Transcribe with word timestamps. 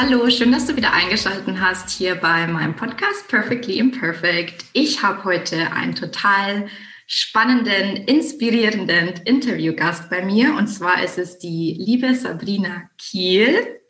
Hallo, 0.00 0.30
schön, 0.30 0.52
dass 0.52 0.64
du 0.64 0.76
wieder 0.76 0.92
eingeschaltet 0.92 1.60
hast 1.60 1.90
hier 1.90 2.14
bei 2.14 2.46
meinem 2.46 2.76
Podcast 2.76 3.26
Perfectly 3.26 3.80
Imperfect. 3.80 4.66
Ich 4.72 5.02
habe 5.02 5.24
heute 5.24 5.72
einen 5.72 5.96
total 5.96 6.68
spannenden, 7.08 8.04
inspirierenden 8.04 9.14
Interviewgast 9.24 10.08
bei 10.08 10.24
mir 10.24 10.54
und 10.54 10.68
zwar 10.68 11.02
ist 11.02 11.18
es 11.18 11.38
die 11.40 11.76
liebe 11.80 12.14
Sabrina 12.14 12.88
Kiel. 12.96 13.80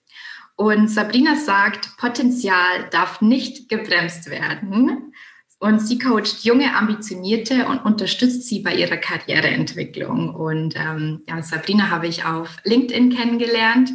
Und 0.57 0.89
Sabrina 0.89 1.37
sagt, 1.37 1.99
Potenzial 1.99 2.89
darf 2.91 3.21
nicht 3.21 3.69
gebremst 3.69 4.31
werden. 4.31 5.13
Und 5.59 5.81
sie 5.81 5.99
coacht 5.99 6.43
junge 6.43 6.75
Ambitionierte 6.75 7.67
und 7.67 7.85
unterstützt 7.85 8.49
sie 8.49 8.61
bei 8.61 8.75
ihrer 8.75 8.97
Karriereentwicklung. 8.97 10.35
Und 10.35 10.75
ähm, 10.75 11.21
ja, 11.29 11.43
Sabrina 11.43 11.91
habe 11.91 12.07
ich 12.07 12.25
auf 12.25 12.57
LinkedIn 12.65 13.15
kennengelernt 13.15 13.91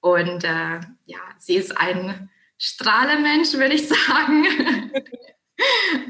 und 0.00 0.44
äh, 0.44 0.78
ja, 1.06 1.18
sie 1.38 1.56
ist 1.56 1.76
ein 1.76 2.28
Strahlemensch, 2.58 3.54
würde 3.54 3.74
ich 3.74 3.88
sagen. 4.06 4.44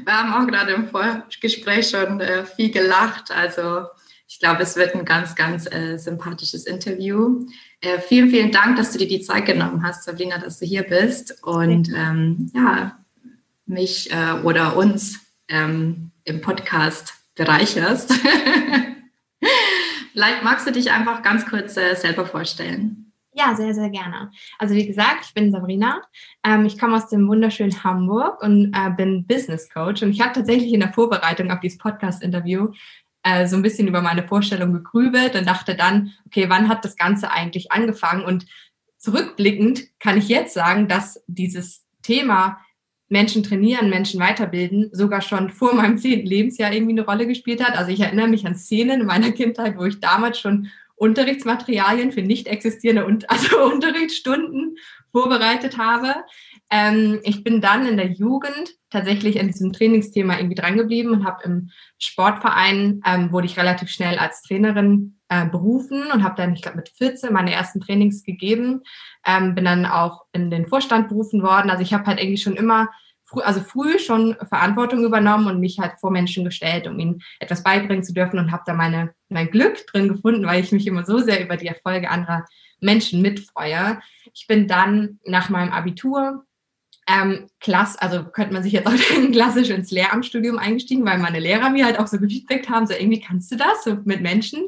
Wir 0.03 0.13
haben 0.13 0.33
auch 0.33 0.47
gerade 0.47 0.73
im 0.73 0.89
Vorgespräch 0.89 1.89
schon 1.89 2.19
äh, 2.19 2.45
viel 2.45 2.71
gelacht. 2.71 3.31
Also 3.31 3.85
ich 4.27 4.39
glaube, 4.39 4.63
es 4.63 4.75
wird 4.75 4.93
ein 4.93 5.05
ganz, 5.05 5.35
ganz 5.35 5.71
äh, 5.71 5.97
sympathisches 5.97 6.65
Interview. 6.65 7.45
Äh, 7.79 7.99
vielen, 7.99 8.29
vielen 8.29 8.51
Dank, 8.51 8.75
dass 8.75 8.91
du 8.91 8.97
dir 8.97 9.07
die 9.07 9.21
Zeit 9.21 9.45
genommen 9.45 9.83
hast, 9.83 10.03
Sabrina, 10.03 10.37
dass 10.37 10.59
du 10.59 10.65
hier 10.65 10.83
bist 10.83 11.43
und 11.43 11.89
ähm, 11.95 12.51
ja, 12.53 12.99
mich 13.65 14.11
äh, 14.11 14.33
oder 14.43 14.75
uns 14.75 15.19
ähm, 15.47 16.11
im 16.25 16.41
Podcast 16.41 17.13
bereicherst. 17.35 18.13
Vielleicht 20.11 20.43
magst 20.43 20.67
du 20.67 20.71
dich 20.71 20.91
einfach 20.91 21.21
ganz 21.21 21.45
kurz 21.45 21.77
äh, 21.77 21.95
selber 21.95 22.25
vorstellen. 22.25 23.06
Ja, 23.37 23.55
sehr, 23.55 23.75
sehr 23.75 23.91
gerne. 23.91 24.31
Also 24.57 24.73
wie 24.73 24.87
gesagt, 24.87 25.25
ich 25.27 25.33
bin 25.35 25.51
Sabrina. 25.51 26.01
Ähm, 26.43 26.65
ich 26.65 26.79
komme 26.79 26.95
aus 26.95 27.07
dem 27.07 27.27
wunderschönen 27.27 27.83
Hamburg 27.83 28.41
und 28.41 28.73
äh, 28.73 28.89
bin 28.89 29.27
Business 29.27 29.69
Coach. 29.69 30.01
Und 30.01 30.09
ich 30.09 30.21
habe 30.21 30.33
tatsächlich 30.33 30.73
in 30.73 30.79
der 30.79 30.91
Vorbereitung 30.91 31.51
auf 31.51 31.59
dieses 31.59 31.77
Podcast-Interview 31.77 32.69
äh, 33.21 33.45
so 33.45 33.55
ein 33.55 33.61
bisschen 33.61 33.87
über 33.87 34.01
meine 34.01 34.27
Vorstellung 34.27 34.73
gegrübelt 34.73 35.35
und 35.35 35.47
dachte 35.47 35.75
dann, 35.75 36.13
okay, 36.25 36.49
wann 36.49 36.67
hat 36.67 36.83
das 36.83 36.95
Ganze 36.95 37.29
eigentlich 37.29 37.71
angefangen? 37.71 38.25
Und 38.25 38.47
zurückblickend 38.97 39.83
kann 39.99 40.17
ich 40.17 40.29
jetzt 40.29 40.55
sagen, 40.55 40.87
dass 40.87 41.23
dieses 41.27 41.85
Thema 42.01 42.59
Menschen 43.07 43.43
trainieren, 43.43 43.91
Menschen 43.91 44.19
weiterbilden, 44.19 44.89
sogar 44.93 45.21
schon 45.21 45.51
vor 45.51 45.75
meinem 45.75 45.99
zehnten 45.99 46.25
Lebensjahr 46.25 46.73
irgendwie 46.73 46.93
eine 46.93 47.05
Rolle 47.05 47.27
gespielt 47.27 47.63
hat. 47.63 47.77
Also 47.77 47.91
ich 47.91 47.99
erinnere 47.99 48.29
mich 48.29 48.47
an 48.47 48.55
Szenen 48.55 49.01
in 49.01 49.05
meiner 49.05 49.31
Kindheit, 49.31 49.77
wo 49.77 49.85
ich 49.85 49.99
damals 49.99 50.39
schon 50.39 50.69
Unterrichtsmaterialien 50.97 52.11
für 52.11 52.21
nicht 52.21 52.47
existierende 52.47 53.05
und 53.05 53.29
also 53.29 53.63
Unterrichtsstunden 53.63 54.75
vorbereitet 55.11 55.77
habe. 55.77 56.13
Ähm, 56.69 57.19
ich 57.23 57.43
bin 57.43 57.61
dann 57.61 57.87
in 57.87 57.97
der 57.97 58.11
Jugend 58.11 58.75
tatsächlich 58.89 59.39
an 59.39 59.47
diesem 59.47 59.71
Trainingsthema 59.71 60.37
irgendwie 60.37 60.55
drangeblieben 60.55 61.11
und 61.13 61.25
habe 61.25 61.43
im 61.43 61.69
Sportverein 61.97 63.01
ähm, 63.05 63.31
wurde 63.31 63.47
ich 63.47 63.57
relativ 63.57 63.89
schnell 63.89 64.17
als 64.17 64.41
Trainerin 64.41 65.19
äh, 65.29 65.45
berufen 65.45 66.11
und 66.11 66.23
habe 66.23 66.35
dann, 66.35 66.53
ich 66.53 66.61
glaube, 66.61 66.77
mit 66.77 66.89
14 66.89 67.31
meine 67.31 67.53
ersten 67.53 67.79
Trainings 67.79 68.23
gegeben. 68.23 68.81
Ähm, 69.25 69.55
bin 69.55 69.65
dann 69.65 69.85
auch 69.85 70.25
in 70.33 70.49
den 70.49 70.67
Vorstand 70.67 71.09
berufen 71.09 71.41
worden. 71.41 71.69
Also 71.69 71.83
ich 71.83 71.93
habe 71.93 72.05
halt 72.05 72.19
irgendwie 72.19 72.37
schon 72.37 72.55
immer 72.55 72.89
früh, 73.25 73.41
also 73.41 73.61
früh 73.61 73.99
schon 73.99 74.35
Verantwortung 74.47 75.03
übernommen 75.03 75.47
und 75.47 75.59
mich 75.59 75.79
halt 75.79 75.99
vor 75.99 76.11
Menschen 76.11 76.45
gestellt, 76.45 76.87
um 76.87 76.97
ihnen 76.99 77.21
etwas 77.39 77.63
beibringen 77.63 78.03
zu 78.03 78.13
dürfen 78.13 78.39
und 78.39 78.51
habe 78.51 78.63
da 78.65 78.73
meine, 78.73 79.13
mein 79.29 79.51
Glück 79.51 79.85
drin 79.87 80.07
gefunden, 80.09 80.45
weil 80.45 80.63
ich 80.63 80.71
mich 80.71 80.87
immer 80.87 81.05
so 81.05 81.19
sehr 81.19 81.43
über 81.43 81.57
die 81.57 81.67
Erfolge 81.67 82.09
anderer 82.09 82.45
Menschen 82.79 83.21
mitfreue. 83.21 83.99
Ich 84.33 84.47
bin 84.47 84.67
dann 84.67 85.19
nach 85.25 85.49
meinem 85.49 85.71
Abitur 85.71 86.45
ähm, 87.07 87.47
klass, 87.61 87.97
also 87.97 88.25
könnte 88.25 88.53
man 88.53 88.63
sich 88.63 88.73
jetzt 88.73 88.87
auch 88.87 88.93
klassisch 89.31 89.69
ins 89.69 89.91
Lehramtsstudium 89.91 90.57
eingestiegen, 90.59 91.05
weil 91.05 91.19
meine 91.19 91.39
Lehrer 91.39 91.69
mir 91.69 91.85
halt 91.85 91.99
auch 91.99 92.07
so 92.07 92.19
gefeedbackt 92.19 92.69
haben, 92.69 92.85
so 92.85 92.93
irgendwie 92.93 93.21
kannst 93.21 93.51
du 93.51 93.55
das 93.55 93.83
so 93.83 93.97
mit 94.03 94.21
Menschen. 94.21 94.67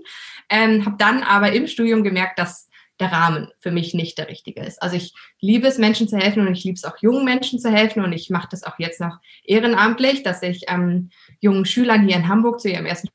Ähm, 0.50 0.86
habe 0.86 0.96
dann 0.98 1.24
aber 1.24 1.52
im 1.52 1.68
Studium 1.68 2.04
gemerkt, 2.04 2.40
dass 2.40 2.70
der 3.00 3.12
Rahmen 3.12 3.50
für 3.60 3.72
mich 3.72 3.94
nicht 3.94 4.18
der 4.18 4.28
richtige 4.28 4.62
ist. 4.62 4.82
Also 4.82 4.96
ich 4.98 5.14
liebe 5.40 5.68
es, 5.68 5.78
Menschen 5.78 6.08
zu 6.08 6.18
helfen 6.18 6.46
und 6.46 6.54
ich 6.54 6.64
liebe 6.64 6.76
es 6.76 6.84
auch 6.84 6.98
jungen 7.02 7.24
Menschen 7.24 7.60
zu 7.60 7.72
helfen 7.72 8.04
und 8.04 8.12
ich 8.12 8.30
mache 8.30 8.50
das 8.52 8.64
auch 8.64 8.78
jetzt 8.78 9.00
noch 9.00 9.20
ehrenamtlich, 9.46 10.24
dass 10.24 10.42
ich 10.44 10.66
ähm, 10.68 11.10
jungen 11.40 11.66
Schülern 11.66 12.06
hier 12.06 12.18
in 12.18 12.28
Hamburg 12.28 12.60
zu 12.60 12.70
ihrem 12.70 12.86
ersten 12.86 13.10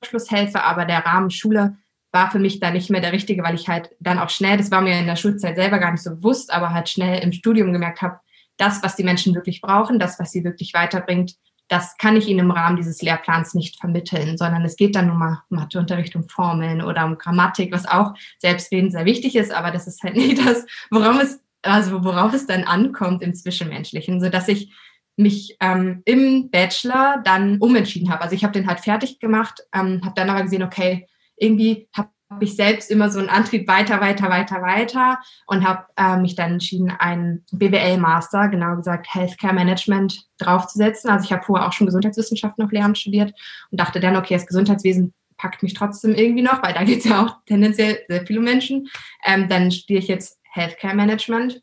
Abschluss 0.00 0.30
helfe, 0.30 0.62
aber 0.62 0.84
der 0.84 1.04
Rahmen 1.04 1.30
Schule 1.30 1.76
war 2.12 2.30
für 2.30 2.38
mich 2.38 2.58
da 2.58 2.70
nicht 2.70 2.90
mehr 2.90 3.00
der 3.00 3.12
richtige, 3.12 3.42
weil 3.42 3.54
ich 3.54 3.68
halt 3.68 3.90
dann 4.00 4.18
auch 4.18 4.30
schnell, 4.30 4.56
das 4.56 4.70
war 4.70 4.80
mir 4.80 4.98
in 4.98 5.06
der 5.06 5.16
Schulzeit 5.16 5.56
selber 5.56 5.78
gar 5.78 5.92
nicht 5.92 6.02
so 6.02 6.10
bewusst, 6.16 6.52
aber 6.52 6.70
halt 6.70 6.88
schnell 6.88 7.22
im 7.22 7.32
Studium 7.32 7.72
gemerkt 7.72 8.02
habe, 8.02 8.18
das, 8.56 8.82
was 8.82 8.96
die 8.96 9.04
Menschen 9.04 9.34
wirklich 9.34 9.60
brauchen, 9.60 9.98
das, 9.98 10.18
was 10.18 10.32
sie 10.32 10.44
wirklich 10.44 10.74
weiterbringt, 10.74 11.36
das 11.68 11.96
kann 11.98 12.16
ich 12.16 12.26
Ihnen 12.26 12.40
im 12.40 12.50
Rahmen 12.50 12.76
dieses 12.76 13.00
Lehrplans 13.00 13.54
nicht 13.54 13.78
vermitteln, 13.78 14.36
sondern 14.36 14.64
es 14.64 14.74
geht 14.74 14.96
dann 14.96 15.08
um 15.08 15.38
Matheunterricht, 15.50 16.16
um 16.16 16.28
Formeln 16.28 16.82
oder 16.82 17.06
um 17.06 17.16
Grammatik, 17.16 17.72
was 17.72 17.86
auch 17.86 18.14
selbstredend 18.38 18.90
sehr 18.90 19.04
wichtig 19.04 19.36
ist, 19.36 19.52
aber 19.52 19.70
das 19.70 19.86
ist 19.86 20.02
halt 20.02 20.16
nicht 20.16 20.44
das, 20.44 20.66
worauf 20.90 21.22
es, 21.22 21.40
also 21.62 22.02
worauf 22.04 22.34
es 22.34 22.46
dann 22.46 22.64
ankommt 22.64 23.22
im 23.22 23.34
Zwischenmenschlichen, 23.34 24.20
so 24.20 24.28
dass 24.30 24.48
ich 24.48 24.72
mich 25.20 25.56
ähm, 25.60 26.02
im 26.04 26.50
Bachelor 26.50 27.20
dann 27.24 27.58
umentschieden 27.58 28.10
habe. 28.10 28.22
Also 28.22 28.34
ich 28.34 28.44
habe 28.44 28.52
den 28.52 28.66
halt 28.66 28.80
fertig 28.80 29.20
gemacht, 29.20 29.60
ähm, 29.74 30.00
habe 30.04 30.14
dann 30.14 30.30
aber 30.30 30.42
gesehen, 30.42 30.62
okay, 30.62 31.06
irgendwie 31.36 31.88
habe 31.96 32.10
ich 32.40 32.54
selbst 32.54 32.90
immer 32.90 33.10
so 33.10 33.18
einen 33.18 33.28
Antrieb 33.28 33.66
weiter, 33.66 34.00
weiter, 34.00 34.30
weiter, 34.30 34.62
weiter 34.62 35.18
und 35.46 35.66
habe 35.66 35.86
äh, 35.96 36.16
mich 36.16 36.36
dann 36.36 36.52
entschieden, 36.52 36.90
einen 36.90 37.44
BWL-Master, 37.50 38.48
genau 38.48 38.76
gesagt 38.76 39.08
Healthcare 39.12 39.54
Management, 39.54 40.26
draufzusetzen. 40.38 41.10
Also 41.10 41.24
ich 41.24 41.32
habe 41.32 41.42
vorher 41.42 41.66
auch 41.66 41.72
schon 41.72 41.86
Gesundheitswissenschaften 41.86 42.64
auf 42.64 42.70
Lehramt 42.70 42.98
studiert 42.98 43.34
und 43.70 43.80
dachte 43.80 43.98
dann, 43.98 44.16
okay, 44.16 44.34
das 44.34 44.46
Gesundheitswesen 44.46 45.12
packt 45.36 45.62
mich 45.62 45.74
trotzdem 45.74 46.14
irgendwie 46.14 46.42
noch, 46.42 46.62
weil 46.62 46.74
da 46.74 46.84
geht 46.84 46.98
es 46.98 47.04
ja 47.04 47.24
auch 47.24 47.36
tendenziell 47.46 47.98
sehr 48.08 48.26
viele 48.26 48.40
Menschen. 48.40 48.88
Ähm, 49.24 49.48
dann 49.48 49.72
studiere 49.72 50.00
ich 50.00 50.08
jetzt 50.08 50.38
Healthcare 50.52 50.94
Management. 50.94 51.62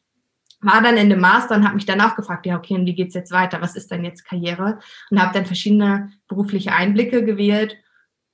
War 0.59 0.81
dann 0.81 0.97
in 0.97 1.09
dem 1.09 1.19
Master 1.19 1.55
und 1.55 1.63
habe 1.63 1.75
mich 1.75 1.85
dann 1.85 2.01
auch 2.01 2.15
gefragt, 2.15 2.45
ja, 2.45 2.57
okay, 2.57 2.75
und 2.75 2.85
wie 2.85 2.95
geht's 2.95 3.13
jetzt 3.13 3.31
weiter? 3.31 3.61
Was 3.61 3.75
ist 3.75 3.91
denn 3.91 4.03
jetzt 4.03 4.25
Karriere? 4.25 4.79
Und 5.11 5.21
habe 5.21 5.33
dann 5.33 5.45
verschiedene 5.45 6.11
berufliche 6.27 6.73
Einblicke 6.73 7.23
gewählt 7.23 7.77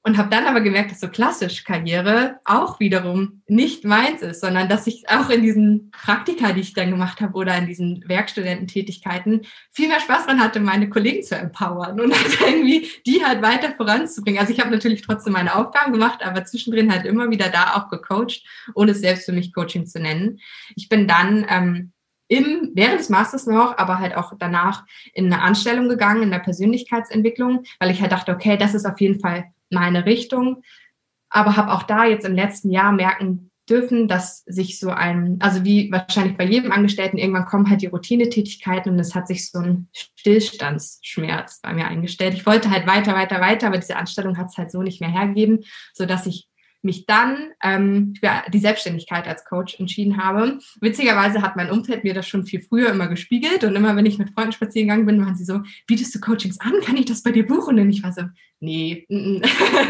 und 0.06 0.18
habe 0.18 0.30
dann 0.30 0.46
aber 0.46 0.60
gemerkt, 0.60 0.92
dass 0.92 1.00
so 1.00 1.08
klassisch 1.08 1.64
Karriere 1.64 2.40
auch 2.44 2.82
wiederum 2.82 3.42
nicht 3.48 3.86
meins 3.86 4.22
ist, 4.22 4.42
sondern 4.42 4.68
dass 4.68 4.86
ich 4.86 5.06
auch 5.08 5.30
in 5.30 5.42
diesen 5.42 5.92
Praktika, 5.92 6.52
die 6.52 6.60
ich 6.60 6.74
dann 6.74 6.92
gemacht 6.92 7.22
habe 7.22 7.38
oder 7.38 7.58
in 7.58 7.68
diesen 7.68 8.04
Werkstudententätigkeiten 8.06 9.44
viel 9.72 9.88
mehr 9.88 10.02
Spaß 10.02 10.26
dran 10.26 10.42
hatte, 10.42 10.60
meine 10.60 10.90
Kollegen 10.90 11.24
zu 11.24 11.36
empowern 11.36 12.02
und 12.02 12.14
halt 12.20 12.42
irgendwie 12.42 12.90
die 13.06 13.24
halt 13.24 13.42
weiter 13.42 13.74
voranzubringen. 13.76 14.42
Also 14.42 14.52
ich 14.52 14.60
habe 14.60 14.72
natürlich 14.72 15.04
trotzdem 15.04 15.34
meine 15.34 15.56
Aufgaben 15.56 15.94
gemacht, 15.94 16.20
aber 16.22 16.44
zwischendrin 16.44 16.92
halt 16.92 17.06
immer 17.06 17.30
wieder 17.32 17.48
da 17.48 17.76
auch 17.76 17.90
gecoacht, 17.90 18.44
ohne 18.76 18.92
es 18.92 19.00
selbst 19.00 19.26
für 19.26 19.32
mich 19.32 19.54
Coaching 19.54 19.86
zu 19.86 20.02
nennen. 20.02 20.40
Ich 20.76 20.90
bin 20.90 21.08
dann 21.08 21.46
ähm, 21.50 21.93
im, 22.34 22.72
während 22.74 23.00
des 23.00 23.10
Masters 23.10 23.46
noch, 23.46 23.78
aber 23.78 24.00
halt 24.00 24.16
auch 24.16 24.34
danach 24.40 24.86
in 25.14 25.32
eine 25.32 25.42
Anstellung 25.42 25.88
gegangen, 25.88 26.24
in 26.24 26.32
der 26.32 26.40
Persönlichkeitsentwicklung, 26.40 27.64
weil 27.80 27.92
ich 27.92 28.02
halt 28.02 28.12
dachte, 28.12 28.32
okay, 28.34 28.58
das 28.58 28.74
ist 28.74 28.86
auf 28.86 29.00
jeden 29.00 29.20
Fall 29.20 29.46
meine 29.70 30.06
Richtung. 30.06 30.64
Aber 31.30 31.56
habe 31.58 31.72
auch 31.72 31.84
da 31.84 32.06
jetzt 32.06 32.26
im 32.26 32.36
letzten 32.36 32.72
Jahr 32.72 32.92
merken 32.92 33.52
dürfen, 33.70 34.08
dass 34.08 34.44
sich 34.46 34.80
so 34.80 34.90
ein, 34.90 35.38
also 35.40 35.64
wie 35.64 35.92
wahrscheinlich 35.92 36.36
bei 36.36 36.46
jedem 36.46 36.72
Angestellten, 36.72 37.18
irgendwann 37.18 37.46
kommen 37.46 37.70
halt 37.70 37.82
die 37.82 37.88
Routinetätigkeiten 37.88 38.92
und 38.92 39.00
es 39.00 39.16
hat 39.16 39.28
sich 39.28 39.50
so 39.50 39.60
ein 39.60 39.88
Stillstandsschmerz 39.94 41.62
bei 41.62 41.74
mir 41.74 41.88
eingestellt. 41.88 42.34
Ich 42.34 42.46
wollte 42.46 42.72
halt 42.72 42.88
weiter, 42.88 43.14
weiter, 43.14 43.40
weiter, 43.40 43.68
aber 43.68 43.78
diese 43.78 43.96
Anstellung 43.96 44.38
hat 44.38 44.48
es 44.50 44.58
halt 44.58 44.72
so 44.72 44.82
nicht 44.82 45.00
mehr 45.00 45.12
hergegeben, 45.12 45.64
so 45.94 46.06
dass 46.06 46.26
ich 46.26 46.50
mich 46.84 47.06
dann 47.06 47.52
ähm, 47.64 48.14
für 48.20 48.30
die 48.52 48.60
Selbstständigkeit 48.60 49.28
als 49.28 49.46
Coach 49.46 49.80
entschieden 49.80 50.18
habe. 50.18 50.60
Witzigerweise 50.82 51.42
hat 51.42 51.56
mein 51.56 51.72
Umfeld 51.72 52.04
mir 52.04 52.14
das 52.14 52.28
schon 52.28 52.46
viel 52.46 52.62
früher 52.62 52.90
immer 52.90 53.08
gespiegelt 53.08 53.64
und 53.64 53.76
immer, 53.76 53.96
wenn 53.96 54.06
ich 54.06 54.18
mit 54.18 54.32
Freunden 54.32 54.52
spazieren 54.52 54.90
gegangen 54.90 55.06
bin, 55.06 55.26
waren 55.26 55.36
sie 55.36 55.46
so, 55.46 55.62
bietest 55.88 56.14
du 56.14 56.20
Coachings 56.20 56.60
an? 56.60 56.74
Kann 56.84 56.98
ich 56.98 57.06
das 57.06 57.24
bei 57.24 57.32
dir 57.32 57.48
buchen? 57.48 57.80
Und 57.80 57.90
ich 57.90 58.04
war 58.04 58.12
so, 58.12 58.24
nee, 58.60 59.06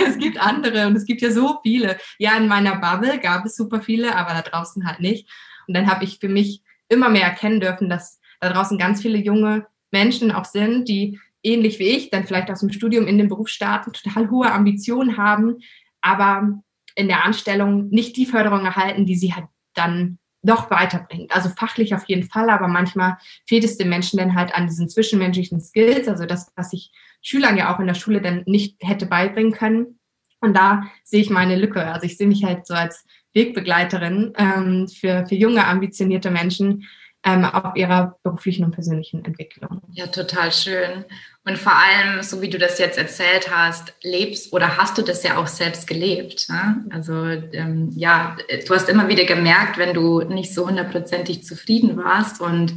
es 0.07 0.17
gibt 0.19 0.39
andere 0.39 0.87
und 0.87 0.95
es 0.95 1.05
gibt 1.05 1.21
ja 1.21 1.31
so 1.31 1.59
viele. 1.63 1.97
Ja, 2.19 2.37
in 2.37 2.47
meiner 2.47 2.77
Bubble 2.77 3.19
gab 3.19 3.45
es 3.45 3.55
super 3.55 3.81
viele, 3.81 4.15
aber 4.15 4.33
da 4.33 4.41
draußen 4.41 4.85
halt 4.85 4.99
nicht. 4.99 5.27
Und 5.67 5.75
dann 5.75 5.89
habe 5.89 6.03
ich 6.03 6.19
für 6.19 6.29
mich 6.29 6.61
immer 6.89 7.09
mehr 7.09 7.25
erkennen 7.25 7.59
dürfen, 7.59 7.89
dass 7.89 8.19
da 8.39 8.49
draußen 8.51 8.77
ganz 8.77 9.01
viele 9.01 9.17
junge 9.17 9.65
Menschen 9.91 10.31
auch 10.31 10.45
sind, 10.45 10.87
die 10.87 11.19
ähnlich 11.43 11.79
wie 11.79 11.87
ich 11.87 12.09
dann 12.09 12.25
vielleicht 12.25 12.51
aus 12.51 12.61
dem 12.61 12.71
Studium 12.71 13.07
in 13.07 13.17
den 13.17 13.29
Beruf 13.29 13.49
starten, 13.49 13.93
total 13.93 14.29
hohe 14.29 14.51
Ambitionen 14.51 15.17
haben, 15.17 15.57
aber 16.01 16.61
in 16.95 17.07
der 17.07 17.23
Anstellung 17.25 17.89
nicht 17.89 18.15
die 18.17 18.25
Förderung 18.25 18.65
erhalten, 18.65 19.05
die 19.05 19.15
sie 19.15 19.33
halt 19.33 19.45
dann 19.73 20.19
doch 20.43 20.69
weiterbringt. 20.69 21.33
Also 21.33 21.49
fachlich 21.49 21.95
auf 21.95 22.05
jeden 22.07 22.29
Fall, 22.29 22.49
aber 22.49 22.67
manchmal 22.67 23.17
fehlt 23.47 23.63
es 23.63 23.77
den 23.77 23.89
Menschen 23.89 24.17
dann 24.17 24.35
halt 24.35 24.53
an 24.53 24.67
diesen 24.67 24.89
zwischenmenschlichen 24.89 25.61
Skills, 25.61 26.07
also 26.07 26.25
das, 26.25 26.51
was 26.55 26.73
ich 26.73 26.91
Schülern 27.21 27.57
ja 27.57 27.73
auch 27.73 27.79
in 27.79 27.87
der 27.87 27.93
Schule 27.93 28.21
dann 28.21 28.43
nicht 28.45 28.77
hätte 28.81 29.05
beibringen 29.05 29.53
können. 29.53 29.99
Und 30.41 30.57
da 30.57 30.83
sehe 31.05 31.21
ich 31.21 31.29
meine 31.29 31.55
Lücke. 31.55 31.85
Also 31.85 32.05
ich 32.05 32.17
sehe 32.17 32.27
mich 32.27 32.43
halt 32.43 32.67
so 32.67 32.73
als 32.73 33.05
Wegbegleiterin 33.33 34.33
ähm, 34.37 34.87
für, 34.89 35.25
für 35.25 35.35
junge, 35.35 35.65
ambitionierte 35.65 36.29
Menschen, 36.29 36.85
ähm, 37.23 37.45
auf 37.45 37.75
ihrer 37.75 38.17
beruflichen 38.23 38.65
und 38.65 38.71
persönlichen 38.71 39.23
Entwicklung. 39.23 39.81
Ja, 39.91 40.07
total 40.07 40.51
schön. 40.51 41.05
Und 41.45 41.57
vor 41.57 41.73
allem, 41.73 42.21
so 42.21 42.41
wie 42.41 42.49
du 42.49 42.57
das 42.57 42.79
jetzt 42.79 42.97
erzählt 42.97 43.49
hast, 43.51 43.93
lebst 44.01 44.53
oder 44.53 44.77
hast 44.77 44.97
du 44.97 45.01
das 45.01 45.23
ja 45.23 45.37
auch 45.37 45.47
selbst 45.47 45.87
gelebt. 45.87 46.47
Ne? 46.49 46.85
Also 46.91 47.25
ähm, 47.25 47.91
ja, 47.95 48.37
du 48.65 48.73
hast 48.73 48.89
immer 48.89 49.07
wieder 49.07 49.25
gemerkt, 49.25 49.77
wenn 49.77 49.93
du 49.93 50.21
nicht 50.21 50.53
so 50.53 50.67
hundertprozentig 50.67 51.43
zufrieden 51.43 51.97
warst 51.97 52.39
und 52.39 52.73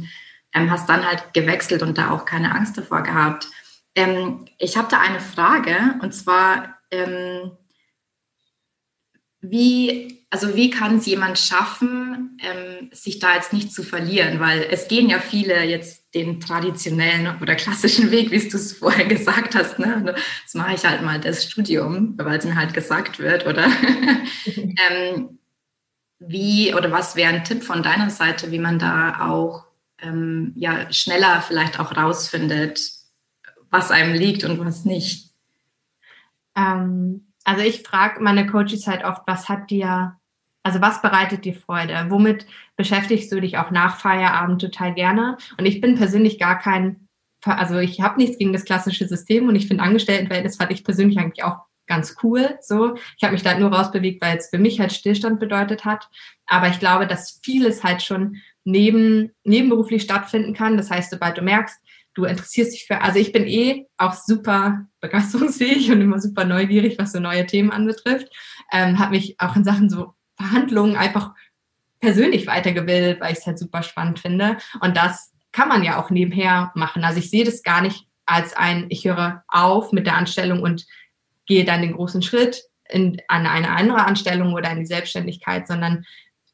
ähm, 0.53 0.71
hast 0.71 0.89
dann 0.89 1.05
halt 1.05 1.33
gewechselt 1.33 1.81
und 1.81 1.97
da 1.97 2.11
auch 2.11 2.25
keine 2.25 2.53
Angst 2.53 2.77
davor 2.77 3.03
gehabt. 3.03 3.47
Ähm, 3.95 4.45
ich 4.57 4.77
habe 4.77 4.87
da 4.89 4.99
eine 4.99 5.19
Frage 5.19 5.95
und 6.01 6.13
zwar, 6.13 6.77
ähm, 6.91 7.51
wie, 9.39 10.16
also 10.29 10.55
wie 10.55 10.69
kann 10.69 10.97
es 10.97 11.05
jemand 11.05 11.39
schaffen, 11.39 12.37
ähm, 12.41 12.89
sich 12.91 13.19
da 13.19 13.35
jetzt 13.35 13.53
nicht 13.53 13.71
zu 13.71 13.83
verlieren? 13.83 14.39
Weil 14.39 14.67
es 14.69 14.87
gehen 14.87 15.09
ja 15.09 15.19
viele 15.19 15.63
jetzt 15.63 16.13
den 16.13 16.39
traditionellen 16.39 17.41
oder 17.41 17.55
klassischen 17.55 18.11
Weg, 18.11 18.31
wie 18.31 18.49
du 18.49 18.57
es 18.57 18.73
vorher 18.73 19.05
gesagt 19.07 19.55
hast. 19.55 19.79
Ne? 19.79 20.15
Das 20.43 20.53
mache 20.53 20.75
ich 20.75 20.85
halt 20.85 21.01
mal 21.01 21.19
das 21.19 21.45
Studium, 21.45 22.15
weil 22.17 22.39
es 22.39 22.45
mir 22.45 22.55
halt 22.55 22.73
gesagt 22.73 23.19
wird, 23.19 23.45
oder? 23.45 23.65
ähm, 24.55 25.39
wie 26.19 26.73
oder 26.73 26.91
was 26.91 27.15
wäre 27.15 27.33
ein 27.33 27.43
Tipp 27.43 27.63
von 27.63 27.83
deiner 27.83 28.09
Seite, 28.09 28.51
wie 28.51 28.59
man 28.59 28.79
da 28.79 29.29
auch 29.29 29.65
ähm, 29.99 30.53
ja, 30.55 30.91
schneller 30.91 31.41
vielleicht 31.41 31.79
auch 31.79 31.95
rausfindet, 31.95 32.79
was 33.69 33.91
einem 33.91 34.13
liegt 34.13 34.43
und 34.43 34.59
was 34.59 34.85
nicht? 34.85 35.31
Ähm, 36.55 37.27
also 37.43 37.63
ich 37.63 37.83
frage 37.83 38.21
meine 38.21 38.47
Coaches 38.47 38.87
halt 38.87 39.03
oft, 39.05 39.21
was 39.25 39.47
hat 39.47 39.69
dir, 39.69 40.16
also 40.67 40.81
was 40.81 41.01
bereitet 41.01 41.45
dir 41.45 41.53
Freude? 41.53 42.07
Womit 42.09 42.45
beschäftigst 42.75 43.31
du 43.31 43.39
dich 43.39 43.57
auch 43.57 43.71
nach 43.71 44.01
Feierabend 44.01 44.59
total 44.59 44.93
gerne? 44.93 45.37
Und 45.57 45.65
ich 45.65 45.79
bin 45.79 45.95
persönlich 45.95 46.39
gar 46.39 46.59
kein, 46.59 47.07
also 47.45 47.77
ich 47.77 48.01
habe 48.01 48.17
nichts 48.17 48.37
gegen 48.37 48.51
das 48.51 48.65
klassische 48.65 49.07
System 49.07 49.47
und 49.47 49.55
ich 49.55 49.69
finde 49.69 49.83
Angestelltenverhältnis 49.83 50.57
fand 50.57 50.71
ich 50.71 50.83
persönlich 50.83 51.17
eigentlich 51.19 51.45
auch 51.45 51.59
ganz 51.87 52.17
cool. 52.21 52.57
So, 52.59 52.97
ich 53.15 53.23
habe 53.23 53.31
mich 53.31 53.43
da 53.43 53.57
nur 53.57 53.71
rausbewegt, 53.71 54.21
weil 54.21 54.35
es 54.35 54.49
für 54.49 54.57
mich 54.57 54.81
halt 54.81 54.91
Stillstand 54.91 55.39
bedeutet 55.39 55.85
hat. 55.85 56.09
Aber 56.47 56.67
ich 56.67 56.79
glaube, 56.79 57.07
dass 57.07 57.39
vieles 57.41 57.85
halt 57.85 58.03
schon 58.03 58.41
neben 58.65 59.31
nebenberuflich 59.45 60.01
stattfinden 60.01 60.53
kann. 60.53 60.75
Das 60.75 60.91
heißt, 60.91 61.11
sobald 61.11 61.37
du 61.37 61.43
merkst, 61.43 61.79
du 62.13 62.25
interessierst 62.25 62.73
dich 62.73 62.85
für, 62.87 63.01
also 63.01 63.19
ich 63.19 63.31
bin 63.31 63.47
eh 63.47 63.85
auch 63.95 64.15
super 64.15 64.85
begeisterungsfähig 64.99 65.89
und 65.93 66.01
immer 66.01 66.19
super 66.19 66.43
neugierig, 66.43 66.99
was 66.99 67.13
so 67.13 67.21
neue 67.21 67.45
Themen 67.45 67.71
anbetrifft. 67.71 68.27
Ähm, 68.73 68.99
habe 68.99 69.11
mich 69.11 69.39
auch 69.39 69.55
in 69.55 69.63
Sachen 69.63 69.89
so 69.89 70.16
Verhandlungen 70.37 70.95
einfach 70.95 71.33
persönlich 71.99 72.47
weitergebildet, 72.47 73.19
weil 73.19 73.33
ich 73.33 73.39
es 73.39 73.47
halt 73.47 73.59
super 73.59 73.83
spannend 73.83 74.19
finde. 74.19 74.57
Und 74.81 74.95
das 74.95 75.33
kann 75.51 75.69
man 75.69 75.83
ja 75.83 76.01
auch 76.01 76.09
nebenher 76.09 76.71
machen. 76.75 77.03
Also 77.03 77.19
ich 77.19 77.29
sehe 77.29 77.43
das 77.43 77.63
gar 77.63 77.81
nicht 77.81 78.07
als 78.25 78.55
ein, 78.55 78.85
ich 78.89 79.05
höre 79.05 79.43
auf 79.47 79.91
mit 79.91 80.05
der 80.05 80.15
Anstellung 80.15 80.61
und 80.61 80.85
gehe 81.45 81.65
dann 81.65 81.81
den 81.81 81.93
großen 81.93 82.21
Schritt 82.21 82.63
in, 82.89 83.21
an 83.27 83.45
eine 83.47 83.69
andere 83.69 84.05
Anstellung 84.05 84.53
oder 84.53 84.69
in 84.71 84.79
die 84.79 84.85
Selbstständigkeit, 84.85 85.67
sondern 85.67 86.05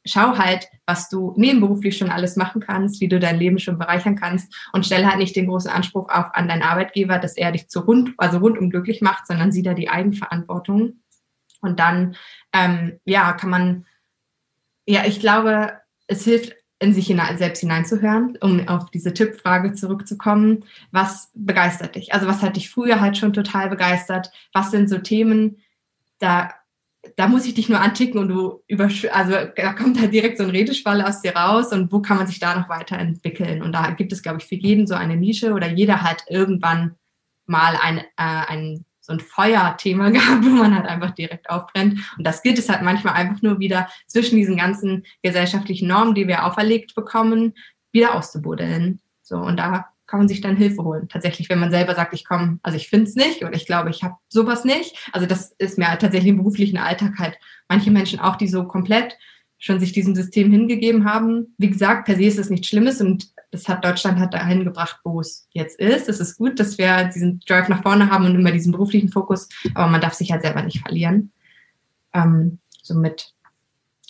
schau 0.06 0.38
halt, 0.38 0.68
was 0.86 1.10
du 1.10 1.34
nebenberuflich 1.38 1.98
schon 1.98 2.10
alles 2.10 2.36
machen 2.36 2.62
kannst, 2.62 3.02
wie 3.02 3.08
du 3.08 3.20
dein 3.20 3.40
Leben 3.40 3.60
schon 3.60 3.78
bereichern 3.78 4.16
kannst 4.16 4.54
und 4.74 4.86
stell 4.86 5.06
halt 5.06 5.18
nicht 5.18 5.36
den 5.36 5.48
großen 5.48 5.72
Anspruch 5.72 6.10
auf 6.10 6.28
an 6.34 6.48
deinen 6.48 6.62
Arbeitgeber, 6.62 7.20
dass 7.20 7.38
er 7.38 7.52
dich 7.52 7.70
zu 7.70 7.82
rund, 7.82 8.14
also 8.18 8.38
rundum 8.38 8.70
glücklich 8.70 9.02
macht, 9.02 9.28
sondern 9.28 9.52
sieh 9.52 9.64
da 9.64 9.74
die 9.74 9.90
Eigenverantwortung. 9.90 11.00
Und 11.64 11.80
dann, 11.80 12.16
ähm, 12.54 13.00
ja, 13.06 13.34
kann 13.34 13.50
man, 13.50 13.86
ja, 14.86 15.06
ich 15.06 15.20
glaube, 15.20 15.74
es 16.08 16.24
hilft, 16.24 16.56
in 16.84 16.94
sich 16.94 17.08
hinein, 17.08 17.38
selbst 17.38 17.62
hineinzuhören, 17.62 18.38
um 18.42 18.68
auf 18.68 18.92
diese 18.92 19.14
Tippfrage 19.14 19.74
zurückzukommen. 19.74 20.66
Was 20.92 21.32
begeistert 21.34 21.96
dich? 21.96 22.14
Also 22.14 22.28
was 22.28 22.42
hat 22.42 22.58
dich 22.58 22.70
früher 22.70 23.00
halt 23.00 23.18
schon 23.18 23.32
total 23.32 23.70
begeistert? 23.70 24.32
Was 24.52 24.70
sind 24.70 24.90
so 24.90 24.98
Themen, 24.98 25.58
da 26.20 26.54
da 27.18 27.28
muss 27.28 27.46
ich 27.46 27.54
dich 27.54 27.68
nur 27.68 27.82
anticken 27.82 28.18
und 28.18 28.30
du 28.30 28.64
übersch 28.68 29.06
also 29.12 29.34
da 29.56 29.74
kommt 29.74 30.00
halt 30.00 30.14
direkt 30.14 30.38
so 30.38 30.44
ein 30.44 30.50
Redeschwall 30.50 31.02
aus 31.02 31.22
dir 31.22 31.36
raus 31.36 31.74
und 31.74 31.92
wo 31.92 32.02
kann 32.02 32.18
man 32.18 32.28
sich 32.28 32.40
da 32.40 32.58
noch 32.58 32.70
weiterentwickeln? 32.70 33.62
Und 33.62 33.74
da 33.74 33.92
gibt 33.92 34.14
es, 34.14 34.22
glaube 34.22 34.40
ich, 34.40 34.46
für 34.46 34.56
jeden 34.56 34.88
so 34.88 34.96
eine 34.96 35.18
Nische 35.18 35.54
oder 35.54 35.70
jeder 35.70 36.02
hat 36.02 36.24
irgendwann 36.30 36.96
mal 37.46 37.78
ein, 37.82 38.00
äh, 38.00 38.04
ein 38.18 38.86
so 39.04 39.14
ein 39.14 39.20
Feuerthema 39.20 40.10
gehabt, 40.12 40.44
wo 40.44 40.50
man 40.50 40.76
halt 40.76 40.88
einfach 40.88 41.12
direkt 41.12 41.50
aufbrennt. 41.50 42.00
Und 42.18 42.26
das 42.26 42.42
gilt 42.42 42.58
es 42.58 42.70
halt 42.70 42.82
manchmal 42.82 43.14
einfach 43.14 43.42
nur 43.42 43.60
wieder 43.60 43.90
zwischen 44.08 44.38
diesen 44.38 44.58
ganzen 44.58 45.06
gesellschaftlichen 45.22 45.88
Normen, 45.88 46.16
die 46.16 46.28
wir 46.28 46.46
auferlegt 46.46 46.96
bekommen, 46.96 47.54
wieder 47.92 48.16
auszubuddeln. 48.16 49.02
So, 49.22 49.38
und 49.38 49.58
da 49.58 49.88
kann 50.08 50.20
man 50.20 50.28
sich 50.28 50.42
dann 50.42 50.58
Hilfe 50.58 50.84
holen. 50.84 51.10
Tatsächlich, 51.10 51.50
wenn 51.50 51.60
man 51.60 51.72
selber 51.72 51.96
sagt, 51.96 52.14
ich 52.14 52.26
komme, 52.26 52.60
also 52.64 52.78
ich 52.78 52.88
finde 52.88 53.08
es 53.08 53.16
nicht 53.16 53.44
oder 53.44 53.54
ich 53.54 53.66
glaube, 53.66 53.90
ich 53.90 54.04
habe 54.04 54.16
sowas 54.30 54.64
nicht. 54.64 54.96
Also 55.12 55.28
das 55.28 55.52
ist 55.58 55.78
mir 55.78 55.86
tatsächlich 55.98 56.30
im 56.30 56.38
beruflichen 56.38 56.78
Alltag 56.78 57.18
halt 57.20 57.38
manche 57.68 57.92
Menschen 57.92 58.20
auch, 58.20 58.36
die 58.36 58.48
so 58.48 58.66
komplett 58.66 59.18
schon 59.58 59.80
sich 59.80 59.94
diesem 59.94 60.14
System 60.14 60.52
hingegeben 60.52 61.06
haben. 61.06 61.56
Wie 61.58 61.70
gesagt, 61.70 62.06
per 62.06 62.16
se 62.16 62.26
ist 62.26 62.38
es 62.38 62.50
nichts 62.50 62.68
Schlimmes 62.68 63.02
und 63.02 63.33
das 63.54 63.68
hat 63.70 63.86
Deutschland 63.86 64.20
hat 64.20 64.34
dahin 64.34 64.64
gebracht, 64.64 65.00
wo 65.04 65.22
es 65.22 65.48
jetzt 65.52 65.80
ist. 65.80 66.10
Es 66.10 66.20
ist 66.20 66.38
gut, 66.38 66.60
dass 66.60 66.80
wir 66.80 67.04
diesen 67.06 67.40
Drive 67.42 67.70
nach 67.70 67.84
vorne 67.84 68.10
haben 68.10 68.26
und 68.26 68.34
immer 68.34 68.52
diesen 68.52 68.72
beruflichen 68.72 69.10
Fokus, 69.10 69.48
aber 69.76 69.88
man 69.88 70.02
darf 70.02 70.16
sich 70.16 70.32
halt 70.32 70.42
selber 70.42 70.64
nicht 70.64 70.80
verlieren. 70.80 71.32
Ähm, 72.14 72.58
somit 72.82 73.32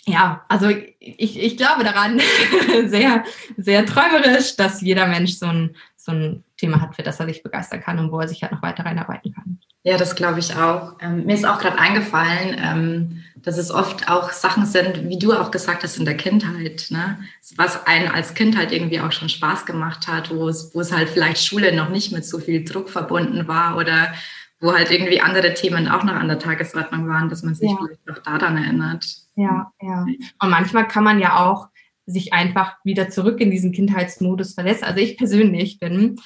ja, 0.06 0.44
also 0.48 0.68
ich, 0.68 1.42
ich 1.42 1.56
glaube 1.56 1.84
daran 1.84 2.20
sehr, 2.86 3.24
sehr 3.56 3.86
träumerisch, 3.86 4.56
dass 4.56 4.80
jeder 4.80 5.06
Mensch 5.06 5.34
so 5.34 5.46
ein, 5.46 5.76
so 5.96 6.12
ein 6.12 6.44
Thema 6.56 6.80
hat, 6.80 6.94
für 6.94 7.02
das 7.02 7.20
er 7.20 7.26
sich 7.26 7.42
begeistern 7.42 7.80
kann 7.80 7.98
und 7.98 8.12
wo 8.12 8.20
er 8.20 8.28
sich 8.28 8.42
halt 8.42 8.52
noch 8.52 8.62
weiter 8.62 8.84
reinarbeiten 8.84 9.34
kann. 9.34 9.60
Ja, 9.82 9.96
das 9.96 10.14
glaube 10.14 10.40
ich 10.40 10.56
auch. 10.56 10.96
Ähm, 11.00 11.24
mir 11.24 11.34
ist 11.34 11.46
auch 11.46 11.58
gerade 11.58 11.78
eingefallen, 11.78 12.56
ähm, 12.58 13.23
dass 13.44 13.58
es 13.58 13.70
oft 13.70 14.08
auch 14.08 14.30
Sachen 14.32 14.66
sind, 14.66 15.08
wie 15.08 15.18
du 15.18 15.32
auch 15.32 15.50
gesagt 15.50 15.82
hast, 15.82 15.98
in 15.98 16.04
der 16.04 16.16
Kindheit, 16.16 16.86
ne? 16.90 17.18
was 17.56 17.86
einen 17.86 18.08
als 18.08 18.34
Kind 18.34 18.56
halt 18.56 18.72
irgendwie 18.72 19.00
auch 19.00 19.12
schon 19.12 19.28
Spaß 19.28 19.66
gemacht 19.66 20.08
hat, 20.08 20.34
wo 20.34 20.48
es, 20.48 20.74
wo 20.74 20.80
es 20.80 20.92
halt 20.92 21.10
vielleicht 21.10 21.44
Schule 21.44 21.74
noch 21.74 21.90
nicht 21.90 22.12
mit 22.12 22.24
so 22.24 22.38
viel 22.38 22.64
Druck 22.64 22.88
verbunden 22.88 23.46
war 23.46 23.76
oder 23.76 24.14
wo 24.60 24.72
halt 24.72 24.90
irgendwie 24.90 25.20
andere 25.20 25.52
Themen 25.52 25.88
auch 25.88 26.04
noch 26.04 26.14
an 26.14 26.28
der 26.28 26.38
Tagesordnung 26.38 27.06
waren, 27.06 27.28
dass 27.28 27.42
man 27.42 27.54
sich 27.54 27.70
ja. 27.70 27.76
vielleicht 27.76 28.10
auch 28.10 28.22
daran 28.22 28.56
erinnert. 28.56 29.06
Ja, 29.36 29.70
ja. 29.80 30.06
Und 30.40 30.50
manchmal 30.50 30.88
kann 30.88 31.04
man 31.04 31.18
ja 31.18 31.44
auch 31.44 31.68
sich 32.06 32.32
einfach 32.32 32.76
wieder 32.82 33.10
zurück 33.10 33.40
in 33.40 33.50
diesen 33.50 33.72
Kindheitsmodus 33.72 34.54
verlässt. 34.54 34.84
Also 34.84 35.00
ich 35.00 35.18
persönlich 35.18 35.78
bin, 35.80 36.20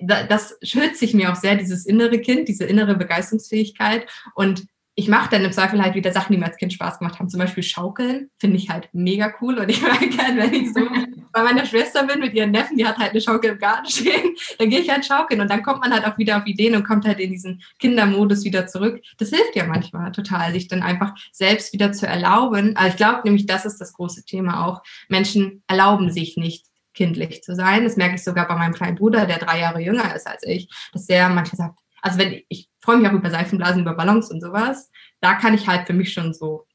das 0.00 0.56
schützt 0.62 1.00
sich 1.00 1.12
mir 1.12 1.30
auch 1.30 1.36
sehr, 1.36 1.56
dieses 1.56 1.84
innere 1.86 2.18
Kind, 2.18 2.48
diese 2.48 2.64
innere 2.64 2.94
Begeisterungsfähigkeit. 2.96 4.06
Und 4.34 4.66
ich 4.94 5.08
mache 5.08 5.30
dann 5.30 5.44
im 5.44 5.52
Zweifel 5.52 5.82
halt 5.82 5.94
wieder 5.94 6.12
Sachen, 6.12 6.32
die 6.32 6.38
mir 6.38 6.46
als 6.46 6.58
Kind 6.58 6.72
Spaß 6.72 6.98
gemacht 6.98 7.18
haben. 7.18 7.30
Zum 7.30 7.40
Beispiel 7.40 7.62
Schaukeln 7.62 8.28
finde 8.38 8.58
ich 8.58 8.68
halt 8.68 8.90
mega 8.92 9.32
cool. 9.40 9.58
Und 9.58 9.70
ich 9.70 9.80
mag 9.80 10.00
halt, 10.00 10.36
wenn 10.36 10.52
ich 10.52 10.72
so 10.72 10.80
bei 11.32 11.42
meiner 11.42 11.64
Schwester 11.64 12.06
bin 12.06 12.20
mit 12.20 12.34
ihren 12.34 12.50
Neffen, 12.50 12.76
die 12.76 12.86
hat 12.86 12.98
halt 12.98 13.12
eine 13.12 13.20
Schaukel 13.22 13.52
im 13.52 13.58
Garten 13.58 13.88
stehen, 13.88 14.34
dann 14.58 14.68
gehe 14.68 14.80
ich 14.80 14.90
halt 14.90 15.06
schaukeln 15.06 15.40
und 15.40 15.50
dann 15.50 15.62
kommt 15.62 15.80
man 15.80 15.94
halt 15.94 16.04
auch 16.04 16.18
wieder 16.18 16.36
auf 16.36 16.46
Ideen 16.46 16.76
und 16.76 16.84
kommt 16.84 17.06
halt 17.06 17.20
in 17.20 17.30
diesen 17.30 17.62
Kindermodus 17.78 18.44
wieder 18.44 18.66
zurück. 18.66 19.02
Das 19.16 19.30
hilft 19.30 19.56
ja 19.56 19.66
manchmal 19.66 20.12
total, 20.12 20.52
sich 20.52 20.68
dann 20.68 20.82
einfach 20.82 21.14
selbst 21.32 21.72
wieder 21.72 21.92
zu 21.92 22.06
erlauben. 22.06 22.76
Also 22.76 22.90
ich 22.90 22.96
glaube 22.96 23.22
nämlich, 23.24 23.46
das 23.46 23.64
ist 23.64 23.80
das 23.80 23.94
große 23.94 24.24
Thema 24.24 24.66
auch. 24.66 24.82
Menschen 25.08 25.62
erlauben 25.68 26.10
sich 26.10 26.36
nicht 26.36 26.66
kindlich 26.92 27.42
zu 27.42 27.54
sein. 27.54 27.84
Das 27.84 27.96
merke 27.96 28.16
ich 28.16 28.24
sogar 28.24 28.46
bei 28.46 28.56
meinem 28.56 28.74
kleinen 28.74 28.96
Bruder, 28.96 29.24
der 29.24 29.38
drei 29.38 29.60
Jahre 29.60 29.80
jünger 29.80 30.14
ist 30.14 30.26
als 30.26 30.42
ich, 30.44 30.68
dass 30.92 31.06
der 31.06 31.30
manchmal 31.30 31.56
sagt, 31.56 31.78
also 32.02 32.18
wenn 32.18 32.42
ich 32.48 32.68
freue 32.82 32.98
mich 32.98 33.08
auch 33.08 33.14
über 33.14 33.30
Seifenblasen, 33.30 33.82
über 33.82 33.94
Ballons 33.94 34.30
und 34.30 34.40
sowas, 34.40 34.90
da 35.20 35.34
kann 35.34 35.54
ich 35.54 35.68
halt 35.68 35.86
für 35.86 35.92
mich 35.92 36.12
schon 36.12 36.34
so 36.34 36.66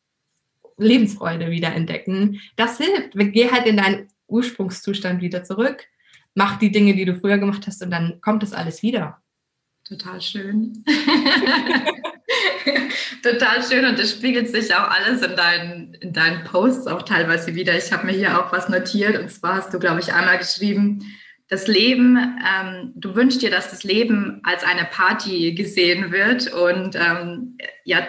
Lebensfreude 0.77 1.51
wieder 1.51 1.73
entdecken. 1.73 2.39
Das 2.55 2.77
hilft. 2.77 3.11
Geh 3.13 3.51
halt 3.51 3.65
in 3.65 3.75
deinen 3.77 4.07
Ursprungszustand 4.27 5.21
wieder 5.21 5.43
zurück, 5.43 5.85
mach 6.33 6.57
die 6.57 6.71
Dinge, 6.71 6.95
die 6.95 7.05
du 7.05 7.15
früher 7.15 7.37
gemacht 7.37 7.67
hast 7.67 7.83
und 7.83 7.91
dann 7.91 8.21
kommt 8.21 8.43
das 8.43 8.53
alles 8.53 8.83
wieder. 8.83 9.21
Total 9.87 10.21
schön. 10.21 10.83
Total 13.23 13.63
schön 13.63 13.85
und 13.85 13.97
das 13.97 14.11
spiegelt 14.11 14.49
sich 14.49 14.75
auch 14.75 14.89
alles 14.89 15.21
in 15.21 15.33
deinen, 15.35 15.93
in 15.95 16.11
deinen 16.11 16.43
Posts 16.43 16.87
auch 16.87 17.03
teilweise 17.03 17.55
wieder. 17.55 17.77
Ich 17.77 17.93
habe 17.93 18.05
mir 18.05 18.11
hier 18.11 18.39
auch 18.39 18.51
was 18.51 18.69
notiert 18.69 19.17
und 19.17 19.31
zwar 19.31 19.55
hast 19.55 19.73
du, 19.73 19.79
glaube 19.79 20.01
ich, 20.01 20.13
einmal 20.13 20.37
geschrieben, 20.37 21.05
das 21.47 21.67
Leben, 21.67 22.17
ähm, 22.17 22.91
du 22.95 23.15
wünschst 23.15 23.41
dir, 23.41 23.49
dass 23.49 23.69
das 23.69 23.83
Leben 23.83 24.41
als 24.43 24.63
eine 24.63 24.85
Party 24.85 25.53
gesehen 25.53 26.11
wird 26.11 26.51
und 26.51 26.95
ähm, 26.95 27.57
ja, 27.85 28.05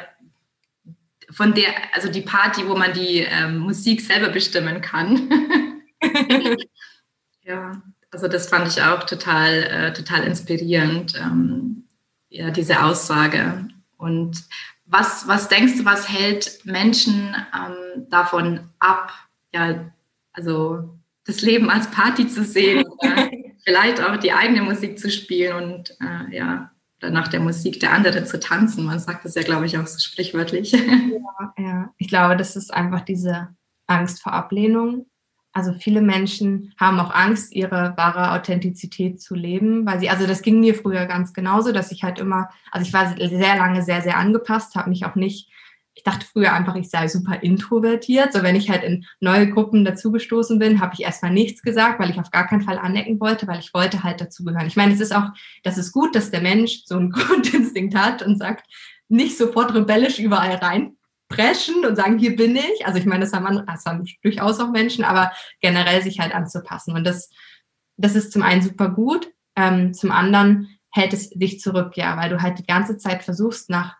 von 1.31 1.55
der, 1.55 1.73
also 1.95 2.11
die 2.11 2.23
Party, 2.23 2.67
wo 2.67 2.75
man 2.75 2.93
die 2.93 3.19
ähm, 3.19 3.59
Musik 3.59 4.01
selber 4.01 4.31
bestimmen 4.31 4.81
kann. 4.81 5.31
ja, 7.43 7.81
also 8.11 8.27
das 8.27 8.49
fand 8.49 8.69
ich 8.69 8.83
auch 8.83 9.05
total, 9.05 9.63
äh, 9.65 9.93
total 9.93 10.25
inspirierend, 10.25 11.15
ähm, 11.17 11.85
ja, 12.31 12.51
diese 12.51 12.83
Aussage. 12.83 13.69
Und 13.99 14.43
was, 14.87 15.29
was 15.29 15.49
denkst 15.49 15.77
du, 15.79 15.85
was 15.85 16.09
hält 16.09 16.65
Menschen 16.65 17.37
ähm, 17.55 18.09
davon 18.09 18.71
ab, 18.79 19.13
ja, 19.53 19.93
also 20.33 20.98
das 21.29 21.43
Leben 21.43 21.71
als 21.71 21.91
Party 21.91 22.27
zu 22.27 22.43
sehen, 22.43 22.85
oder 22.99 23.31
vielleicht 23.65 24.03
auch 24.03 24.17
die 24.17 24.33
eigene 24.33 24.63
Musik 24.63 24.99
zu 24.99 25.11
spielen 25.11 25.55
und 25.63 25.91
äh, 26.01 26.37
ja, 26.37 26.73
oder 26.97 27.11
nach 27.11 27.29
der 27.29 27.41
Musik 27.41 27.79
der 27.79 27.93
andere 27.93 28.25
zu 28.25 28.41
tanzen. 28.41 28.85
Man 28.85 28.99
sagt 28.99 29.25
das 29.25 29.35
ja, 29.35 29.43
glaube 29.43 29.67
ich, 29.67 29.79
auch 29.79 29.87
so 29.87 29.99
sprichwörtlich. 29.99 30.73
Ja, 31.41 31.55
ja. 31.57 31.95
Ich 31.99 32.09
glaube, 32.09 32.37
das 32.37 32.57
ist 32.57 32.75
einfach 32.75 33.03
diese 33.03 33.49
Angst 33.87 34.23
vor 34.23 34.33
Ablehnung. 34.33 35.07
Also 35.53 35.73
viele 35.73 36.01
Menschen 36.01 36.73
haben 36.81 36.99
auch 36.99 37.15
Angst, 37.15 37.55
ihre 37.55 37.95
wahre 37.97 38.33
Authentizität 38.33 39.21
zu 39.21 39.37
leben, 39.37 39.87
weil 39.87 40.01
sie, 40.01 40.11
also 40.11 40.27
das 40.27 40.43
ging 40.43 40.59
mir 40.59 40.75
früher 40.75 41.07
ganz 41.07 41.33
genauso, 41.33 41.71
dass 41.71 41.93
ich 41.93 42.03
halt 42.03 42.19
immer, 42.19 42.51
also 42.73 42.85
ich 42.85 42.93
war 42.93 43.15
sehr 43.17 43.57
lange 43.57 43.83
sehr, 43.83 44.03
sehr 44.03 44.17
angepasst, 44.17 44.75
habe 44.75 44.91
mich 44.91 45.05
auch 45.05 45.15
nicht 45.15 45.49
ich 45.99 46.05
dachte 46.05 46.25
früher 46.25 46.53
einfach, 46.53 46.77
ich 46.77 46.91
sei 46.91 47.09
super 47.09 47.43
introvertiert. 47.43 48.33
So, 48.33 48.45
wenn 48.45 48.55
ich 48.55 48.71
halt 48.71 48.85
in 48.85 49.05
neue 49.19 49.51
Gruppen 49.51 49.85
dazugestoßen 49.85 50.57
bin, 50.61 50.81
habe 50.81 50.95
ich 50.95 51.03
erstmal 51.03 51.33
nichts 51.33 51.61
gesagt, 51.61 51.99
weil 51.99 52.09
ich 52.09 52.21
auf 52.21 52.31
gar 52.31 52.47
keinen 52.47 52.63
Fall 52.63 52.79
anecken 52.79 53.19
wollte, 53.19 53.49
weil 53.49 53.59
ich 53.59 53.75
wollte 53.75 54.05
halt 54.05 54.21
dazugehören. 54.21 54.69
Ich 54.69 54.77
meine, 54.77 54.95
es 54.95 55.01
ist 55.01 55.13
auch, 55.13 55.31
das 55.65 55.77
ist 55.77 55.91
gut, 55.91 56.15
dass 56.15 56.31
der 56.31 56.41
Mensch 56.41 56.85
so 56.85 56.95
einen 56.95 57.11
Grundinstinkt 57.11 57.97
hat 57.97 58.23
und 58.23 58.39
sagt, 58.39 58.65
nicht 59.09 59.37
sofort 59.37 59.75
rebellisch 59.75 60.21
überall 60.21 60.55
reinpreschen 60.55 61.85
und 61.85 61.97
sagen, 61.97 62.17
hier 62.19 62.37
bin 62.37 62.55
ich. 62.55 62.87
Also 62.87 63.01
ich 63.01 63.05
meine, 63.05 63.25
das 63.25 63.33
haben, 63.33 63.43
man, 63.43 63.67
das 63.67 63.85
haben 63.85 64.05
durchaus 64.23 64.61
auch 64.61 64.71
Menschen, 64.71 65.03
aber 65.03 65.33
generell 65.61 66.01
sich 66.03 66.21
halt 66.21 66.33
anzupassen. 66.33 66.95
Und 66.95 67.03
das, 67.03 67.29
das 67.97 68.15
ist 68.15 68.33
zum 68.33 68.43
einen 68.43 68.63
super 68.63 68.91
gut, 68.91 69.33
ähm, 69.57 69.93
zum 69.95 70.13
anderen 70.13 70.69
hält 70.93 71.13
es 71.13 71.31
dich 71.31 71.59
zurück, 71.59 71.97
ja, 71.97 72.17
weil 72.17 72.31
du 72.31 72.41
halt 72.41 72.61
die 72.61 72.67
ganze 72.67 72.99
Zeit 72.99 73.25
versuchst, 73.25 73.69
nach 73.69 73.97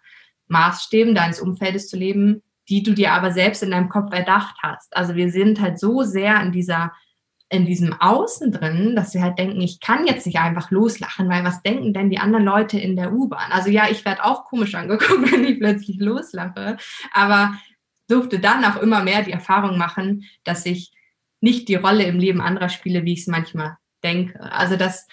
Maßstäben 0.49 1.15
deines 1.15 1.41
Umfeldes 1.41 1.89
zu 1.89 1.97
leben, 1.97 2.43
die 2.69 2.83
du 2.83 2.93
dir 2.93 3.13
aber 3.13 3.31
selbst 3.31 3.63
in 3.63 3.71
deinem 3.71 3.89
Kopf 3.89 4.13
erdacht 4.13 4.57
hast. 4.63 4.95
Also 4.97 5.15
wir 5.15 5.31
sind 5.31 5.61
halt 5.61 5.79
so 5.79 6.03
sehr 6.03 6.41
in 6.43 6.53
dieser 6.53 6.93
in 7.51 7.65
diesem 7.65 7.99
Außen 7.99 8.53
drin, 8.53 8.95
dass 8.95 9.15
wir 9.15 9.23
halt 9.23 9.39
denken, 9.39 9.61
ich 9.63 9.81
kann 9.81 10.07
jetzt 10.07 10.27
nicht 10.27 10.39
einfach 10.39 10.71
loslachen, 10.71 11.31
weil 11.31 11.45
was 11.45 11.63
denken 11.63 11.95
denn 11.95 12.11
die 12.11 12.19
anderen 12.19 12.45
Leute 12.45 12.79
in 12.79 12.95
der 12.95 13.13
U-Bahn? 13.13 13.53
Also 13.53 13.71
ja, 13.71 13.89
ich 13.91 14.05
werde 14.05 14.25
auch 14.25 14.45
komisch 14.45 14.75
angeguckt, 14.75 15.33
wenn 15.33 15.45
ich 15.45 15.59
plötzlich 15.59 15.99
loslache, 15.99 16.77
aber 17.13 17.55
durfte 18.07 18.39
dann 18.39 18.65
auch 18.65 18.77
immer 18.77 19.03
mehr 19.03 19.23
die 19.23 19.33
Erfahrung 19.33 19.79
machen, 19.79 20.25
dass 20.45 20.67
ich 20.67 20.93
nicht 21.41 21.69
die 21.69 21.77
Rolle 21.77 22.05
im 22.05 22.19
Leben 22.19 22.41
anderer 22.41 22.69
spiele, 22.69 23.05
wie 23.05 23.15
ich 23.15 23.21
es 23.21 23.27
manchmal 23.29 23.77
denke. 24.03 24.41
Also 24.53 24.77
dass 24.77 25.07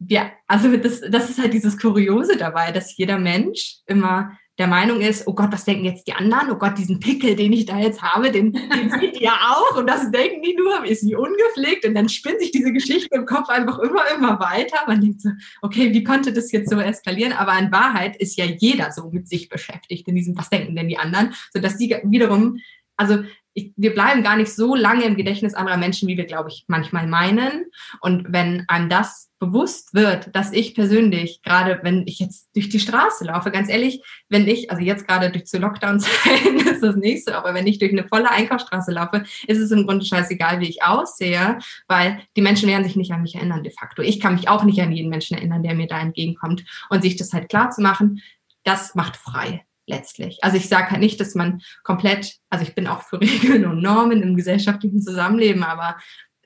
wir, 0.00 0.32
also 0.46 0.74
das, 0.76 1.02
das 1.02 1.30
ist 1.30 1.38
halt 1.38 1.52
dieses 1.52 1.78
Kuriose 1.78 2.36
dabei, 2.36 2.72
dass 2.72 2.96
jeder 2.96 3.18
Mensch 3.18 3.76
immer 3.86 4.36
der 4.58 4.66
Meinung 4.66 5.00
ist, 5.00 5.26
oh 5.26 5.34
Gott, 5.34 5.52
was 5.52 5.64
denken 5.64 5.84
jetzt 5.86 6.06
die 6.06 6.12
anderen? 6.12 6.50
Oh 6.50 6.56
Gott, 6.56 6.76
diesen 6.76 7.00
Pickel, 7.00 7.34
den 7.34 7.52
ich 7.52 7.64
da 7.64 7.78
jetzt 7.78 8.02
habe, 8.02 8.30
den, 8.30 8.52
den 8.52 8.90
sieht 9.00 9.18
ihr 9.20 9.32
auch 9.32 9.76
und 9.76 9.86
das 9.86 10.10
denken 10.10 10.42
die 10.42 10.54
nur, 10.54 10.84
ist 10.84 11.02
nie 11.02 11.14
ungepflegt 11.14 11.86
und 11.86 11.94
dann 11.94 12.08
spinnt 12.08 12.40
sich 12.40 12.50
diese 12.50 12.72
Geschichte 12.72 13.14
im 13.14 13.24
Kopf 13.24 13.48
einfach 13.48 13.78
immer, 13.78 14.02
immer 14.14 14.40
weiter. 14.40 14.76
Man 14.86 15.00
denkt 15.00 15.22
so, 15.22 15.30
okay, 15.62 15.94
wie 15.94 16.04
konnte 16.04 16.32
das 16.32 16.52
jetzt 16.52 16.70
so 16.70 16.78
eskalieren? 16.78 17.32
Aber 17.32 17.58
in 17.58 17.72
Wahrheit 17.72 18.16
ist 18.16 18.36
ja 18.36 18.44
jeder 18.44 18.92
so 18.92 19.10
mit 19.10 19.28
sich 19.28 19.48
beschäftigt 19.48 20.08
in 20.08 20.14
diesem, 20.14 20.36
was 20.36 20.50
denken 20.50 20.76
denn 20.76 20.88
die 20.88 20.98
anderen? 20.98 21.34
Sodass 21.52 21.78
die 21.78 21.96
wiederum, 22.04 22.58
also 22.98 23.22
ich, 23.54 23.72
wir 23.76 23.94
bleiben 23.94 24.22
gar 24.22 24.36
nicht 24.36 24.52
so 24.52 24.74
lange 24.74 25.04
im 25.04 25.16
Gedächtnis 25.16 25.54
anderer 25.54 25.78
Menschen, 25.78 26.06
wie 26.08 26.18
wir, 26.18 26.26
glaube 26.26 26.50
ich, 26.50 26.64
manchmal 26.68 27.06
meinen. 27.06 27.66
Und 28.00 28.26
wenn 28.30 28.64
einem 28.68 28.90
das 28.90 29.29
bewusst 29.40 29.94
wird, 29.94 30.36
dass 30.36 30.52
ich 30.52 30.74
persönlich, 30.74 31.40
gerade 31.42 31.80
wenn 31.82 32.06
ich 32.06 32.20
jetzt 32.20 32.50
durch 32.54 32.68
die 32.68 32.78
Straße 32.78 33.24
laufe, 33.24 33.50
ganz 33.50 33.70
ehrlich, 33.70 34.04
wenn 34.28 34.46
ich, 34.46 34.70
also 34.70 34.82
jetzt 34.82 35.08
gerade 35.08 35.30
durch 35.30 35.46
zu 35.46 35.58
Lockdown-Zeiten 35.58 36.58
ist 36.68 36.82
das 36.82 37.24
so, 37.24 37.32
aber 37.32 37.54
wenn 37.54 37.66
ich 37.66 37.78
durch 37.78 37.90
eine 37.90 38.06
volle 38.06 38.30
Einkaufsstraße 38.30 38.92
laufe, 38.92 39.24
ist 39.46 39.58
es 39.58 39.70
im 39.70 39.86
Grunde 39.86 40.04
scheißegal, 40.04 40.60
wie 40.60 40.68
ich 40.68 40.82
aussehe, 40.82 41.58
weil 41.88 42.20
die 42.36 42.42
Menschen 42.42 42.68
werden 42.68 42.84
sich 42.84 42.96
nicht 42.96 43.12
an 43.12 43.22
mich 43.22 43.34
erinnern 43.34 43.64
de 43.64 43.72
facto. 43.72 44.02
Ich 44.02 44.20
kann 44.20 44.34
mich 44.34 44.48
auch 44.48 44.62
nicht 44.62 44.80
an 44.80 44.92
jeden 44.92 45.08
Menschen 45.08 45.38
erinnern, 45.38 45.62
der 45.62 45.74
mir 45.74 45.86
da 45.86 45.98
entgegenkommt. 45.98 46.64
Und 46.90 47.02
sich 47.02 47.16
das 47.16 47.32
halt 47.32 47.48
klar 47.48 47.70
zu 47.70 47.80
machen, 47.80 48.22
das 48.64 48.94
macht 48.94 49.16
frei 49.16 49.64
letztlich. 49.86 50.38
Also 50.42 50.56
ich 50.56 50.68
sage 50.68 50.90
halt 50.90 51.00
nicht, 51.00 51.18
dass 51.18 51.34
man 51.34 51.62
komplett, 51.82 52.36
also 52.50 52.62
ich 52.62 52.74
bin 52.74 52.86
auch 52.86 53.02
für 53.02 53.20
Regeln 53.20 53.64
und 53.64 53.82
Normen 53.82 54.22
im 54.22 54.36
gesellschaftlichen 54.36 55.00
Zusammenleben, 55.00 55.62
aber 55.62 55.96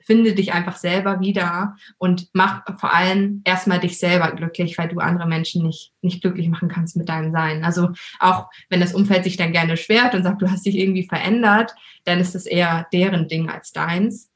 finde 0.05 0.33
dich 0.33 0.53
einfach 0.53 0.77
selber 0.77 1.19
wieder 1.19 1.75
und 1.97 2.29
mach 2.33 2.63
vor 2.79 2.93
allem 2.93 3.41
erstmal 3.43 3.79
dich 3.79 3.99
selber 3.99 4.31
glücklich, 4.31 4.77
weil 4.77 4.87
du 4.87 4.99
andere 4.99 5.27
Menschen 5.27 5.63
nicht, 5.63 5.91
nicht 6.01 6.21
glücklich 6.21 6.47
machen 6.47 6.69
kannst 6.69 6.95
mit 6.95 7.09
deinem 7.09 7.31
Sein. 7.31 7.63
Also 7.63 7.89
auch 8.19 8.47
wenn 8.69 8.79
das 8.79 8.93
Umfeld 8.93 9.23
sich 9.23 9.37
dann 9.37 9.51
gerne 9.51 9.77
schwert 9.77 10.15
und 10.15 10.23
sagt, 10.23 10.41
du 10.41 10.49
hast 10.49 10.65
dich 10.65 10.77
irgendwie 10.77 11.07
verändert, 11.07 11.73
dann 12.05 12.19
ist 12.19 12.35
es 12.35 12.45
eher 12.45 12.87
deren 12.93 13.27
Ding 13.27 13.49
als 13.49 13.71
deins 13.71 14.29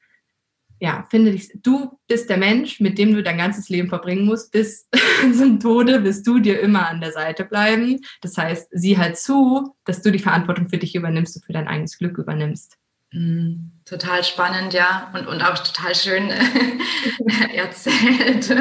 ja, 0.81 1.05
finde 1.09 1.31
dich, 1.31 1.51
du 1.61 1.99
bist 2.07 2.29
der 2.29 2.37
Mensch, 2.37 2.79
mit 2.79 2.97
dem 2.97 3.13
du 3.13 3.21
dein 3.21 3.37
ganzes 3.37 3.69
Leben 3.69 3.89
verbringen 3.89 4.25
musst, 4.25 4.51
bis 4.51 4.87
zum 5.37 5.59
Tode 5.59 6.03
wirst 6.03 6.25
du 6.25 6.39
dir 6.39 6.59
immer 6.61 6.87
an 6.87 7.01
der 7.01 7.11
Seite 7.11 7.43
bleiben. 7.43 7.99
Das 8.21 8.37
heißt, 8.37 8.69
sieh 8.71 8.97
halt 8.97 9.17
zu, 9.17 9.75
dass 9.83 10.01
du 10.01 10.11
die 10.11 10.19
Verantwortung 10.19 10.69
für 10.69 10.77
dich 10.77 10.95
übernimmst 10.95 11.35
und 11.35 11.45
für 11.45 11.53
dein 11.53 11.67
eigenes 11.67 11.97
Glück 11.97 12.17
übernimmst. 12.17 12.78
Mm, 13.11 13.71
total 13.85 14.23
spannend, 14.23 14.73
ja, 14.73 15.11
und, 15.13 15.27
und 15.27 15.41
auch 15.41 15.57
total 15.57 15.95
schön 15.95 16.29
erzählt. 17.53 18.49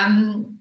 ähm, 0.00 0.60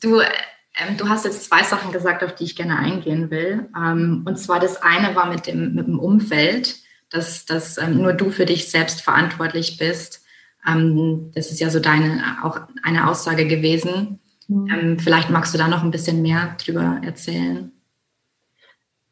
du, 0.00 0.20
ähm, 0.20 0.96
du 0.96 1.08
hast 1.08 1.24
jetzt 1.24 1.44
zwei 1.44 1.62
Sachen 1.62 1.92
gesagt, 1.92 2.22
auf 2.22 2.34
die 2.34 2.44
ich 2.44 2.56
gerne 2.56 2.78
eingehen 2.78 3.30
will. 3.30 3.68
Ähm, 3.76 4.22
und 4.26 4.38
zwar 4.38 4.60
das 4.60 4.80
eine 4.82 5.14
war 5.14 5.26
mit 5.26 5.46
dem, 5.46 5.74
mit 5.74 5.86
dem 5.86 5.98
Umfeld 5.98 6.82
dass, 7.12 7.44
dass 7.44 7.78
ähm, 7.78 7.98
nur 7.98 8.14
du 8.14 8.30
für 8.30 8.46
dich 8.46 8.70
selbst 8.70 9.02
verantwortlich 9.02 9.76
bist. 9.76 10.24
Ähm, 10.66 11.30
das 11.34 11.50
ist 11.50 11.60
ja 11.60 11.70
so 11.70 11.78
deine 11.78 12.38
auch 12.42 12.60
eine 12.82 13.08
Aussage 13.08 13.46
gewesen. 13.46 14.18
Mhm. 14.48 14.70
Ähm, 14.70 14.98
vielleicht 14.98 15.30
magst 15.30 15.52
du 15.52 15.58
da 15.58 15.68
noch 15.68 15.82
ein 15.82 15.90
bisschen 15.90 16.22
mehr 16.22 16.56
drüber 16.64 17.00
erzählen. 17.04 17.70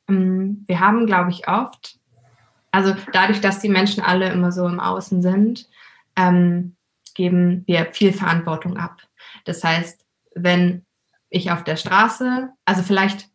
Ähm, 0.08 0.64
wir 0.66 0.80
haben, 0.80 1.06
glaube 1.06 1.30
ich, 1.30 1.46
oft, 1.46 1.99
also 2.70 2.94
dadurch, 3.12 3.40
dass 3.40 3.60
die 3.60 3.68
Menschen 3.68 4.02
alle 4.02 4.30
immer 4.30 4.52
so 4.52 4.66
im 4.66 4.80
Außen 4.80 5.22
sind, 5.22 5.68
ähm, 6.16 6.76
geben 7.14 7.64
wir 7.66 7.86
viel 7.92 8.12
Verantwortung 8.12 8.76
ab. 8.76 9.02
Das 9.44 9.64
heißt, 9.64 10.04
wenn 10.34 10.84
ich 11.28 11.50
auf 11.50 11.64
der 11.64 11.76
Straße, 11.76 12.50
also 12.64 12.82
vielleicht 12.82 13.28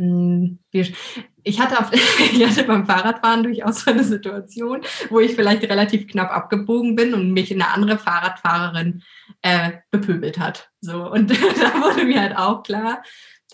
hm, 0.00 0.58
ich 0.72 1.60
hatte, 1.60 1.78
auf, 1.78 1.90
ich 2.32 2.46
hatte 2.46 2.64
beim 2.64 2.86
Fahrradfahren 2.86 3.42
durchaus 3.42 3.82
so 3.82 3.90
eine 3.90 4.02
Situation, 4.02 4.80
wo 5.10 5.20
ich 5.20 5.34
vielleicht 5.34 5.62
relativ 5.64 6.08
knapp 6.08 6.30
abgebogen 6.30 6.96
bin 6.96 7.12
und 7.12 7.32
mich 7.32 7.52
eine 7.52 7.68
andere 7.68 7.98
Fahrradfahrerin 7.98 9.02
äh, 9.42 9.72
bepöbelt 9.90 10.38
hat. 10.38 10.70
So 10.80 11.10
und 11.10 11.30
da 11.60 11.80
wurde 11.80 12.04
mir 12.04 12.20
halt 12.20 12.36
auch 12.36 12.62
klar, 12.62 13.02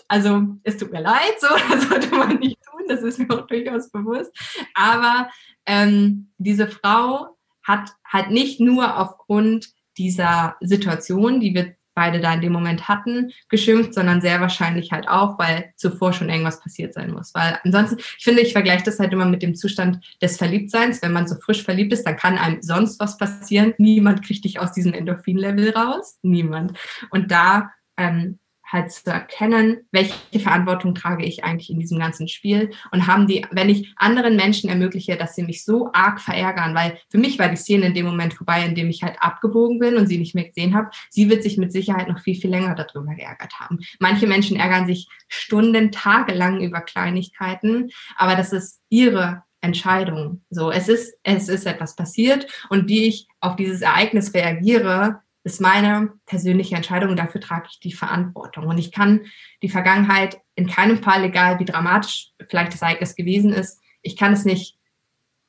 also 0.07 0.43
es 0.63 0.77
tut 0.77 0.91
mir 0.91 1.01
leid, 1.01 1.35
so 1.39 1.47
das 1.69 1.89
sollte 1.89 2.15
man 2.15 2.37
nicht 2.39 2.57
das 2.89 3.01
ist 3.03 3.19
mir 3.19 3.29
auch 3.29 3.47
durchaus 3.47 3.89
bewusst. 3.91 4.31
Aber 4.73 5.29
ähm, 5.65 6.31
diese 6.37 6.67
Frau 6.67 7.37
hat 7.63 7.91
halt 8.05 8.31
nicht 8.31 8.59
nur 8.59 8.97
aufgrund 8.97 9.69
dieser 9.97 10.55
Situation, 10.61 11.39
die 11.39 11.53
wir 11.53 11.75
beide 11.97 12.19
da 12.19 12.31
in 12.31 12.41
dem 12.41 12.53
Moment 12.53 12.87
hatten, 12.87 13.31
geschimpft, 13.49 13.95
sondern 13.95 14.21
sehr 14.21 14.39
wahrscheinlich 14.39 14.91
halt 14.91 15.07
auch, 15.07 15.39
weil 15.39 15.73
zuvor 15.77 16.13
schon 16.13 16.29
irgendwas 16.29 16.59
passiert 16.59 16.93
sein 16.93 17.11
muss. 17.11 17.33
Weil 17.33 17.59
ansonsten, 17.63 17.97
ich 17.97 18.23
finde, 18.23 18.43
ich 18.43 18.53
vergleiche 18.53 18.83
das 18.83 18.99
halt 18.99 19.11
immer 19.13 19.25
mit 19.25 19.41
dem 19.41 19.55
Zustand 19.55 19.99
des 20.21 20.37
Verliebtseins. 20.37 21.01
Wenn 21.01 21.11
man 21.11 21.27
so 21.27 21.35
frisch 21.43 21.63
verliebt 21.63 21.91
ist, 21.91 22.03
dann 22.03 22.15
kann 22.15 22.37
einem 22.37 22.61
sonst 22.61 22.99
was 22.99 23.17
passieren. 23.17 23.73
Niemand 23.79 24.23
kriegt 24.23 24.45
dich 24.45 24.59
aus 24.59 24.73
diesem 24.73 24.93
Endorphin-Level 24.93 25.71
raus. 25.71 26.19
Niemand. 26.21 26.77
Und 27.09 27.31
da 27.31 27.71
ähm, 27.97 28.37
halt 28.71 28.91
zu 28.91 29.09
erkennen, 29.09 29.87
welche 29.91 30.39
Verantwortung 30.39 30.93
trage 30.93 31.25
ich 31.25 31.43
eigentlich 31.43 31.69
in 31.69 31.79
diesem 31.79 31.99
ganzen 31.99 32.27
Spiel 32.27 32.71
und 32.91 33.07
haben 33.07 33.27
die, 33.27 33.45
wenn 33.51 33.69
ich 33.69 33.93
anderen 33.95 34.35
Menschen 34.35 34.69
ermögliche, 34.69 35.15
dass 35.15 35.35
sie 35.35 35.43
mich 35.43 35.63
so 35.63 35.89
arg 35.93 36.19
verärgern, 36.19 36.75
weil 36.75 36.97
für 37.09 37.17
mich 37.17 37.39
war 37.39 37.49
die 37.49 37.55
Szene 37.55 37.87
in 37.87 37.93
dem 37.93 38.05
Moment 38.05 38.33
vorbei, 38.33 38.65
in 38.65 38.75
dem 38.75 38.89
ich 38.89 39.03
halt 39.03 39.15
abgebogen 39.19 39.79
bin 39.79 39.95
und 39.95 40.07
sie 40.07 40.17
nicht 40.17 40.35
mehr 40.35 40.45
gesehen 40.45 40.75
habe, 40.75 40.89
sie 41.09 41.29
wird 41.29 41.43
sich 41.43 41.57
mit 41.57 41.71
Sicherheit 41.71 42.09
noch 42.09 42.19
viel, 42.19 42.35
viel 42.35 42.49
länger 42.49 42.75
darüber 42.75 43.15
geärgert 43.15 43.53
haben. 43.59 43.79
Manche 43.99 44.27
Menschen 44.27 44.57
ärgern 44.57 44.85
sich 44.85 45.07
Stunden, 45.27 45.91
Tage 45.91 46.33
lang 46.33 46.61
über 46.61 46.81
Kleinigkeiten, 46.81 47.89
aber 48.17 48.35
das 48.35 48.51
ist 48.51 48.81
ihre 48.89 49.43
Entscheidung. 49.61 50.43
So, 50.49 50.71
es 50.71 50.87
ist, 50.87 51.17
es 51.23 51.49
ist 51.49 51.65
etwas 51.65 51.95
passiert 51.95 52.47
und 52.69 52.87
wie 52.87 53.07
ich 53.07 53.27
auf 53.39 53.55
dieses 53.55 53.81
Ereignis 53.81 54.33
reagiere, 54.33 55.21
ist 55.47 55.61
meine 55.61 56.11
persönliche 56.25 56.75
Entscheidung 56.75 57.11
und 57.11 57.19
dafür 57.19 57.39
trage 57.39 57.67
ich 57.71 57.79
die 57.79 57.93
Verantwortung. 57.93 58.67
Und 58.67 58.77
ich 58.77 58.91
kann 58.91 59.21
die 59.63 59.69
Vergangenheit 59.69 60.41
in 60.55 60.67
keinem 60.67 61.01
Fall, 61.01 61.23
egal 61.23 61.59
wie 61.59 61.65
dramatisch 61.65 62.31
vielleicht 62.49 62.73
das 62.73 62.81
Ereignis 62.81 63.15
gewesen 63.15 63.53
ist, 63.53 63.79
ich 64.01 64.17
kann 64.17 64.33
es 64.33 64.43
nicht, 64.43 64.77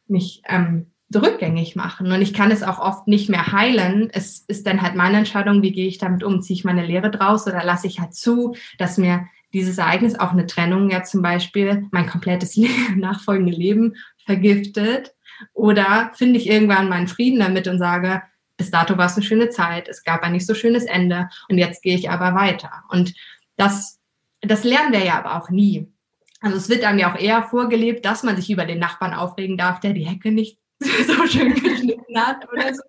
nicht 0.06 0.42
ähm, 0.46 0.92
rückgängig 1.12 1.74
machen 1.74 2.12
und 2.12 2.22
ich 2.22 2.32
kann 2.32 2.52
es 2.52 2.62
auch 2.62 2.78
oft 2.78 3.08
nicht 3.08 3.28
mehr 3.28 3.50
heilen. 3.50 4.08
Es 4.12 4.38
ist 4.38 4.68
dann 4.68 4.82
halt 4.82 4.94
meine 4.94 5.18
Entscheidung, 5.18 5.62
wie 5.62 5.72
gehe 5.72 5.88
ich 5.88 5.98
damit 5.98 6.22
um? 6.22 6.42
Ziehe 6.42 6.56
ich 6.56 6.64
meine 6.64 6.86
Lehre 6.86 7.10
draus 7.10 7.48
oder 7.48 7.64
lasse 7.64 7.88
ich 7.88 7.98
halt 7.98 8.14
zu, 8.14 8.54
dass 8.78 8.98
mir 8.98 9.26
dieses 9.52 9.78
Ereignis, 9.78 10.14
auch 10.14 10.30
eine 10.30 10.46
Trennung 10.46 10.90
ja 10.90 11.02
zum 11.02 11.22
Beispiel, 11.22 11.88
mein 11.90 12.06
komplettes 12.06 12.56
nachfolgende 12.96 13.52
Leben 13.52 13.96
vergiftet? 14.24 15.14
Oder 15.54 16.12
finde 16.14 16.38
ich 16.38 16.48
irgendwann 16.48 16.88
meinen 16.88 17.08
Frieden 17.08 17.40
damit 17.40 17.66
und 17.66 17.78
sage, 17.78 18.22
bis 18.58 18.70
dato 18.70 18.98
war 18.98 19.06
es 19.06 19.14
eine 19.14 19.24
schöne 19.24 19.48
Zeit, 19.48 19.88
es 19.88 20.04
gab 20.04 20.22
ein 20.22 20.32
nicht 20.32 20.46
so 20.46 20.54
schönes 20.54 20.84
Ende 20.84 21.30
und 21.48 21.56
jetzt 21.56 21.82
gehe 21.82 21.94
ich 21.94 22.10
aber 22.10 22.34
weiter. 22.34 22.84
Und 22.90 23.14
das, 23.56 23.98
das 24.42 24.64
lernen 24.64 24.92
wir 24.92 25.04
ja 25.04 25.18
aber 25.18 25.36
auch 25.36 25.48
nie. 25.48 25.90
Also 26.40 26.56
es 26.56 26.68
wird 26.68 26.84
einem 26.84 26.98
ja 26.98 27.12
auch 27.12 27.18
eher 27.18 27.42
vorgelebt, 27.44 28.04
dass 28.04 28.22
man 28.22 28.36
sich 28.36 28.50
über 28.50 28.64
den 28.64 28.78
Nachbarn 28.78 29.14
aufregen 29.14 29.56
darf, 29.56 29.80
der 29.80 29.92
die 29.92 30.06
Hecke 30.06 30.30
nicht 30.30 30.58
so 30.80 31.26
schön 31.26 31.54
geschnitten 31.54 32.18
hat 32.18 32.46
oder 32.52 32.74
so. 32.74 32.82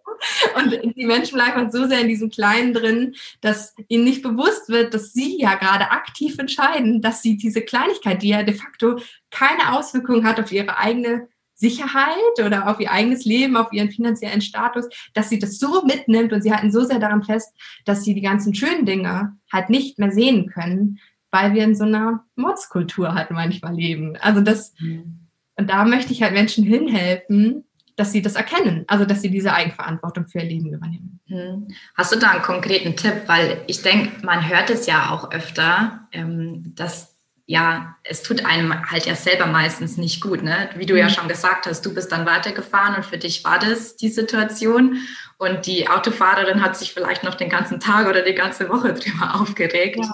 Und 0.58 0.96
die 0.96 1.06
Menschen 1.06 1.36
bleiben 1.36 1.72
so 1.72 1.88
sehr 1.88 2.02
in 2.02 2.08
diesem 2.10 2.30
Kleinen 2.30 2.74
drin, 2.74 3.16
dass 3.42 3.74
ihnen 3.88 4.04
nicht 4.04 4.22
bewusst 4.22 4.70
wird, 4.70 4.94
dass 4.94 5.14
sie 5.14 5.40
ja 5.40 5.56
gerade 5.56 5.92
aktiv 5.92 6.38
entscheiden, 6.38 7.02
dass 7.02 7.22
sie 7.22 7.38
diese 7.38 7.62
Kleinigkeit, 7.62 8.22
die 8.22 8.30
ja 8.30 8.44
de 8.44 8.54
facto 8.54 9.00
keine 9.32 9.78
Auswirkungen 9.78 10.26
hat 10.26 10.40
auf 10.40 10.52
ihre 10.52 10.78
eigene 10.78 11.30
Sicherheit 11.60 12.16
oder 12.44 12.70
auf 12.70 12.80
ihr 12.80 12.92
eigenes 12.92 13.25
Leben, 13.25 13.58
auf 13.58 13.74
ihren 13.74 13.92
finanziellen 13.92 14.42
Status, 14.42 14.88
dass 15.13 15.30
sie 15.30 15.39
das 15.39 15.60
so 15.60 15.84
mitnimmt 15.84 16.32
und 16.32 16.42
sie 16.42 16.54
halten 16.54 16.72
so 16.72 16.84
sehr 16.84 17.00
daran 17.00 17.24
fest, 17.24 17.54
dass 17.86 18.04
sie 18.04 18.13
die 18.16 18.22
ganzen 18.22 18.56
schönen 18.56 18.86
Dinge 18.86 19.38
halt 19.51 19.70
nicht 19.70 20.00
mehr 20.00 20.12
sehen 20.12 20.48
können, 20.48 21.00
weil 21.32 21.54
wir 21.54 21.63
in 21.63 21.75
so 21.75 21.84
einer 21.84 22.25
Modskultur 22.36 23.13
halt 23.13 23.30
manchmal 23.32 23.75
leben. 23.75 24.16
Also 24.22 24.42
das, 24.42 24.74
mhm. 24.80 25.28
und 25.58 25.70
da 25.70 25.84
möchte 25.84 26.13
ich 26.13 26.24
halt 26.24 26.34
Menschen 26.34 26.63
hinhelfen, 26.63 27.66
dass 27.98 28.13
sie 28.13 28.22
das 28.22 28.36
erkennen, 28.36 28.86
also 28.88 29.04
dass 29.04 29.22
sie 29.22 29.30
diese 29.30 29.54
Eigenverantwortung 29.54 30.28
für 30.28 30.39
ihr 30.39 30.46
Leben 30.46 30.74
übernehmen. 30.74 31.20
Mhm. 31.28 31.68
Hast 31.96 32.13
du 32.13 32.20
da 32.20 32.30
einen 32.30 32.42
konkreten 32.42 32.96
Tipp? 32.96 33.24
Weil 33.28 33.62
ich 33.68 33.82
denke, 33.82 34.25
man 34.25 34.48
hört 34.48 34.70
es 34.70 34.86
ja 34.86 35.10
auch 35.12 35.32
öfter, 35.32 36.08
ähm, 36.13 36.74
dass 36.75 37.09
ja, 37.50 37.96
es 38.03 38.22
tut 38.22 38.46
einem 38.46 38.91
halt 38.91 39.08
ja 39.08 39.15
selber 39.15 39.48
meistens 39.48 39.98
nicht 39.98 40.22
gut. 40.22 40.44
Ne? 40.44 40.70
Wie 40.75 40.86
du 40.86 40.96
ja 40.96 41.06
mhm. 41.06 41.10
schon 41.10 41.27
gesagt 41.27 41.65
hast, 41.65 41.84
du 41.84 41.91
bist 41.91 42.12
dann 42.12 42.27
weitergefahren 42.27 42.94
und 42.94 43.03
für 43.03 43.18
dich 43.18 43.44
war 43.44 43.58
das 43.58 43.96
die 43.96 44.10
Situation. 44.10 45.00
Und 45.39 45.65
die 45.65 45.89
Autofahrerin 45.89 46.62
hat 46.62 46.77
sich 46.77 46.94
vielleicht 46.94 47.24
noch 47.24 47.34
den 47.34 47.50
ganzen 47.50 47.79
Tag 47.79 48.08
oder 48.08 48.22
die 48.22 48.36
ganze 48.36 48.70
Woche 48.70 48.94
drüber 48.94 49.34
aufgeregt. 49.41 49.98
Ja. 49.98 50.13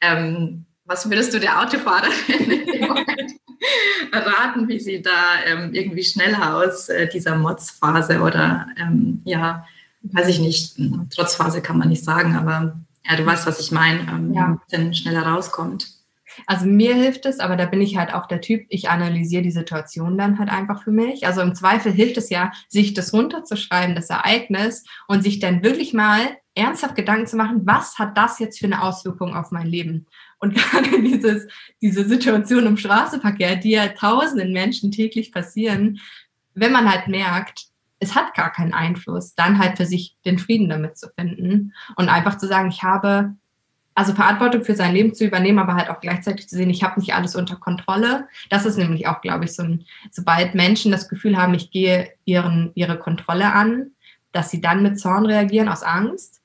Ähm, 0.00 0.64
was 0.84 1.10
würdest 1.10 1.34
du 1.34 1.40
der 1.40 1.60
Autofahrerin 1.60 2.68
raten, 4.12 4.68
wie 4.68 4.78
sie 4.78 5.02
da 5.02 5.42
ähm, 5.44 5.74
irgendwie 5.74 6.04
schneller 6.04 6.54
aus 6.54 6.88
äh, 6.88 7.08
dieser 7.08 7.34
Motzphase 7.34 8.20
oder 8.20 8.68
ähm, 8.78 9.22
ja, 9.24 9.66
weiß 10.02 10.28
ich 10.28 10.38
nicht, 10.38 10.76
Trotzphase 11.12 11.62
kann 11.62 11.78
man 11.78 11.88
nicht 11.88 12.04
sagen, 12.04 12.36
aber 12.36 12.76
ja, 13.04 13.16
du 13.16 13.26
weißt, 13.26 13.44
was 13.44 13.58
ich 13.58 13.72
meine, 13.72 14.02
ähm, 14.02 14.32
ja. 14.34 14.92
schneller 14.92 15.26
rauskommt. 15.26 15.95
Also 16.46 16.66
mir 16.66 16.94
hilft 16.94 17.26
es, 17.26 17.40
aber 17.40 17.56
da 17.56 17.66
bin 17.66 17.80
ich 17.80 17.96
halt 17.96 18.12
auch 18.14 18.26
der 18.26 18.40
Typ, 18.40 18.66
ich 18.68 18.88
analysiere 18.88 19.42
die 19.42 19.50
Situation 19.50 20.18
dann 20.18 20.38
halt 20.38 20.50
einfach 20.50 20.82
für 20.82 20.90
mich. 20.90 21.26
Also 21.26 21.40
im 21.40 21.54
Zweifel 21.54 21.92
hilft 21.92 22.16
es 22.16 22.30
ja, 22.30 22.52
sich 22.68 22.94
das 22.94 23.12
runterzuschreiben, 23.12 23.94
das 23.94 24.10
Ereignis, 24.10 24.84
und 25.08 25.22
sich 25.22 25.38
dann 25.38 25.62
wirklich 25.62 25.92
mal 25.92 26.20
ernsthaft 26.54 26.96
Gedanken 26.96 27.26
zu 27.26 27.36
machen, 27.36 27.62
was 27.64 27.98
hat 27.98 28.16
das 28.16 28.38
jetzt 28.38 28.58
für 28.58 28.66
eine 28.66 28.82
Auswirkung 28.82 29.34
auf 29.34 29.50
mein 29.50 29.66
Leben? 29.66 30.06
Und 30.38 30.54
gerade 30.56 31.02
dieses, 31.02 31.46
diese 31.80 32.06
Situation 32.06 32.66
im 32.66 32.76
Straßenverkehr, 32.76 33.56
die 33.56 33.72
ja 33.72 33.88
tausenden 33.88 34.52
Menschen 34.52 34.90
täglich 34.90 35.32
passieren, 35.32 36.00
wenn 36.54 36.72
man 36.72 36.90
halt 36.90 37.08
merkt, 37.08 37.66
es 37.98 38.14
hat 38.14 38.34
gar 38.34 38.52
keinen 38.52 38.74
Einfluss, 38.74 39.34
dann 39.34 39.58
halt 39.58 39.76
für 39.76 39.86
sich 39.86 40.16
den 40.24 40.38
Frieden 40.38 40.68
damit 40.68 40.98
zu 40.98 41.08
finden 41.18 41.72
und 41.96 42.08
einfach 42.08 42.36
zu 42.36 42.46
sagen, 42.46 42.68
ich 42.68 42.82
habe 42.82 43.34
also 43.96 44.12
Verantwortung 44.12 44.62
für 44.62 44.76
sein 44.76 44.92
Leben 44.92 45.14
zu 45.14 45.24
übernehmen, 45.24 45.58
aber 45.58 45.74
halt 45.74 45.88
auch 45.88 46.00
gleichzeitig 46.00 46.48
zu 46.48 46.54
sehen, 46.54 46.68
ich 46.68 46.82
habe 46.82 47.00
nicht 47.00 47.14
alles 47.14 47.34
unter 47.34 47.56
Kontrolle. 47.56 48.28
Das 48.50 48.66
ist 48.66 48.76
nämlich 48.76 49.08
auch, 49.08 49.22
glaube 49.22 49.46
ich, 49.46 49.54
so 49.54 49.62
ein, 49.62 49.86
sobald 50.10 50.54
Menschen 50.54 50.92
das 50.92 51.08
Gefühl 51.08 51.38
haben, 51.38 51.54
ich 51.54 51.70
gehe 51.70 52.12
ihren, 52.26 52.72
ihre 52.74 52.98
Kontrolle 52.98 53.52
an, 53.52 53.92
dass 54.32 54.50
sie 54.50 54.60
dann 54.60 54.82
mit 54.82 55.00
Zorn 55.00 55.24
reagieren 55.24 55.70
aus 55.70 55.82
Angst. 55.82 56.42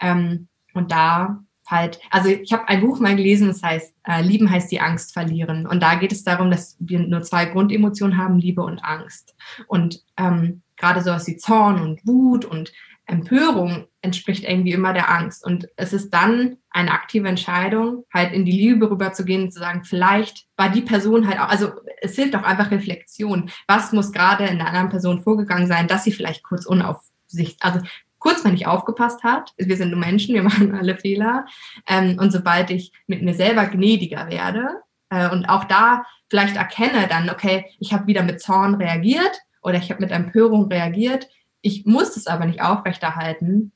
Ähm, 0.00 0.48
und 0.72 0.90
da 0.90 1.44
halt, 1.68 2.00
also 2.10 2.30
ich 2.30 2.50
habe 2.50 2.66
ein 2.66 2.80
Buch 2.80 2.98
mal 2.98 3.14
gelesen, 3.14 3.48
das 3.48 3.62
heißt, 3.62 3.94
äh, 4.08 4.22
Lieben 4.22 4.50
heißt 4.50 4.72
die 4.72 4.80
Angst 4.80 5.12
verlieren. 5.12 5.66
Und 5.66 5.82
da 5.82 5.96
geht 5.96 6.12
es 6.12 6.24
darum, 6.24 6.50
dass 6.50 6.76
wir 6.80 7.00
nur 7.00 7.20
zwei 7.20 7.44
Grundemotionen 7.44 8.16
haben, 8.16 8.38
Liebe 8.38 8.62
und 8.62 8.82
Angst. 8.82 9.36
Und 9.66 10.02
ähm, 10.16 10.62
gerade 10.78 11.02
sowas 11.02 11.26
wie 11.26 11.36
Zorn 11.36 11.82
und 11.82 12.06
Wut 12.06 12.46
und 12.46 12.72
Empörung 13.10 13.86
entspricht 14.02 14.44
irgendwie 14.44 14.72
immer 14.72 14.92
der 14.92 15.10
Angst. 15.10 15.44
Und 15.44 15.68
es 15.76 15.92
ist 15.92 16.10
dann 16.10 16.56
eine 16.70 16.92
aktive 16.92 17.28
Entscheidung, 17.28 18.04
halt 18.12 18.32
in 18.32 18.44
die 18.44 18.52
Liebe 18.52 18.90
rüberzugehen 18.90 19.44
und 19.44 19.52
zu 19.52 19.58
sagen, 19.58 19.84
vielleicht 19.84 20.46
war 20.56 20.70
die 20.70 20.80
Person 20.80 21.28
halt 21.28 21.38
auch, 21.40 21.48
also 21.48 21.72
es 22.00 22.14
hilft 22.14 22.34
auch 22.36 22.42
einfach 22.42 22.70
Reflexion. 22.70 23.50
Was 23.66 23.92
muss 23.92 24.12
gerade 24.12 24.46
in 24.46 24.58
der 24.58 24.68
anderen 24.68 24.88
Person 24.88 25.22
vorgegangen 25.22 25.66
sein, 25.66 25.88
dass 25.88 26.04
sie 26.04 26.12
vielleicht 26.12 26.42
kurz 26.42 26.64
unaufsicht, 26.64 27.58
also 27.60 27.80
kurz 28.18 28.44
mal 28.44 28.52
nicht 28.52 28.66
aufgepasst 28.66 29.24
hat. 29.24 29.52
Wir 29.56 29.76
sind 29.76 29.90
nur 29.90 29.98
Menschen, 29.98 30.34
wir 30.34 30.42
machen 30.42 30.74
alle 30.74 30.96
Fehler. 30.96 31.46
Ähm, 31.88 32.16
und 32.20 32.30
sobald 32.32 32.70
ich 32.70 32.92
mit 33.06 33.22
mir 33.22 33.34
selber 33.34 33.66
gnädiger 33.66 34.28
werde 34.28 34.82
äh, 35.08 35.28
und 35.28 35.46
auch 35.46 35.64
da 35.64 36.04
vielleicht 36.30 36.56
erkenne 36.56 37.08
dann, 37.08 37.28
okay, 37.28 37.66
ich 37.80 37.92
habe 37.92 38.06
wieder 38.06 38.22
mit 38.22 38.40
Zorn 38.40 38.76
reagiert 38.76 39.40
oder 39.62 39.78
ich 39.78 39.90
habe 39.90 40.00
mit 40.00 40.12
Empörung 40.12 40.68
reagiert, 40.68 41.28
ich 41.62 41.86
muss 41.86 42.16
es 42.16 42.26
aber 42.26 42.46
nicht 42.46 42.62
aufrechterhalten, 42.62 43.72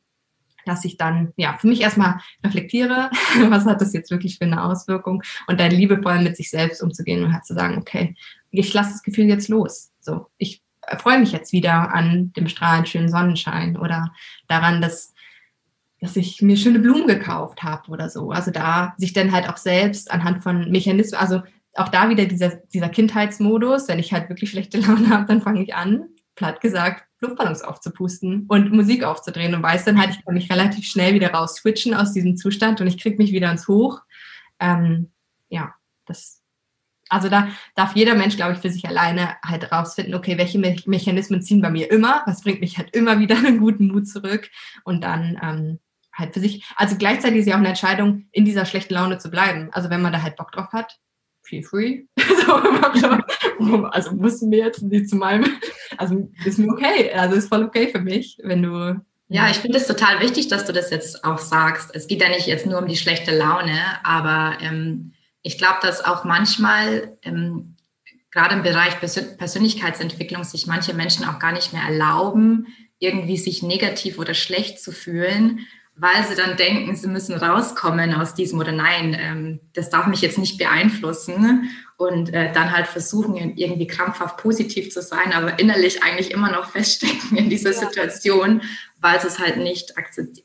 dass 0.65 0.85
ich 0.85 0.97
dann 0.97 1.33
ja 1.37 1.57
für 1.59 1.67
mich 1.67 1.83
erstmal 1.83 2.19
reflektiere, 2.43 3.11
was 3.49 3.67
hat 3.67 3.81
das 3.81 3.93
jetzt 3.93 4.11
wirklich 4.11 4.39
für 4.39 4.45
eine 4.45 4.65
Auswirkung 4.65 5.23
und 5.47 5.61
dann 5.61 5.71
liebevoll 5.71 6.21
mit 6.21 6.37
sich 6.37 6.51
selbst 6.51 6.83
umzugehen 6.83 7.25
und 7.25 7.33
halt 7.33 7.45
zu 7.45 7.55
sagen, 7.55 7.79
okay, 7.79 8.15
ich 8.51 8.73
lasse 8.73 8.93
das 8.93 9.03
Gefühl 9.03 9.27
jetzt 9.27 9.49
los. 9.49 9.93
So, 10.01 10.27
ich 10.39 10.63
freue 10.99 11.19
mich 11.19 11.33
jetzt 11.33 11.53
wieder 11.53 11.95
an 11.95 12.33
dem 12.35 12.49
strahlend 12.49 12.89
schönen 12.89 13.09
Sonnenschein 13.09 13.77
oder 13.77 14.13
daran, 14.49 14.81
dass 14.81 15.15
dass 16.01 16.17
ich 16.17 16.43
mir 16.43 16.59
schöne 16.59 16.81
Blumen 16.81 17.07
gekauft 17.07 17.63
habe 17.63 17.91
oder 17.91 18.11
so. 18.11 18.31
Also 18.31 18.51
da 18.51 18.95
sich 18.99 19.15
dann 19.15 19.33
halt 19.33 19.49
auch 19.49 19.57
selbst 19.57 20.11
anhand 20.11 20.43
von 20.43 20.71
Mechanismen, 20.71 21.19
also 21.19 21.41
auch 21.77 21.89
da 21.89 22.11
wieder 22.11 22.27
dieser, 22.27 22.57
dieser 22.75 22.91
Kindheitsmodus, 22.91 23.89
wenn 23.89 23.99
ich 23.99 24.13
halt 24.13 24.29
wirklich 24.29 24.51
schlechte 24.51 24.79
Laune 24.81 25.09
habe, 25.09 25.25
dann 25.25 25.41
fange 25.41 25.63
ich 25.63 25.75
an, 25.75 26.09
platt 26.35 26.61
gesagt, 26.61 27.05
Luftballons 27.25 27.63
aufzupusten 27.63 28.47
und 28.49 28.73
Musik 28.73 29.05
aufzudrehen 29.05 29.55
und 29.55 29.63
weiß 29.63 29.85
dann 29.85 30.01
halt, 30.01 30.11
ich 30.11 30.25
kann 30.25 30.35
mich 30.35 30.51
relativ 30.51 30.87
schnell 30.87 31.15
wieder 31.15 31.33
raus 31.33 31.57
switchen 31.57 31.95
aus 31.95 32.13
diesem 32.13 32.37
Zustand 32.37 32.81
und 32.81 32.87
ich 32.87 32.99
kriege 32.99 33.17
mich 33.17 33.33
wieder 33.33 33.51
ins 33.51 33.69
Hoch. 33.69 34.03
Ähm, 34.61 35.11
ja, 35.49 35.75
das, 36.07 36.43
also 37.09 37.29
da 37.29 37.49
darf 37.75 37.97
jeder 37.97 38.15
Mensch, 38.15 38.37
glaube 38.37 38.53
ich, 38.55 38.59
für 38.59 38.71
sich 38.71 38.87
alleine 38.87 39.37
halt 39.45 39.73
rausfinden, 39.73 40.15
okay, 40.15 40.39
welche 40.39 40.59
Me 40.59 40.77
Mechanismen 40.87 41.43
ziehen 41.43 41.61
bei 41.61 41.71
mir 41.71 41.91
immer, 41.91 42.23
was 42.27 42.43
bringt 42.43 42.61
mich 42.61 42.79
halt 42.79 42.95
immer 42.95 43.19
wieder 43.19 43.37
einen 43.37 43.59
guten 43.59 43.89
Mut 43.89 44.09
zurück 44.09 44.51
und 44.85 45.03
dann 45.03 45.39
ähm, 45.43 45.81
halt 46.13 46.35
für 46.35 46.41
sich, 46.41 46.65
also 46.77 46.97
gleichzeitig 46.97 47.41
ist 47.41 47.47
ja 47.47 47.55
auch 47.55 47.59
eine 47.59 47.69
Entscheidung, 47.69 48.27
in 48.33 48.45
dieser 48.45 48.67
schlechten 48.67 48.95
Laune 48.95 49.19
zu 49.19 49.31
bleiben. 49.31 49.71
Also 49.73 49.91
wenn 49.91 50.03
man 50.03 50.13
da 50.13 50.23
halt 50.23 50.37
Bock 50.37 50.53
drauf 50.53 50.73
hat, 50.73 50.99
feel 51.45 51.63
free. 51.63 52.05
also 53.91 54.13
mussten 54.13 54.51
wir 54.51 54.59
jetzt 54.59 54.83
nicht 54.83 55.09
zu 55.09 55.17
meinem, 55.17 55.45
also 55.97 56.29
ist 56.45 56.59
mir 56.59 56.69
okay, 56.69 57.13
also 57.13 57.37
ist 57.37 57.49
voll 57.49 57.65
okay 57.65 57.89
für 57.89 58.01
mich, 58.01 58.39
wenn 58.43 58.63
du. 58.63 59.01
Ja, 59.29 59.51
ich 59.51 59.57
finde 59.57 59.79
es 59.79 59.87
total 59.87 60.21
wichtig, 60.21 60.49
dass 60.49 60.65
du 60.65 60.73
das 60.73 60.91
jetzt 60.91 61.25
auch 61.25 61.39
sagst. 61.39 61.91
Es 61.95 62.07
geht 62.07 62.21
ja 62.21 62.29
nicht 62.29 62.47
jetzt 62.47 62.67
nur 62.67 62.79
um 62.79 62.87
die 62.87 62.97
schlechte 62.97 63.37
Laune, 63.37 63.79
aber 64.03 64.59
ähm, 64.61 65.13
ich 65.43 65.59
glaube, 65.59 65.79
dass 65.83 66.05
auch 66.05 66.25
manchmal 66.25 67.17
ähm, 67.23 67.77
gerade 68.31 68.57
im 68.57 68.63
Bereich 68.63 68.99
Persönlichkeitsentwicklung 69.01 70.45
sich 70.45 70.67
manche 70.67 70.93
Menschen 70.93 71.25
auch 71.25 71.39
gar 71.39 71.53
nicht 71.53 71.73
mehr 71.73 71.83
erlauben, 71.83 72.67
irgendwie 72.99 73.37
sich 73.37 73.63
negativ 73.63 74.19
oder 74.19 74.35
schlecht 74.35 74.81
zu 74.81 74.93
fühlen, 74.93 75.61
weil 75.97 76.25
sie 76.25 76.35
dann 76.35 76.57
denken, 76.57 76.97
sie 76.97 77.07
müssen 77.07 77.37
rauskommen 77.37 78.15
aus 78.15 78.35
diesem 78.35 78.59
oder 78.59 78.73
nein, 78.73 79.17
ähm, 79.19 79.61
das 79.75 79.91
darf 79.91 80.07
mich 80.07 80.23
jetzt 80.23 80.39
nicht 80.39 80.59
beeinflussen 80.59 81.71
und 81.97 82.35
äh, 82.35 82.53
dann 82.53 82.73
halt 82.73 82.89
versuchen, 82.89 83.37
irgendwie 83.57 83.87
krampfhaft 83.87 84.39
positiv 84.39 84.91
zu 84.91 85.01
sein, 85.03 85.33
aber 85.33 85.59
innerlich 85.61 86.03
eigentlich 86.03 86.33
immer 86.33 86.51
noch 86.51 86.71
feststecken 86.73 87.37
in 87.37 87.49
dieser 87.49 87.73
ja. 87.73 87.79
Situation, 87.79 88.63
weil 89.01 89.21
sie 89.21 89.29
es 89.29 89.39
halt 89.39 89.59
nicht 89.59 89.95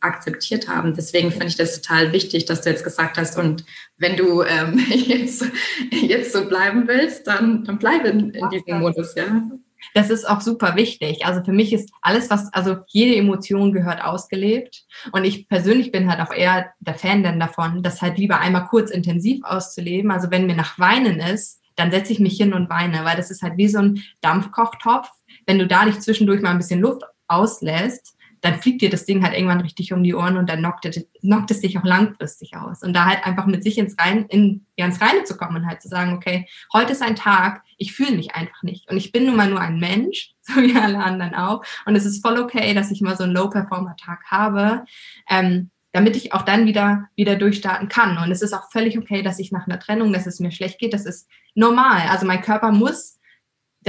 akzeptiert 0.02 0.68
haben. 0.68 0.94
Deswegen 0.94 1.32
finde 1.32 1.48
ich 1.48 1.56
das 1.56 1.82
total 1.82 2.14
wichtig, 2.14 2.46
dass 2.46 2.62
du 2.62 2.70
jetzt 2.70 2.84
gesagt 2.84 3.18
hast, 3.18 3.38
und 3.38 3.66
wenn 3.98 4.18
du 4.18 4.44
ähm, 4.44 4.80
jetzt, 4.90 5.46
jetzt 5.90 6.32
so 6.32 6.46
bleiben 6.46 6.88
willst, 6.88 7.26
dann, 7.26 7.64
dann 7.64 7.80
bleib 7.80 8.06
in, 8.06 8.32
in 8.32 8.50
diesem 8.50 8.80
Modus, 8.80 9.16
ja. 9.16 9.50
Das 9.94 10.10
ist 10.10 10.28
auch 10.28 10.42
super 10.42 10.76
wichtig. 10.76 11.26
Also 11.26 11.44
für 11.44 11.52
mich 11.52 11.74
ist 11.74 11.92
alles, 12.02 12.30
was, 12.30 12.52
also 12.54 12.78
jede 12.88 13.15
Emotion 13.15 13.72
gehört 13.72 14.04
ausgelebt. 14.04 14.86
Und 15.12 15.24
ich 15.24 15.48
persönlich 15.48 15.92
bin 15.92 16.10
halt 16.10 16.22
auch 16.22 16.34
eher 16.34 16.74
der 16.80 16.96
Fan 16.96 17.24
denn 17.24 17.39
davon, 17.39 17.84
das 17.84 18.02
halt 18.02 18.18
lieber 18.18 18.39
einmal 18.39 18.68
kurz 18.68 18.92
intensiv 18.92 19.44
auszuleben. 19.44 20.12
Also 20.12 20.32
wenn 20.32 20.46
mir 20.46 20.56
nach 20.56 20.78
Weinen 20.80 21.20
ist, 21.20 21.62
dann 21.76 21.92
setze 21.92 22.12
ich 22.12 22.20
mich 22.20 22.36
hin 22.36 22.54
und 22.54 22.70
weine, 22.70 23.06
weil 23.06 23.15
das 23.15 23.32
ist 23.32 23.42
halt 23.42 23.58
wie 23.58 23.70
so 23.70 23.80
ein 23.80 24.04
Dampfkochtopf. 24.22 25.10
Wenn 25.46 25.60
du 25.60 25.65
da 25.65 25.86
nicht 25.86 26.04
zwischendurch 26.04 26.42
mal 26.42 26.52
ein 26.52 26.58
bisschen 26.58 26.82
Luft 26.82 27.04
auslässt, 27.28 28.15
dann 28.41 28.62
fliegt 28.62 28.82
dir 28.82 28.89
das 28.89 29.06
Ding 29.06 29.23
halt 29.23 29.34
irgendwann 29.34 29.62
richtig 29.62 29.91
um 29.93 30.04
die 30.04 30.15
Ohren 30.15 30.38
und 30.38 30.49
dann 30.49 30.60
knockt, 30.60 30.86
es, 30.86 31.06
knockt 31.21 31.52
es 31.52 31.62
sich 31.62 31.78
auch 31.78 31.84
langfristig 31.84 32.56
aus. 32.56 32.84
Und 32.84 32.93
da 32.93 33.06
halt 33.06 33.25
einfach 33.25 33.45
mit 33.45 33.63
sich 33.63 33.78
ins 33.78 33.97
Reine, 33.99 34.25
in, 34.30 34.65
ja, 34.78 34.86
ins 34.86 35.02
Reine 35.02 35.23
zu 35.23 35.38
kommen 35.38 35.58
und 35.58 35.67
halt 35.67 35.82
zu 35.82 35.88
sagen, 35.88 36.13
okay, 36.13 36.47
heute 36.73 36.93
ist 36.93 37.02
ein 37.02 37.15
Tag, 37.15 37.63
ich 37.78 37.93
fühle 37.93 38.15
mich 38.15 38.36
einfach 38.36 38.63
nicht. 38.63 38.89
Und 38.89 38.97
ich 38.97 39.12
bin 39.12 39.25
nun 39.25 39.36
mal 39.36 39.49
nur 39.49 39.60
ein 39.60 39.80
Mensch, 39.80 40.34
so 40.41 40.56
wie 40.62 40.75
alle 40.75 41.04
anderen 41.04 41.36
auch. 41.36 41.63
Und 41.86 41.95
es 41.95 42.06
ist 42.06 42.25
voll 42.25 42.39
okay, 42.39 42.73
dass 42.73 42.91
ich 42.91 43.02
mal 43.02 43.17
so 43.17 43.23
einen 43.23 43.34
Low-Performer-Tag 43.34 44.23
habe. 44.25 44.86
Ähm, 45.30 45.71
damit 45.91 46.15
ich 46.15 46.34
auch 46.34 46.43
dann 46.43 46.67
wieder, 46.67 47.10
wieder 47.15 47.36
durchstarten 47.36 47.89
kann. 47.89 48.19
Und 48.19 48.32
es 48.32 48.43
ist 48.43 48.54
auch 48.54 48.69
völlig 48.71 48.97
okay, 48.97 49.23
dass 49.23 49.39
ich 49.39 49.52
nach 49.52 49.65
einer 49.65 49.80
Trennung, 49.80 50.13
dass 50.13 50.28
es 50.28 50.39
mir 50.39 50.52
schlecht 50.52 50.78
geht. 50.80 50.93
Das 50.93 51.06
ist 51.06 51.28
normal. 51.56 52.04
Also 52.10 52.28
mein 52.28 52.43
Körper 52.43 52.71
muss 52.71 53.18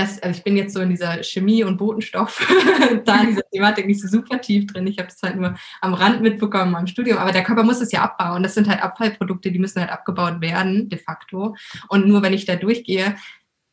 das, 0.01 0.23
also 0.23 0.37
ich 0.37 0.45
bin 0.45 0.57
jetzt 0.57 0.75
so 0.75 0.81
in 0.81 0.91
dieser 0.91 1.23
Chemie- 1.23 1.65
und 1.65 1.77
Botenstoff, 1.77 2.47
da 3.05 3.21
in 3.21 3.29
dieser 3.29 3.43
Thematik 3.53 3.87
nicht 3.87 4.01
so 4.01 4.09
super 4.09 4.41
tief 4.41 4.67
drin. 4.67 4.87
Ich 4.87 4.99
habe 4.99 5.09
das 5.09 5.23
halt 5.23 5.37
nur 5.37 5.55
am 5.81 5.95
Rand 5.95 6.23
mitbekommen 6.23 6.73
meinem 6.73 6.87
Studium. 6.87 7.19
Aber 7.19 7.33
der 7.33 7.45
Körper 7.45 7.63
muss 7.63 7.81
es 7.81 7.93
ja 7.93 8.03
abbauen. 8.03 8.43
Das 8.43 8.55
sind 8.55 8.69
halt 8.69 8.83
Abfallprodukte, 8.83 9.53
die 9.53 9.59
müssen 9.59 9.81
halt 9.81 9.91
abgebaut 9.91 10.41
werden, 10.41 10.89
de 10.89 10.99
facto. 10.99 11.57
Und 11.89 12.07
nur 12.07 12.23
wenn 12.23 12.33
ich 12.33 12.47
da 12.47 12.57
durchgehe, 12.57 13.17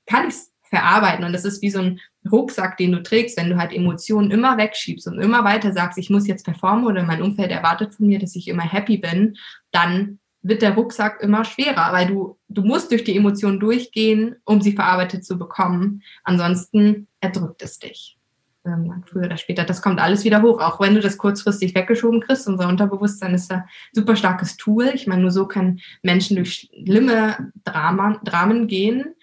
kann 0.05 0.27
ich 0.27 0.35
es 0.35 0.51
verarbeiten. 0.63 1.23
Und 1.23 1.33
das 1.33 1.45
ist 1.45 1.61
wie 1.61 1.69
so 1.69 1.79
ein 1.79 1.99
Rucksack, 2.29 2.77
den 2.77 2.91
du 2.91 3.01
trägst, 3.01 3.37
wenn 3.37 3.49
du 3.49 3.57
halt 3.57 3.71
Emotionen 3.71 4.31
immer 4.31 4.57
wegschiebst 4.57 5.07
und 5.07 5.19
immer 5.19 5.43
weiter 5.43 5.71
sagst, 5.71 5.97
ich 5.97 6.09
muss 6.09 6.27
jetzt 6.27 6.43
performen 6.43 6.85
oder 6.85 7.03
mein 7.03 7.21
Umfeld 7.21 7.51
erwartet 7.51 7.95
von 7.95 8.07
mir, 8.07 8.19
dass 8.19 8.35
ich 8.35 8.47
immer 8.47 8.63
happy 8.63 8.97
bin, 8.97 9.37
dann 9.71 10.19
wird 10.41 10.61
der 10.61 10.75
Rucksack 10.75 11.21
immer 11.21 11.43
schwerer, 11.45 11.91
weil 11.91 12.07
du, 12.07 12.37
du 12.47 12.61
musst 12.61 12.91
durch 12.91 13.03
die 13.03 13.17
Emotionen 13.17 13.59
durchgehen, 13.59 14.35
um 14.45 14.61
sie 14.61 14.73
verarbeitet 14.73 15.25
zu 15.25 15.37
bekommen. 15.37 16.03
Ansonsten 16.23 17.07
erdrückt 17.19 17.61
es 17.61 17.79
dich. 17.79 18.17
Irgendwann 18.63 19.03
früher 19.05 19.25
oder 19.25 19.37
später. 19.37 19.63
Das 19.63 19.81
kommt 19.81 19.99
alles 19.99 20.25
wieder 20.25 20.41
hoch. 20.41 20.59
Auch 20.59 20.79
wenn 20.79 20.95
du 20.95 20.99
das 20.99 21.17
kurzfristig 21.17 21.73
weggeschoben 21.73 22.21
kriegst, 22.21 22.47
unser 22.47 22.67
Unterbewusstsein 22.67 23.33
ist 23.33 23.51
ein 23.51 23.63
super 23.93 24.15
starkes 24.15 24.57
Tool. 24.57 24.91
Ich 24.93 25.07
meine, 25.07 25.21
nur 25.21 25.31
so 25.31 25.47
können 25.47 25.79
Menschen 26.01 26.35
durch 26.35 26.69
schlimme 26.85 27.51
Drama, 27.63 28.19
Dramen 28.23 28.67
gehen, 28.67 29.15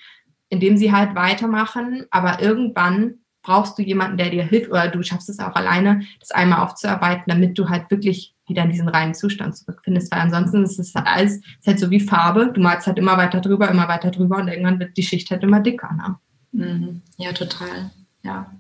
indem 0.49 0.77
sie 0.77 0.93
halt 0.93 1.15
weitermachen. 1.15 2.07
Aber 2.11 2.41
irgendwann 2.41 3.24
brauchst 3.45 3.79
du 3.79 3.83
jemanden, 3.83 4.17
der 4.17 4.31
dir 4.31 4.43
hilft, 4.43 4.71
oder 4.71 4.89
du 4.89 5.03
schaffst 5.03 5.29
es 5.29 5.39
auch 5.39 5.55
alleine, 5.55 6.03
das 6.19 6.33
einmal 6.33 6.61
aufzuarbeiten, 6.61 7.25
damit 7.29 7.57
du 7.57 7.69
halt 7.69 7.91
wirklich 7.91 8.35
wieder 8.49 8.65
in 8.65 8.71
diesen 8.71 8.89
reinen 8.89 9.15
Zustand 9.15 9.57
zurückfindest, 9.57 10.11
weil 10.11 10.21
ansonsten 10.21 10.65
ist 10.65 10.79
es 10.79 10.95
halt 10.95 11.07
alles, 11.07 11.37
ist 11.37 11.67
halt 11.67 11.79
so 11.79 11.91
wie 11.91 12.01
Farbe, 12.01 12.51
du 12.53 12.61
malst 12.61 12.87
halt 12.87 12.99
immer 12.99 13.17
weiter 13.17 13.41
drüber, 13.41 13.71
immer 13.71 13.87
weiter 13.87 14.11
drüber 14.11 14.39
und 14.39 14.49
irgendwann 14.49 14.81
wird 14.81 14.97
die 14.97 15.03
Schicht 15.03 15.31
halt 15.31 15.43
immer 15.43 15.61
dicker. 15.61 15.91
Ne? 15.93 16.17
Mhm. 16.53 17.03
Ja, 17.17 17.33
total. 17.33 17.91
Ja. 18.23 18.51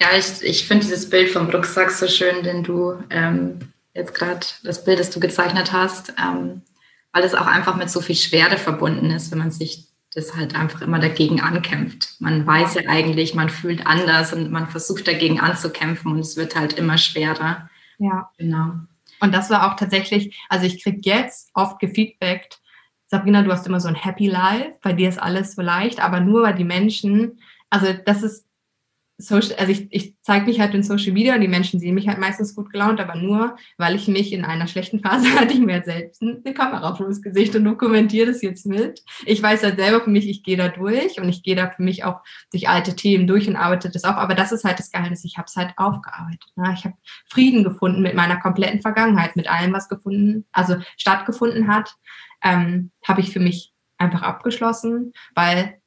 Ja, 0.00 0.08
ich, 0.18 0.42
ich 0.42 0.66
finde 0.66 0.84
dieses 0.84 1.08
Bild 1.08 1.30
vom 1.30 1.48
Rucksack 1.48 1.90
so 1.90 2.08
schön, 2.08 2.42
den 2.42 2.64
du 2.64 2.94
ähm, 3.10 3.60
jetzt 3.94 4.14
gerade, 4.14 4.44
das 4.64 4.84
Bild, 4.84 4.98
das 4.98 5.10
du 5.10 5.20
gezeichnet 5.20 5.72
hast, 5.72 6.12
ähm, 6.20 6.62
weil 7.12 7.22
es 7.22 7.34
auch 7.34 7.46
einfach 7.46 7.76
mit 7.76 7.88
so 7.88 8.00
viel 8.00 8.16
Schwere 8.16 8.56
verbunden 8.56 9.10
ist, 9.10 9.30
wenn 9.30 9.38
man 9.38 9.52
sich 9.52 9.91
das 10.14 10.36
halt 10.36 10.54
einfach 10.54 10.82
immer 10.82 10.98
dagegen 10.98 11.40
ankämpft. 11.40 12.16
Man 12.20 12.46
weiß 12.46 12.74
ja 12.74 12.82
eigentlich, 12.88 13.34
man 13.34 13.48
fühlt 13.48 13.86
anders 13.86 14.32
und 14.32 14.50
man 14.50 14.68
versucht 14.68 15.08
dagegen 15.08 15.40
anzukämpfen 15.40 16.12
und 16.12 16.18
es 16.20 16.36
wird 16.36 16.54
halt 16.54 16.74
immer 16.74 16.98
schwerer. 16.98 17.70
Ja. 17.98 18.30
Genau. 18.36 18.72
Und 19.20 19.32
das 19.32 19.50
war 19.50 19.70
auch 19.70 19.76
tatsächlich, 19.76 20.38
also 20.48 20.66
ich 20.66 20.82
kriege 20.82 21.00
jetzt 21.04 21.50
oft 21.54 21.78
gefeedbackt, 21.78 22.60
Sabrina, 23.06 23.42
du 23.42 23.52
hast 23.52 23.66
immer 23.66 23.80
so 23.80 23.88
ein 23.88 23.94
Happy 23.94 24.26
Life, 24.26 24.74
bei 24.82 24.94
dir 24.94 25.08
ist 25.08 25.22
alles 25.22 25.54
so 25.54 25.62
leicht, 25.62 26.00
aber 26.00 26.20
nur 26.20 26.42
weil 26.42 26.54
die 26.54 26.64
Menschen, 26.64 27.40
also 27.70 27.92
das 28.06 28.22
ist 28.22 28.46
Social, 29.22 29.54
also 29.58 29.72
ich, 29.72 29.88
ich 29.90 30.14
zeige 30.22 30.46
mich 30.46 30.60
halt 30.60 30.74
in 30.74 30.82
Social 30.82 31.12
Media 31.12 31.34
und 31.34 31.40
die 31.40 31.48
Menschen 31.48 31.80
sehen 31.80 31.94
mich 31.94 32.08
halt 32.08 32.18
meistens 32.18 32.54
gut 32.54 32.70
gelaunt, 32.70 33.00
aber 33.00 33.14
nur, 33.14 33.56
weil 33.78 33.94
ich 33.94 34.08
mich 34.08 34.32
in 34.32 34.44
einer 34.44 34.66
schlechten 34.66 35.00
Phase 35.00 35.28
hatte, 35.40 35.54
ich 35.54 35.60
mir 35.60 35.74
halt 35.74 35.86
selbst 35.86 36.22
eine 36.22 36.54
Kamera 36.54 36.94
vor 36.94 37.06
das 37.06 37.22
Gesicht 37.22 37.54
und 37.56 37.64
dokumentiere 37.64 38.26
das 38.26 38.42
jetzt 38.42 38.66
mit. 38.66 39.02
Ich 39.24 39.42
weiß 39.42 39.62
halt 39.62 39.76
selber 39.76 40.02
für 40.02 40.10
mich, 40.10 40.28
ich 40.28 40.42
gehe 40.42 40.56
da 40.56 40.68
durch 40.68 41.20
und 41.20 41.28
ich 41.28 41.42
gehe 41.42 41.56
da 41.56 41.70
für 41.70 41.82
mich 41.82 42.04
auch 42.04 42.20
durch 42.50 42.68
alte 42.68 42.96
Themen 42.96 43.26
durch 43.26 43.48
und 43.48 43.56
arbeite 43.56 43.90
das 43.90 44.04
auf, 44.04 44.16
aber 44.16 44.34
das 44.34 44.52
ist 44.52 44.64
halt 44.64 44.78
das 44.78 44.90
Geheimnis, 44.90 45.24
ich 45.24 45.38
habe 45.38 45.46
es 45.46 45.56
halt 45.56 45.72
aufgearbeitet. 45.76 46.50
Ne? 46.56 46.74
Ich 46.76 46.84
habe 46.84 46.94
Frieden 47.26 47.64
gefunden 47.64 48.02
mit 48.02 48.14
meiner 48.14 48.38
kompletten 48.38 48.82
Vergangenheit, 48.82 49.36
mit 49.36 49.48
allem, 49.48 49.72
was 49.72 49.88
gefunden, 49.88 50.46
also 50.52 50.76
stattgefunden 50.96 51.68
hat, 51.68 51.94
ähm, 52.42 52.90
habe 53.06 53.20
ich 53.20 53.32
für 53.32 53.40
mich 53.40 53.72
einfach 53.98 54.22
abgeschlossen, 54.22 55.12
weil 55.34 55.78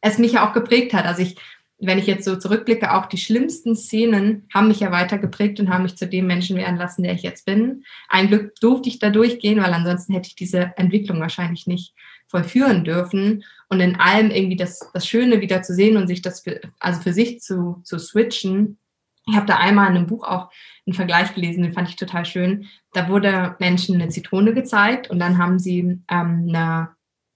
es 0.00 0.18
mich 0.18 0.32
ja 0.32 0.46
auch 0.46 0.52
geprägt 0.52 0.92
hat. 0.94 1.06
Also 1.06 1.22
ich 1.22 1.36
wenn 1.86 1.98
ich 1.98 2.06
jetzt 2.06 2.24
so 2.24 2.36
zurückblicke, 2.36 2.94
auch 2.94 3.06
die 3.06 3.18
schlimmsten 3.18 3.74
Szenen 3.74 4.46
haben 4.54 4.68
mich 4.68 4.80
ja 4.80 4.92
weiter 4.92 5.18
geprägt 5.18 5.58
und 5.58 5.68
haben 5.68 5.82
mich 5.82 5.96
zu 5.96 6.06
dem 6.06 6.26
Menschen 6.28 6.56
werden 6.56 6.76
lassen, 6.76 7.02
der 7.02 7.12
ich 7.12 7.22
jetzt 7.22 7.44
bin. 7.44 7.84
Ein 8.08 8.28
Glück 8.28 8.54
durfte 8.60 8.88
ich 8.88 9.00
da 9.00 9.10
durchgehen, 9.10 9.60
weil 9.60 9.72
ansonsten 9.72 10.12
hätte 10.12 10.28
ich 10.28 10.36
diese 10.36 10.72
Entwicklung 10.76 11.20
wahrscheinlich 11.20 11.66
nicht 11.66 11.94
vollführen 12.28 12.84
dürfen. 12.84 13.44
Und 13.68 13.80
in 13.80 13.96
allem 13.96 14.30
irgendwie 14.30 14.56
das, 14.56 14.90
das 14.94 15.06
Schöne 15.08 15.40
wieder 15.40 15.62
zu 15.62 15.74
sehen 15.74 15.96
und 15.96 16.06
sich 16.06 16.22
das 16.22 16.42
für, 16.42 16.60
also 16.78 17.00
für 17.00 17.12
sich 17.12 17.40
zu, 17.40 17.80
zu 17.84 17.98
switchen. 17.98 18.78
Ich 19.26 19.34
habe 19.34 19.46
da 19.46 19.56
einmal 19.56 19.90
in 19.90 19.96
einem 19.96 20.06
Buch 20.06 20.24
auch 20.24 20.50
einen 20.86 20.94
Vergleich 20.94 21.34
gelesen, 21.34 21.62
den 21.62 21.72
fand 21.72 21.88
ich 21.88 21.96
total 21.96 22.24
schön. 22.24 22.68
Da 22.92 23.08
wurde 23.08 23.56
Menschen 23.58 24.00
eine 24.00 24.10
Zitrone 24.10 24.54
gezeigt 24.54 25.10
und 25.10 25.18
dann 25.18 25.38
haben 25.38 25.58
sie 25.58 25.80
ähm, 25.80 26.46
eine, 26.48 26.90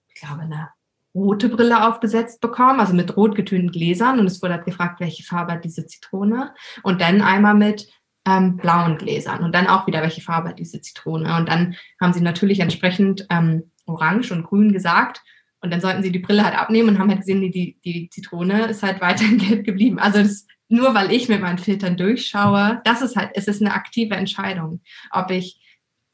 ich 0.09 0.21
glaube, 0.21 0.43
eine 0.43 0.69
rote 1.17 1.49
Brille 1.49 1.89
aufgesetzt 1.89 2.41
bekommen, 2.41 2.79
also 2.79 2.95
mit 2.95 3.17
rot 3.17 3.35
getönten 3.35 3.71
Gläsern. 3.71 4.21
Und 4.21 4.27
es 4.27 4.43
wurde 4.43 4.55
halt 4.55 4.67
gefragt, 4.67 5.01
welche 5.01 5.25
Farbe 5.25 5.53
hat 5.53 5.65
diese 5.65 5.87
Zitrone. 5.87 6.55
Und 6.83 7.01
dann 7.01 7.23
einmal 7.23 7.55
mit 7.55 7.89
ähm, 8.27 8.57
blauen 8.57 8.99
Gläsern. 8.99 9.43
Und 9.43 9.55
dann 9.55 9.67
auch 9.67 9.87
wieder, 9.87 10.03
welche 10.03 10.21
Farbe 10.21 10.51
hat 10.51 10.59
diese 10.59 10.81
Zitrone. 10.81 11.37
Und 11.37 11.49
dann 11.49 11.77
haben 12.01 12.13
sie 12.13 12.21
natürlich 12.21 12.61
entsprechend 12.61 13.27
ähm, 13.31 13.71
orange 13.87 14.33
und 14.33 14.45
grün 14.45 14.73
gesagt. 14.73 15.23
Und 15.61 15.71
dann 15.71 15.81
sollten 15.81 16.03
sie 16.03 16.13
die 16.13 16.19
Brille 16.19 16.45
halt 16.45 16.57
abnehmen 16.57 16.91
und 16.91 16.99
haben 16.99 17.09
halt 17.09 17.21
gesehen, 17.21 17.41
die, 17.41 17.79
die 17.85 18.11
Zitrone 18.11 18.67
ist 18.67 18.83
halt 18.83 19.01
weiterhin 19.01 19.39
gelb 19.49 19.65
geblieben. 19.65 19.99
Also 19.99 20.19
das, 20.19 20.47
nur 20.69 20.95
weil 20.95 21.13
ich 21.13 21.29
mit 21.29 21.41
meinen 21.41 21.59
Filtern 21.59 21.97
durchschaue, 21.97 22.81
das 22.85 23.01
ist 23.01 23.17
halt, 23.17 23.31
es 23.35 23.49
ist 23.49 23.63
eine 23.63 23.73
aktive 23.73 24.17
Entscheidung, 24.17 24.83
ob 25.11 25.31
ich 25.31 25.61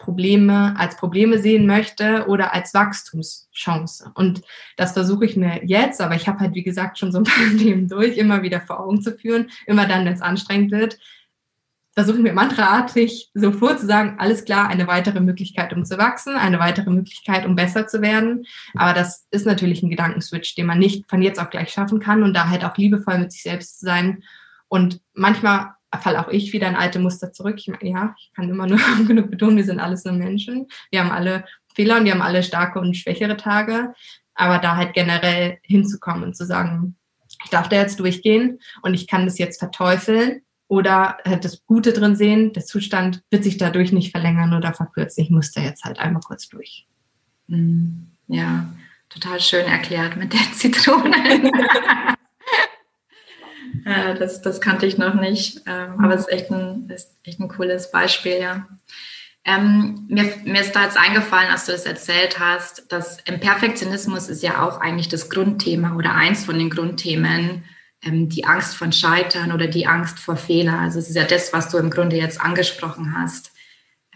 Probleme 0.02 0.74
als 0.76 0.96
Probleme 0.96 1.38
sehen 1.38 1.66
möchte 1.66 2.26
oder 2.26 2.52
als 2.52 2.74
Wachstumschance. 2.74 4.10
Und 4.14 4.42
das 4.76 4.92
versuche 4.92 5.24
ich 5.24 5.36
mir 5.36 5.64
jetzt, 5.64 6.00
aber 6.00 6.16
ich 6.16 6.26
habe 6.26 6.40
halt, 6.40 6.54
wie 6.54 6.64
gesagt, 6.64 6.98
schon 6.98 7.12
so 7.12 7.18
ein 7.18 7.24
paar 7.24 7.44
Themen 7.58 7.88
durch, 7.88 8.18
immer 8.18 8.42
wieder 8.42 8.60
vor 8.60 8.80
Augen 8.80 9.00
zu 9.00 9.12
führen, 9.12 9.50
immer 9.66 9.86
dann, 9.86 10.04
wenn 10.04 10.12
es 10.12 10.20
anstrengend 10.20 10.72
wird, 10.72 10.98
versuche 11.94 12.16
ich 12.16 12.22
mir 12.22 12.32
mantraartig 12.32 13.30
sofort 13.34 13.78
zu 13.78 13.86
sagen, 13.86 14.16
alles 14.18 14.44
klar, 14.44 14.68
eine 14.68 14.86
weitere 14.86 15.20
Möglichkeit, 15.20 15.72
um 15.72 15.84
zu 15.84 15.98
wachsen, 15.98 16.34
eine 16.36 16.58
weitere 16.58 16.90
Möglichkeit, 16.90 17.44
um 17.44 17.54
besser 17.54 17.86
zu 17.86 18.00
werden. 18.00 18.46
Aber 18.74 18.94
das 18.94 19.26
ist 19.30 19.46
natürlich 19.46 19.82
ein 19.82 19.90
Gedankenswitch, 19.90 20.54
den 20.54 20.66
man 20.66 20.78
nicht 20.78 21.08
von 21.08 21.22
jetzt 21.22 21.38
auf 21.38 21.50
gleich 21.50 21.70
schaffen 21.70 22.00
kann 22.00 22.22
und 22.22 22.34
da 22.34 22.48
halt 22.48 22.64
auch 22.64 22.76
liebevoll 22.76 23.18
mit 23.18 23.30
sich 23.30 23.42
selbst 23.42 23.80
zu 23.80 23.86
sein. 23.86 24.22
Und 24.68 25.00
manchmal 25.12 25.74
fall 26.00 26.16
auch 26.16 26.28
ich 26.28 26.52
wieder 26.52 26.68
in 26.68 26.76
alte 26.76 26.98
Muster 26.98 27.32
zurück. 27.32 27.56
Ich 27.58 27.68
meine, 27.68 27.90
ja, 27.90 28.14
ich 28.18 28.32
kann 28.34 28.48
immer 28.48 28.66
nur 28.66 28.78
genug 29.06 29.30
betonen, 29.30 29.56
wir 29.56 29.64
sind 29.64 29.80
alles 29.80 30.04
nur 30.04 30.14
Menschen. 30.14 30.66
Wir 30.90 31.00
haben 31.00 31.10
alle 31.10 31.44
Fehler 31.74 31.98
und 31.98 32.04
wir 32.04 32.12
haben 32.12 32.22
alle 32.22 32.42
starke 32.42 32.80
und 32.80 32.96
schwächere 32.96 33.36
Tage. 33.36 33.94
Aber 34.34 34.58
da 34.58 34.76
halt 34.76 34.94
generell 34.94 35.58
hinzukommen 35.62 36.24
und 36.24 36.36
zu 36.36 36.46
sagen, 36.46 36.96
ich 37.44 37.50
darf 37.50 37.68
da 37.68 37.76
jetzt 37.76 38.00
durchgehen 38.00 38.60
und 38.82 38.94
ich 38.94 39.06
kann 39.06 39.26
das 39.26 39.38
jetzt 39.38 39.58
verteufeln 39.58 40.42
oder 40.68 41.18
halt 41.26 41.44
das 41.44 41.64
Gute 41.66 41.92
drin 41.92 42.16
sehen, 42.16 42.52
der 42.52 42.64
Zustand 42.64 43.22
wird 43.30 43.44
sich 43.44 43.58
dadurch 43.58 43.92
nicht 43.92 44.10
verlängern 44.10 44.54
oder 44.54 44.72
verkürzen. 44.72 45.22
Ich 45.22 45.30
muss 45.30 45.52
da 45.52 45.60
jetzt 45.60 45.84
halt 45.84 45.98
einmal 45.98 46.22
kurz 46.22 46.48
durch. 46.48 46.86
Mhm. 47.48 48.06
Ja, 48.28 48.72
total 49.10 49.40
schön 49.40 49.66
erklärt 49.66 50.16
mit 50.16 50.32
der 50.32 50.52
Zitrone. 50.54 51.52
Äh, 53.84 54.14
das, 54.14 54.42
das 54.42 54.60
kannte 54.60 54.86
ich 54.86 54.98
noch 54.98 55.14
nicht, 55.14 55.62
ähm, 55.66 55.98
aber 55.98 56.14
es 56.14 56.22
ist 56.22 56.32
echt 56.32 56.50
ein, 56.50 56.88
ist 56.88 57.18
echt 57.24 57.40
ein 57.40 57.48
cooles 57.48 57.90
Beispiel, 57.90 58.38
ja. 58.40 58.66
Ähm, 59.44 60.06
mir, 60.08 60.32
mir 60.44 60.60
ist 60.60 60.76
da 60.76 60.84
jetzt 60.84 60.96
eingefallen, 60.96 61.50
als 61.50 61.66
du 61.66 61.72
das 61.72 61.84
erzählt 61.84 62.38
hast, 62.38 62.92
dass 62.92 63.18
im 63.24 63.40
Perfektionismus 63.40 64.28
ist 64.28 64.42
ja 64.42 64.62
auch 64.62 64.80
eigentlich 64.80 65.08
das 65.08 65.30
Grundthema 65.30 65.96
oder 65.96 66.14
eins 66.14 66.44
von 66.44 66.58
den 66.58 66.70
Grundthemen, 66.70 67.64
ähm, 68.02 68.28
die 68.28 68.44
Angst 68.44 68.76
von 68.76 68.92
Scheitern 68.92 69.50
oder 69.50 69.66
die 69.66 69.86
Angst 69.86 70.20
vor 70.20 70.36
Fehler. 70.36 70.78
Also 70.78 71.00
es 71.00 71.08
ist 71.08 71.16
ja 71.16 71.24
das, 71.24 71.52
was 71.52 71.68
du 71.70 71.78
im 71.78 71.90
Grunde 71.90 72.16
jetzt 72.16 72.40
angesprochen 72.40 73.16
hast. 73.16 73.52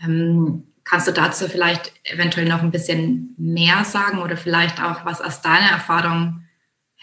Ähm, 0.05 0.69
kannst 0.85 1.09
du 1.09 1.13
dazu 1.13 1.49
vielleicht 1.49 1.93
eventuell 2.05 2.49
noch 2.49 2.63
ein 2.63 2.71
bisschen 2.71 3.35
mehr 3.37 3.85
sagen 3.85 4.19
oder 4.19 4.37
vielleicht 4.37 4.81
auch 4.81 5.05
was 5.05 5.21
aus 5.21 5.43
deiner 5.43 5.71
Erfahrung 5.71 6.46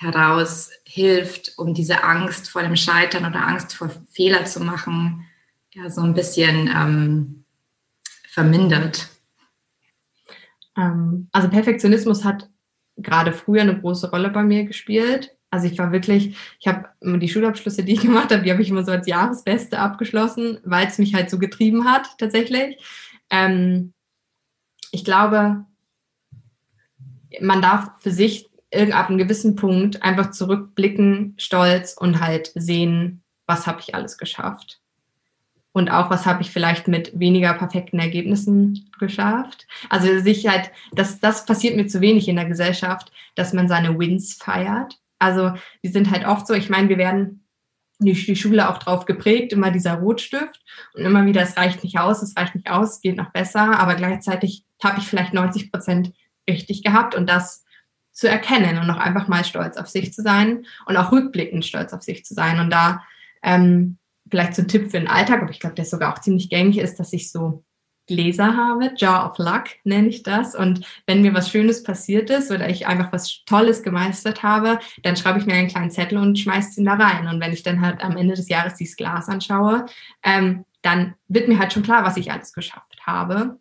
heraus 0.04 0.72
hilft, 0.84 1.58
um 1.58 1.74
diese 1.74 2.04
Angst 2.04 2.50
vor 2.50 2.62
dem 2.62 2.76
Scheitern 2.76 3.26
oder 3.26 3.48
Angst 3.48 3.74
vor 3.74 3.90
Fehler 4.12 4.46
zu 4.46 4.60
machen, 4.62 5.26
ja, 5.74 5.90
so 5.90 6.02
ein 6.02 6.14
bisschen 6.14 6.70
ähm, 6.74 7.46
vermindert? 8.30 9.10
Ähm, 10.78 11.30
also 11.32 11.50
Perfektionismus 11.50 12.24
hat 12.24 12.50
gerade 12.98 13.34
früher 13.34 13.62
eine 13.62 13.80
große 13.80 14.10
Rolle 14.12 14.30
bei 14.30 14.44
mir 14.44 14.66
gespielt. 14.66 15.36
Also 15.50 15.68
ich 15.68 15.78
war 15.78 15.92
wirklich, 15.92 16.36
ich 16.60 16.68
habe 16.68 16.90
die 17.02 17.30
Schulabschlüsse, 17.30 17.84
die 17.84 17.94
ich 17.94 18.02
gemacht 18.02 18.32
habe, 18.32 18.44
die 18.44 18.52
habe 18.52 18.62
ich 18.62 18.70
immer 18.70 18.84
so 18.84 18.92
als 18.92 19.08
Jahresbeste 19.08 19.80
abgeschlossen, 19.80 20.60
weil 20.64 20.88
es 20.88 20.98
mich 20.98 21.14
halt 21.14 21.30
so 21.30 21.40
getrieben 21.40 21.86
hat 21.86 22.18
tatsächlich. 22.18 22.78
Ähm, 23.30 23.94
ich 24.92 25.04
glaube, 25.04 25.66
man 27.42 27.62
darf 27.62 27.90
für 28.00 28.12
sich 28.12 28.50
ab 28.74 29.10
einem 29.10 29.18
gewissen 29.18 29.56
Punkt 29.56 30.04
einfach 30.04 30.32
zurückblicken, 30.32 31.36
stolz 31.38 31.96
und 31.98 32.20
halt 32.20 32.52
sehen, 32.56 33.24
was 33.46 33.68
habe 33.68 33.80
ich 33.82 33.96
alles 33.96 34.18
geschafft. 34.18 34.80
Und 35.72 35.90
auch, 35.90 36.12
was 36.12 36.26
habe 36.26 36.44
ich 36.44 36.52
vielleicht 36.52 36.88
mit 36.88 37.20
weniger 37.20 37.54
perfekten 37.54 37.98
Ergebnissen 38.00 38.92
geschafft. 39.00 39.68
Also 39.90 40.20
sich 40.20 40.48
halt, 40.48 40.72
das, 40.92 41.20
das 41.20 41.46
passiert 41.46 41.76
mir 41.76 41.88
zu 41.88 42.00
wenig 42.00 42.28
in 42.28 42.36
der 42.36 42.46
Gesellschaft, 42.46 43.12
dass 43.36 43.54
man 43.54 43.68
seine 43.68 43.98
Wins 43.98 44.36
feiert. 44.36 45.00
Also 45.18 45.54
die 45.84 45.90
sind 45.90 46.12
halt 46.12 46.28
oft 46.28 46.46
so, 46.46 46.54
ich 46.54 46.70
meine, 46.70 46.90
wir 46.90 47.00
werden 47.00 47.44
die, 48.00 48.14
die 48.14 48.36
Schule 48.36 48.70
auch 48.70 48.78
drauf 48.78 49.06
geprägt, 49.06 49.54
immer 49.54 49.72
dieser 49.72 49.96
Rotstift 49.96 50.62
und 50.94 51.06
immer 51.06 51.26
wieder, 51.26 51.42
es 51.42 51.58
reicht 51.58 51.84
nicht 51.84 51.98
aus, 51.98 52.22
es 52.22 52.36
reicht 52.38 52.56
nicht 52.56 52.70
aus, 52.70 52.96
es 52.96 53.02
geht 53.02 53.18
noch 53.18 53.32
besser, 53.32 53.80
aber 53.80 53.96
gleichzeitig 53.96 54.66
habe 54.84 55.00
ich 55.00 55.08
vielleicht 55.08 55.34
90 55.34 55.72
Prozent 55.72 56.14
richtig 56.48 56.84
gehabt 56.84 57.16
und 57.16 57.30
das 57.30 57.63
zu 58.14 58.30
erkennen 58.30 58.78
und 58.78 58.90
auch 58.90 58.98
einfach 58.98 59.28
mal 59.28 59.44
stolz 59.44 59.76
auf 59.76 59.88
sich 59.88 60.14
zu 60.14 60.22
sein 60.22 60.66
und 60.86 60.96
auch 60.98 61.12
rückblickend 61.12 61.66
stolz 61.66 61.94
auf 61.94 62.04
sich 62.04 62.24
zu 62.24 62.34
sein. 62.34 62.60
Und 62.60 62.70
da 62.70 63.04
ähm, 63.42 63.98
vielleicht 64.30 64.56
so 64.56 64.62
ein 64.62 64.68
Tipp 64.68 64.92
für 64.92 65.00
den 65.00 65.08
Alltag, 65.08 65.42
aber 65.42 65.52
ich 65.52 65.60
glaube, 65.60 65.76
der 65.76 65.86
sogar 65.86 66.14
auch 66.14 66.20
ziemlich 66.20 66.50
gängig 66.50 66.78
ist, 66.78 67.00
dass 67.00 67.12
ich 67.12 67.32
so 67.32 67.64
Gläser 68.06 68.58
habe, 68.58 68.92
Jar 68.98 69.32
of 69.32 69.38
Luck 69.38 69.64
nenne 69.84 70.10
ich 70.10 70.24
das. 70.24 70.56
Und 70.56 70.86
wenn 71.08 71.22
mir 71.22 71.34
was 71.34 71.50
Schönes 71.50 71.84
passiert 71.84 72.30
ist 72.30 72.52
oder 72.52 72.70
ich 72.70 72.86
einfach 72.86 73.12
was 73.14 73.44
Tolles 73.46 73.82
gemeistert 73.82 74.44
habe, 74.44 74.80
dann 75.04 75.16
schreibe 75.16 75.40
ich 75.40 75.46
mir 75.46 75.54
einen 75.54 75.70
kleinen 75.70 75.92
Zettel 75.92 76.18
und 76.18 76.38
schmeiße 76.38 76.80
ihn 76.80 76.86
da 76.86 76.96
rein. 76.96 77.28
Und 77.28 77.40
wenn 77.40 77.54
ich 77.54 77.64
dann 77.64 77.82
halt 77.82 78.04
am 78.04 78.18
Ende 78.18 78.36
des 78.36 78.50
Jahres 78.50 78.76
dieses 78.76 78.98
Glas 78.98 79.30
anschaue, 79.30 79.86
ähm, 80.22 80.66
dann 80.82 81.16
wird 81.30 81.48
mir 81.48 81.58
halt 81.58 81.72
schon 81.72 81.84
klar, 81.84 82.04
was 82.04 82.18
ich 82.18 82.32
alles 82.32 82.52
geschafft 82.52 83.00
habe 83.06 83.58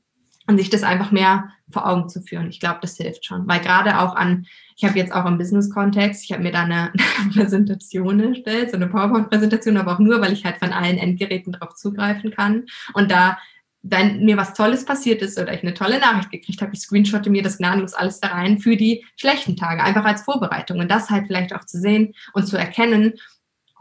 und 0.47 0.59
sich 0.59 0.71
das 0.71 0.83
einfach 0.83 1.11
mehr 1.11 1.51
vor 1.71 1.89
Augen 1.89 2.09
zu 2.09 2.21
führen. 2.21 2.51
Ich 2.51 2.61
glaube, 2.61 2.79
das 2.83 2.97
hilft 2.97 3.25
schon, 3.25 3.47
weil 3.47 3.61
gerade 3.61 4.01
auch 4.01 4.15
an, 4.15 4.47
ich 4.77 4.85
habe 4.85 4.99
jetzt 4.99 5.13
auch 5.13 5.27
im 5.27 5.39
Business-Kontext, 5.39 6.25
ich 6.25 6.33
habe 6.33 6.43
mir 6.43 6.53
da 6.53 6.63
eine, 6.63 6.93
Präsentation 7.35 8.21
erstellt, 8.21 8.71
so 8.71 8.77
eine 8.77 8.89
PowerPoint-Präsentation, 8.89 9.77
aber 9.77 9.95
auch 9.95 9.99
nur, 9.99 10.21
weil 10.21 10.33
ich 10.33 10.45
halt 10.45 10.59
von 10.59 10.73
allen 10.73 10.99
Endgeräten 10.99 11.53
drauf 11.53 11.75
zugreifen 11.75 12.31
kann. 12.31 12.65
Und 12.95 13.11
da 13.11 13.39
wenn 13.83 14.25
mir 14.25 14.37
was 14.37 14.55
Tolles 14.55 14.85
passiert 14.85 15.23
ist 15.23 15.39
oder 15.39 15.53
ich 15.53 15.63
eine 15.63 15.75
tolle 15.75 15.99
Nachricht 15.99 16.31
gekriegt 16.31 16.63
habe, 16.63 16.73
ich 16.73 16.81
screenshotte 16.81 17.31
mir 17.31 17.43
das 17.43 17.59
gnadenlos 17.59 17.95
alles 17.95 18.21
da 18.21 18.29
rein 18.29 18.59
für 18.59 18.77
die 18.77 19.05
schlechten 19.17 19.57
Tage, 19.57 19.83
einfach 19.83 20.05
als 20.05 20.23
Vorbereitung. 20.23 20.79
Und 20.79 20.89
das 20.89 21.11
halt 21.11 21.27
vielleicht 21.27 21.53
auch 21.55 21.65
zu 21.65 21.81
sehen 21.81 22.15
und 22.33 22.47
zu 22.47 22.57
erkennen, 22.57 23.15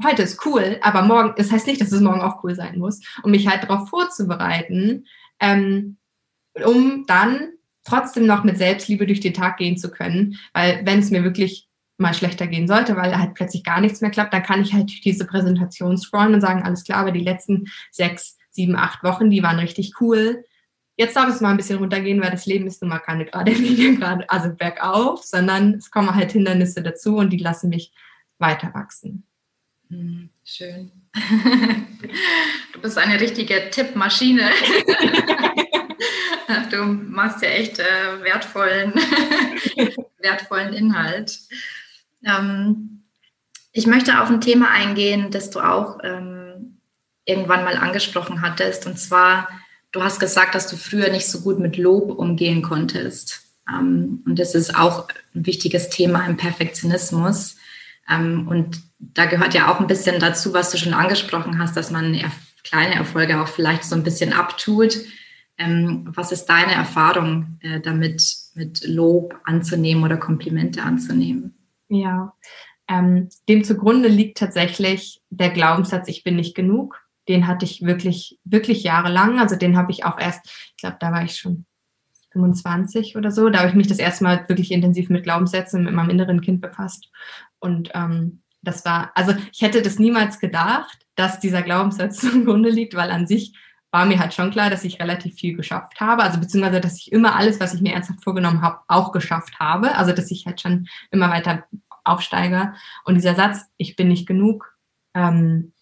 heute 0.03 0.23
ist 0.23 0.43
cool, 0.45 0.79
aber 0.81 1.03
morgen, 1.03 1.33
das 1.37 1.51
heißt 1.51 1.67
nicht, 1.67 1.79
dass 1.79 1.91
es 1.91 2.01
morgen 2.01 2.21
auch 2.21 2.43
cool 2.43 2.55
sein 2.55 2.79
muss, 2.79 3.01
um 3.21 3.29
mich 3.29 3.47
halt 3.47 3.63
darauf 3.63 3.89
vorzubereiten, 3.89 5.05
ähm, 5.39 5.97
um 6.63 7.05
dann 7.07 7.53
trotzdem 7.83 8.25
noch 8.25 8.43
mit 8.43 8.57
Selbstliebe 8.57 9.07
durch 9.07 9.19
den 9.19 9.33
Tag 9.33 9.57
gehen 9.57 9.77
zu 9.77 9.89
können. 9.89 10.37
Weil 10.53 10.81
wenn 10.85 10.99
es 10.99 11.11
mir 11.11 11.23
wirklich 11.23 11.67
mal 11.97 12.13
schlechter 12.13 12.47
gehen 12.47 12.67
sollte, 12.67 12.95
weil 12.95 13.17
halt 13.17 13.35
plötzlich 13.35 13.63
gar 13.63 13.79
nichts 13.79 14.01
mehr 14.01 14.11
klappt, 14.11 14.33
dann 14.33 14.43
kann 14.43 14.61
ich 14.61 14.73
halt 14.73 14.89
durch 14.89 15.01
diese 15.01 15.25
Präsentation 15.25 15.97
scrollen 15.97 16.33
und 16.33 16.41
sagen, 16.41 16.63
alles 16.63 16.83
klar, 16.83 16.99
aber 16.99 17.11
die 17.11 17.23
letzten 17.23 17.67
sechs, 17.91 18.37
sieben, 18.49 18.75
acht 18.75 19.03
Wochen, 19.03 19.29
die 19.29 19.43
waren 19.43 19.59
richtig 19.59 19.93
cool. 20.01 20.43
Jetzt 20.97 21.15
darf 21.15 21.29
es 21.29 21.41
mal 21.41 21.51
ein 21.51 21.57
bisschen 21.57 21.79
runtergehen, 21.79 22.21
weil 22.21 22.31
das 22.31 22.45
Leben 22.45 22.67
ist 22.67 22.81
nun 22.81 22.89
mal 22.89 22.99
keine 22.99 23.25
gerade 23.25 23.51
Linie, 23.53 23.95
gerade, 23.95 24.29
also 24.29 24.53
bergauf, 24.53 25.23
sondern 25.23 25.75
es 25.75 25.89
kommen 25.89 26.13
halt 26.13 26.31
Hindernisse 26.31 26.83
dazu 26.83 27.17
und 27.17 27.31
die 27.31 27.37
lassen 27.37 27.69
mich 27.69 27.93
weiter 28.39 28.73
wachsen. 28.73 29.25
Hm, 29.89 30.29
schön. 30.43 30.91
Du 32.73 32.79
bist 32.79 32.97
eine 32.97 33.19
richtige 33.19 33.69
Tippmaschine. 33.69 34.49
Du 36.71 36.83
machst 36.83 37.41
ja 37.41 37.49
echt 37.49 37.79
äh, 37.79 38.23
wertvollen, 38.23 38.93
wertvollen 40.19 40.73
Inhalt. 40.73 41.39
Ähm, 42.25 43.03
ich 43.71 43.87
möchte 43.87 44.21
auf 44.21 44.29
ein 44.29 44.41
Thema 44.41 44.69
eingehen, 44.69 45.31
das 45.31 45.49
du 45.49 45.59
auch 45.59 45.99
ähm, 46.03 46.79
irgendwann 47.25 47.63
mal 47.63 47.77
angesprochen 47.77 48.41
hattest. 48.41 48.85
Und 48.85 48.97
zwar, 48.99 49.47
du 49.91 50.03
hast 50.03 50.19
gesagt, 50.19 50.55
dass 50.55 50.67
du 50.67 50.75
früher 50.75 51.09
nicht 51.09 51.27
so 51.27 51.41
gut 51.41 51.59
mit 51.59 51.77
Lob 51.77 52.11
umgehen 52.11 52.61
konntest. 52.61 53.43
Ähm, 53.69 54.23
und 54.25 54.39
das 54.39 54.55
ist 54.55 54.75
auch 54.75 55.07
ein 55.33 55.45
wichtiges 55.45 55.89
Thema 55.89 56.25
im 56.25 56.37
Perfektionismus. 56.37 57.55
Ähm, 58.09 58.47
und 58.47 58.81
da 58.99 59.25
gehört 59.25 59.53
ja 59.53 59.71
auch 59.71 59.79
ein 59.79 59.87
bisschen 59.87 60.19
dazu, 60.19 60.53
was 60.53 60.71
du 60.71 60.77
schon 60.77 60.93
angesprochen 60.93 61.59
hast, 61.59 61.75
dass 61.77 61.91
man 61.91 62.19
kleine 62.63 62.95
Erfolge 62.95 63.41
auch 63.41 63.47
vielleicht 63.47 63.83
so 63.83 63.95
ein 63.95 64.03
bisschen 64.03 64.33
abtut 64.33 64.97
ähm, 65.61 66.03
was 66.15 66.31
ist 66.31 66.45
deine 66.45 66.73
Erfahrung 66.73 67.57
äh, 67.61 67.79
damit, 67.79 68.35
mit 68.55 68.85
Lob 68.85 69.39
anzunehmen 69.43 70.03
oder 70.03 70.17
Komplimente 70.17 70.81
anzunehmen? 70.81 71.55
Ja, 71.87 72.33
ähm, 72.87 73.29
dem 73.47 73.63
zugrunde 73.63 74.09
liegt 74.09 74.37
tatsächlich 74.37 75.21
der 75.29 75.51
Glaubenssatz, 75.51 76.07
ich 76.07 76.23
bin 76.23 76.35
nicht 76.35 76.55
genug. 76.55 77.01
Den 77.27 77.47
hatte 77.47 77.65
ich 77.65 77.83
wirklich, 77.83 78.39
wirklich 78.43 78.83
jahrelang. 78.83 79.39
Also 79.39 79.55
den 79.55 79.77
habe 79.77 79.91
ich 79.91 80.03
auch 80.03 80.19
erst, 80.19 80.45
ich 80.45 80.77
glaube, 80.77 80.97
da 80.99 81.11
war 81.11 81.23
ich 81.23 81.37
schon 81.37 81.65
25 82.31 83.15
oder 83.15 83.31
so. 83.31 83.49
Da 83.49 83.59
habe 83.59 83.69
ich 83.69 83.75
mich 83.75 83.87
das 83.87 83.99
erste 83.99 84.23
Mal 84.23 84.45
wirklich 84.49 84.71
intensiv 84.71 85.09
mit 85.09 85.23
Glaubenssätzen 85.23 85.83
mit 85.83 85.93
meinem 85.93 86.09
inneren 86.09 86.41
Kind 86.41 86.59
befasst. 86.59 87.09
Und 87.59 87.91
ähm, 87.93 88.41
das 88.61 88.83
war, 88.83 89.11
also 89.15 89.33
ich 89.53 89.61
hätte 89.61 89.81
das 89.81 89.99
niemals 89.99 90.39
gedacht, 90.39 91.05
dass 91.15 91.39
dieser 91.39 91.61
Glaubenssatz 91.61 92.17
zugrunde 92.19 92.69
liegt, 92.69 92.95
weil 92.95 93.11
an 93.11 93.27
sich 93.27 93.53
war 93.91 94.05
mir 94.05 94.19
halt 94.19 94.33
schon 94.33 94.51
klar, 94.51 94.69
dass 94.69 94.85
ich 94.85 94.99
relativ 94.99 95.35
viel 95.35 95.55
geschafft 95.55 95.99
habe. 95.99 96.23
Also 96.23 96.39
beziehungsweise, 96.39 96.79
dass 96.79 96.97
ich 96.97 97.11
immer 97.11 97.35
alles, 97.35 97.59
was 97.59 97.73
ich 97.73 97.81
mir 97.81 97.93
ernsthaft 97.93 98.23
vorgenommen 98.23 98.61
habe, 98.61 98.79
auch 98.87 99.11
geschafft 99.11 99.59
habe. 99.59 99.95
Also 99.95 100.13
dass 100.13 100.31
ich 100.31 100.45
halt 100.45 100.61
schon 100.61 100.87
immer 101.11 101.29
weiter 101.29 101.65
aufsteige. 102.03 102.73
Und 103.03 103.15
dieser 103.15 103.35
Satz, 103.35 103.65
ich 103.77 103.95
bin 103.95 104.07
nicht 104.07 104.27
genug, 104.27 104.75
ähm, 105.13 105.73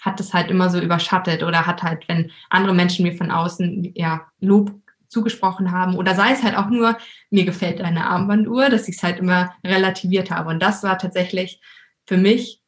hat 0.00 0.20
es 0.20 0.32
halt 0.32 0.50
immer 0.50 0.70
so 0.70 0.78
überschattet 0.78 1.42
oder 1.42 1.66
hat 1.66 1.82
halt, 1.82 2.08
wenn 2.08 2.30
andere 2.50 2.74
Menschen 2.74 3.02
mir 3.02 3.14
von 3.14 3.30
außen 3.30 3.92
ja 3.94 4.26
Lob 4.40 4.72
zugesprochen 5.08 5.72
haben 5.72 5.96
oder 5.96 6.14
sei 6.14 6.32
es 6.32 6.42
halt 6.42 6.56
auch 6.56 6.68
nur, 6.68 6.96
mir 7.30 7.44
gefällt 7.44 7.80
deine 7.80 8.06
Armbanduhr, 8.06 8.68
dass 8.68 8.88
ich 8.88 8.96
es 8.96 9.02
halt 9.02 9.18
immer 9.18 9.54
relativiert 9.64 10.30
habe. 10.30 10.50
Und 10.50 10.60
das 10.62 10.82
war 10.82 10.98
tatsächlich 10.98 11.60
für 12.06 12.16
mich 12.16 12.62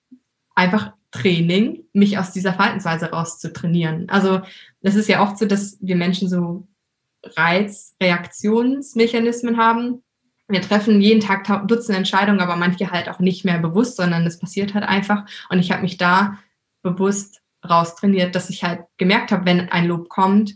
einfach 0.54 0.92
Training, 1.11 1.84
mich 1.92 2.18
aus 2.18 2.32
dieser 2.32 2.52
Verhaltensweise 2.52 3.11
raus 3.11 3.38
zu 3.38 3.52
trainieren. 3.52 4.08
Also 4.11 4.42
das 4.88 4.96
ist 4.96 5.09
ja 5.09 5.22
oft 5.22 5.37
so, 5.37 5.44
dass 5.44 5.77
wir 5.83 5.96
Menschen 5.96 6.31
so 6.31 6.66
Reizreaktionsmechanismen 7.37 9.59
haben. 9.59 10.03
Wir 10.48 10.62
treffen 10.62 11.03
jeden 11.03 11.20
Tag 11.20 11.44
Dutzende 11.68 11.98
Entscheidungen, 11.98 12.40
aber 12.40 12.57
manche 12.57 12.90
halt 12.90 13.11
auch 13.11 13.18
nicht 13.18 13.44
mehr 13.44 13.59
bewusst, 13.59 13.96
sondern 13.96 14.27
es 14.27 14.38
passiert 14.38 14.72
halt 14.72 14.85
einfach. 14.85 15.27
Und 15.51 15.59
ich 15.59 15.70
habe 15.70 15.83
mich 15.83 15.98
da 15.98 16.38
bewusst 16.83 17.42
raustrainiert, 17.68 18.35
dass 18.35 18.48
ich 18.48 18.64
halt 18.64 18.81
gemerkt 18.96 19.31
habe, 19.31 19.44
wenn 19.44 19.68
ein 19.68 19.87
Lob 19.87 20.09
kommt, 20.09 20.55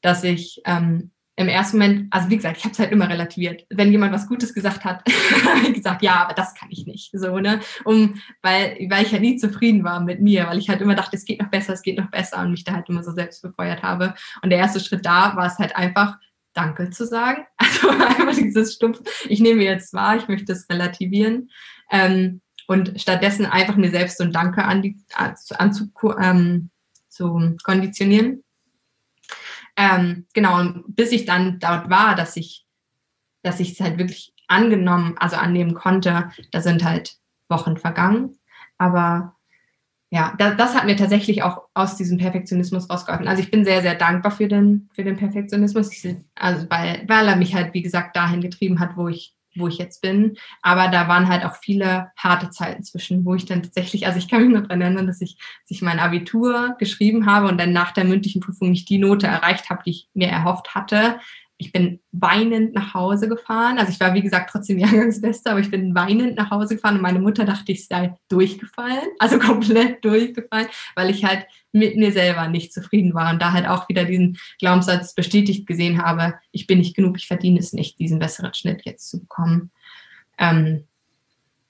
dass 0.00 0.24
ich 0.24 0.60
ähm, 0.64 1.12
im 1.38 1.46
ersten 1.46 1.78
Moment, 1.78 2.12
also 2.12 2.28
wie 2.30 2.36
gesagt, 2.36 2.56
ich 2.56 2.64
habe 2.64 2.72
es 2.72 2.80
halt 2.80 2.90
immer 2.90 3.08
relativiert. 3.08 3.64
Wenn 3.70 3.92
jemand 3.92 4.12
was 4.12 4.26
Gutes 4.26 4.52
gesagt 4.52 4.84
hat, 4.84 5.04
habe 5.44 5.68
ich 5.68 5.74
gesagt, 5.74 6.02
ja, 6.02 6.16
aber 6.16 6.34
das 6.34 6.52
kann 6.56 6.68
ich 6.72 6.84
nicht. 6.84 7.10
So, 7.12 7.38
ne? 7.38 7.60
Um, 7.84 8.20
weil, 8.42 8.76
weil 8.90 9.06
ich 9.06 9.12
halt 9.12 9.22
nie 9.22 9.36
zufrieden 9.36 9.84
war 9.84 10.00
mit 10.00 10.20
mir, 10.20 10.48
weil 10.48 10.58
ich 10.58 10.68
halt 10.68 10.80
immer 10.80 10.96
dachte, 10.96 11.16
es 11.16 11.24
geht 11.24 11.40
noch 11.40 11.48
besser, 11.48 11.74
es 11.74 11.82
geht 11.82 11.96
noch 11.96 12.10
besser 12.10 12.40
und 12.40 12.50
mich 12.50 12.64
da 12.64 12.72
halt 12.72 12.88
immer 12.88 13.04
so 13.04 13.12
selbst 13.12 13.40
befeuert 13.40 13.84
habe. 13.84 14.14
Und 14.42 14.50
der 14.50 14.58
erste 14.58 14.80
Schritt 14.80 15.06
da 15.06 15.36
war 15.36 15.46
es 15.46 15.58
halt 15.58 15.76
einfach, 15.76 16.16
Danke 16.54 16.90
zu 16.90 17.06
sagen. 17.06 17.44
Also 17.56 17.88
einfach 17.88 18.34
dieses 18.34 18.74
Stumpf, 18.74 19.00
ich 19.28 19.38
nehme 19.38 19.62
jetzt 19.62 19.94
wahr, 19.94 20.16
ich 20.16 20.26
möchte 20.26 20.52
es 20.52 20.68
relativieren. 20.68 21.50
Ähm, 21.88 22.40
und 22.66 23.00
stattdessen 23.00 23.46
einfach 23.46 23.76
mir 23.76 23.90
selbst 23.90 24.18
so 24.18 24.24
ein 24.24 24.32
Danke 24.32 24.64
an 24.64 24.82
die, 24.82 24.98
an, 25.14 25.36
zu, 25.72 25.88
ähm, 26.20 26.70
zu 27.08 27.56
konditionieren. 27.62 28.42
Ähm, 29.78 30.26
genau, 30.34 30.72
bis 30.88 31.12
ich 31.12 31.24
dann 31.24 31.60
dort 31.60 31.88
war, 31.88 32.16
dass 32.16 32.36
ich, 32.36 32.66
dass 33.44 33.60
ich 33.60 33.72
es 33.72 33.80
halt 33.80 33.96
wirklich 33.96 34.34
angenommen, 34.48 35.14
also 35.18 35.36
annehmen 35.36 35.74
konnte, 35.74 36.30
da 36.50 36.60
sind 36.60 36.82
halt 36.82 37.16
Wochen 37.48 37.76
vergangen. 37.76 38.36
Aber 38.76 39.36
ja, 40.10 40.34
das, 40.36 40.56
das 40.56 40.74
hat 40.74 40.86
mir 40.86 40.96
tatsächlich 40.96 41.44
auch 41.44 41.68
aus 41.74 41.96
diesem 41.96 42.18
Perfektionismus 42.18 42.90
rausgeholfen. 42.90 43.28
Also 43.28 43.40
ich 43.40 43.52
bin 43.52 43.64
sehr, 43.64 43.80
sehr 43.80 43.94
dankbar 43.94 44.32
für 44.32 44.48
den, 44.48 44.88
für 44.92 45.04
den 45.04 45.16
Perfektionismus, 45.16 45.90
also 46.34 46.66
weil, 46.70 47.04
weil 47.06 47.28
er 47.28 47.36
mich 47.36 47.54
halt, 47.54 47.72
wie 47.72 47.82
gesagt, 47.82 48.16
dahin 48.16 48.40
getrieben 48.40 48.80
hat, 48.80 48.96
wo 48.96 49.06
ich, 49.06 49.36
wo 49.58 49.68
ich 49.68 49.78
jetzt 49.78 50.02
bin. 50.02 50.36
Aber 50.62 50.88
da 50.88 51.08
waren 51.08 51.28
halt 51.28 51.44
auch 51.44 51.56
viele 51.56 52.10
harte 52.16 52.50
Zeiten 52.50 52.82
zwischen, 52.82 53.24
wo 53.24 53.34
ich 53.34 53.46
dann 53.46 53.62
tatsächlich, 53.62 54.06
also 54.06 54.18
ich 54.18 54.28
kann 54.28 54.42
mich 54.42 54.54
noch 54.54 54.62
daran 54.62 54.82
erinnern, 54.82 55.06
dass 55.06 55.20
ich, 55.20 55.36
dass 55.36 55.70
ich 55.70 55.82
mein 55.82 55.98
Abitur 55.98 56.76
geschrieben 56.78 57.26
habe 57.26 57.48
und 57.48 57.58
dann 57.58 57.72
nach 57.72 57.92
der 57.92 58.04
mündlichen 58.04 58.40
Prüfung 58.40 58.70
nicht 58.70 58.88
die 58.88 58.98
Note 58.98 59.26
erreicht 59.26 59.70
habe, 59.70 59.82
die 59.84 59.90
ich 59.90 60.08
mir 60.14 60.28
erhofft 60.28 60.74
hatte 60.74 61.18
ich 61.60 61.72
bin 61.72 61.98
weinend 62.12 62.72
nach 62.72 62.94
Hause 62.94 63.28
gefahren. 63.28 63.78
Also 63.78 63.90
ich 63.90 63.98
war, 63.98 64.14
wie 64.14 64.22
gesagt, 64.22 64.50
trotzdem 64.50 64.78
Jahrgangsbeste, 64.78 65.50
aber 65.50 65.60
ich 65.60 65.70
bin 65.70 65.94
weinend 65.94 66.36
nach 66.36 66.50
Hause 66.50 66.76
gefahren 66.76 66.96
und 66.96 67.02
meine 67.02 67.18
Mutter 67.18 67.44
dachte, 67.44 67.72
ich 67.72 67.86
sei 67.86 68.14
durchgefallen, 68.28 69.08
also 69.18 69.38
komplett 69.40 70.04
durchgefallen, 70.04 70.68
weil 70.94 71.10
ich 71.10 71.24
halt 71.24 71.46
mit 71.72 71.96
mir 71.96 72.12
selber 72.12 72.48
nicht 72.48 72.72
zufrieden 72.72 73.12
war 73.12 73.32
und 73.32 73.42
da 73.42 73.52
halt 73.52 73.66
auch 73.66 73.88
wieder 73.88 74.04
diesen 74.04 74.38
Glaubenssatz 74.58 75.14
bestätigt 75.14 75.66
gesehen 75.66 76.02
habe, 76.02 76.34
ich 76.52 76.66
bin 76.66 76.78
nicht 76.78 76.96
genug, 76.96 77.18
ich 77.18 77.26
verdiene 77.26 77.58
es 77.58 77.72
nicht, 77.72 77.98
diesen 77.98 78.20
besseren 78.20 78.54
Schnitt 78.54 78.82
jetzt 78.84 79.10
zu 79.10 79.20
bekommen. 79.20 79.70
Ähm, 80.38 80.84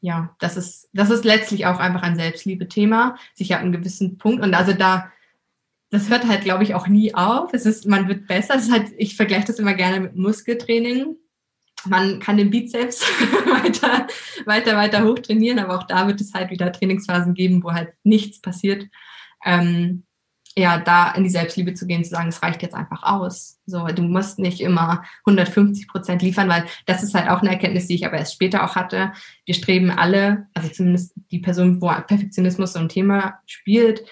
ja, 0.00 0.36
das 0.38 0.56
ist, 0.56 0.88
das 0.92 1.10
ist 1.10 1.24
letztlich 1.24 1.66
auch 1.66 1.78
einfach 1.78 2.02
ein 2.02 2.14
Selbstliebe-Thema, 2.14 3.16
sich 3.34 3.54
ab 3.54 3.62
einem 3.62 3.72
gewissen 3.72 4.18
Punkt 4.18 4.44
und 4.44 4.54
also 4.54 4.72
da 4.72 5.10
das 5.90 6.10
hört 6.10 6.26
halt, 6.26 6.42
glaube 6.42 6.64
ich, 6.64 6.74
auch 6.74 6.86
nie 6.86 7.14
auf. 7.14 7.52
Es 7.54 7.64
ist, 7.64 7.86
man 7.86 8.08
wird 8.08 8.26
besser. 8.26 8.56
Es 8.56 8.64
ist 8.64 8.72
halt, 8.72 8.92
ich 8.98 9.16
vergleiche 9.16 9.46
das 9.46 9.58
immer 9.58 9.74
gerne 9.74 10.00
mit 10.00 10.16
Muskeltraining. 10.16 11.16
Man 11.86 12.18
kann 12.18 12.36
den 12.36 12.50
Bizeps 12.50 13.02
weiter, 13.46 14.06
weiter, 14.44 14.76
weiter 14.76 15.04
hoch 15.04 15.18
trainieren, 15.20 15.58
aber 15.58 15.78
auch 15.78 15.84
da 15.84 16.06
wird 16.06 16.20
es 16.20 16.34
halt 16.34 16.50
wieder 16.50 16.72
Trainingsphasen 16.72 17.34
geben, 17.34 17.62
wo 17.62 17.72
halt 17.72 17.92
nichts 18.02 18.40
passiert. 18.40 18.86
Ähm, 19.44 20.04
ja, 20.56 20.78
da 20.78 21.12
in 21.12 21.22
die 21.22 21.30
Selbstliebe 21.30 21.74
zu 21.74 21.86
gehen, 21.86 22.02
zu 22.02 22.10
sagen, 22.10 22.28
es 22.28 22.42
reicht 22.42 22.62
jetzt 22.62 22.74
einfach 22.74 23.04
aus. 23.04 23.60
So, 23.64 23.86
du 23.86 24.02
musst 24.02 24.40
nicht 24.40 24.60
immer 24.60 25.04
150 25.24 25.86
Prozent 25.86 26.20
liefern, 26.20 26.48
weil 26.48 26.64
das 26.84 27.04
ist 27.04 27.14
halt 27.14 27.28
auch 27.30 27.42
eine 27.42 27.50
Erkenntnis, 27.50 27.86
die 27.86 27.94
ich 27.94 28.04
aber 28.04 28.18
erst 28.18 28.34
später 28.34 28.64
auch 28.64 28.74
hatte. 28.74 29.12
Wir 29.46 29.54
streben 29.54 29.90
alle, 29.90 30.48
also 30.54 30.68
zumindest 30.68 31.12
die 31.30 31.38
Person, 31.38 31.80
wo 31.80 31.86
Perfektionismus 31.86 32.72
so 32.72 32.80
ein 32.80 32.88
Thema 32.88 33.38
spielt, 33.46 34.04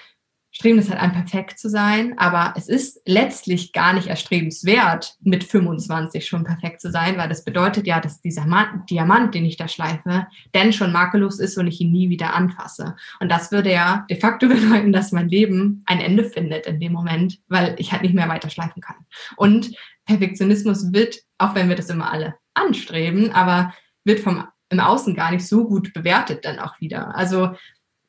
streben 0.57 0.79
es 0.79 0.88
halt 0.88 0.99
an, 0.99 1.12
perfekt 1.12 1.59
zu 1.59 1.69
sein, 1.69 2.14
aber 2.16 2.55
es 2.57 2.66
ist 2.66 3.03
letztlich 3.05 3.75
gar 3.75 3.92
nicht 3.92 4.07
erstrebenswert, 4.07 5.16
mit 5.21 5.45
25 5.45 6.27
schon 6.27 6.45
perfekt 6.45 6.81
zu 6.81 6.90
sein, 6.90 7.19
weil 7.19 7.29
das 7.29 7.45
bedeutet 7.45 7.87
ja, 7.87 8.01
dass 8.01 8.23
dieser 8.23 8.47
Diamant, 8.88 9.35
den 9.35 9.45
ich 9.45 9.59
da 9.59 9.69
schleife, 9.69 10.27
denn 10.55 10.73
schon 10.73 10.92
makellos 10.92 11.40
ist 11.40 11.59
und 11.59 11.66
ich 11.66 11.79
ihn 11.83 11.92
nie 11.92 12.09
wieder 12.09 12.33
anfasse. 12.33 12.97
Und 13.21 13.31
das 13.31 13.53
würde 13.53 13.71
ja 13.71 14.07
de 14.09 14.19
facto 14.19 14.49
bedeuten, 14.49 14.95
dass 14.95 15.12
mein 15.12 15.29
Leben 15.29 15.83
ein 15.85 16.01
Ende 16.01 16.25
findet 16.25 16.66
in 16.66 16.81
dem 16.81 16.92
Moment, 16.92 17.38
weil 17.49 17.75
ich 17.77 17.92
halt 17.92 18.01
nicht 18.01 18.14
mehr 18.14 18.31
weiter 18.31 18.49
schleifen 18.49 18.81
kann. 18.81 18.97
Und 19.37 19.77
Perfektionismus 20.07 20.90
wird, 20.95 21.19
auch 21.37 21.55
wenn 21.55 21.69
wir 21.69 21.77
das 21.77 21.90
immer 21.90 22.11
alle 22.11 22.35
anstreben, 22.55 23.31
aber 23.31 23.75
wird 24.05 24.21
vom 24.21 24.42
im 24.69 24.81
Außen 24.81 25.14
gar 25.14 25.31
nicht 25.31 25.47
so 25.47 25.69
gut 25.69 25.92
bewertet 25.92 26.45
dann 26.45 26.59
auch 26.59 26.81
wieder. 26.81 27.14
Also 27.14 27.55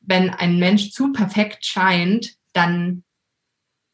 wenn 0.00 0.30
ein 0.30 0.58
Mensch 0.58 0.90
zu 0.90 1.12
perfekt 1.12 1.64
scheint, 1.64 2.37
dann, 2.58 3.04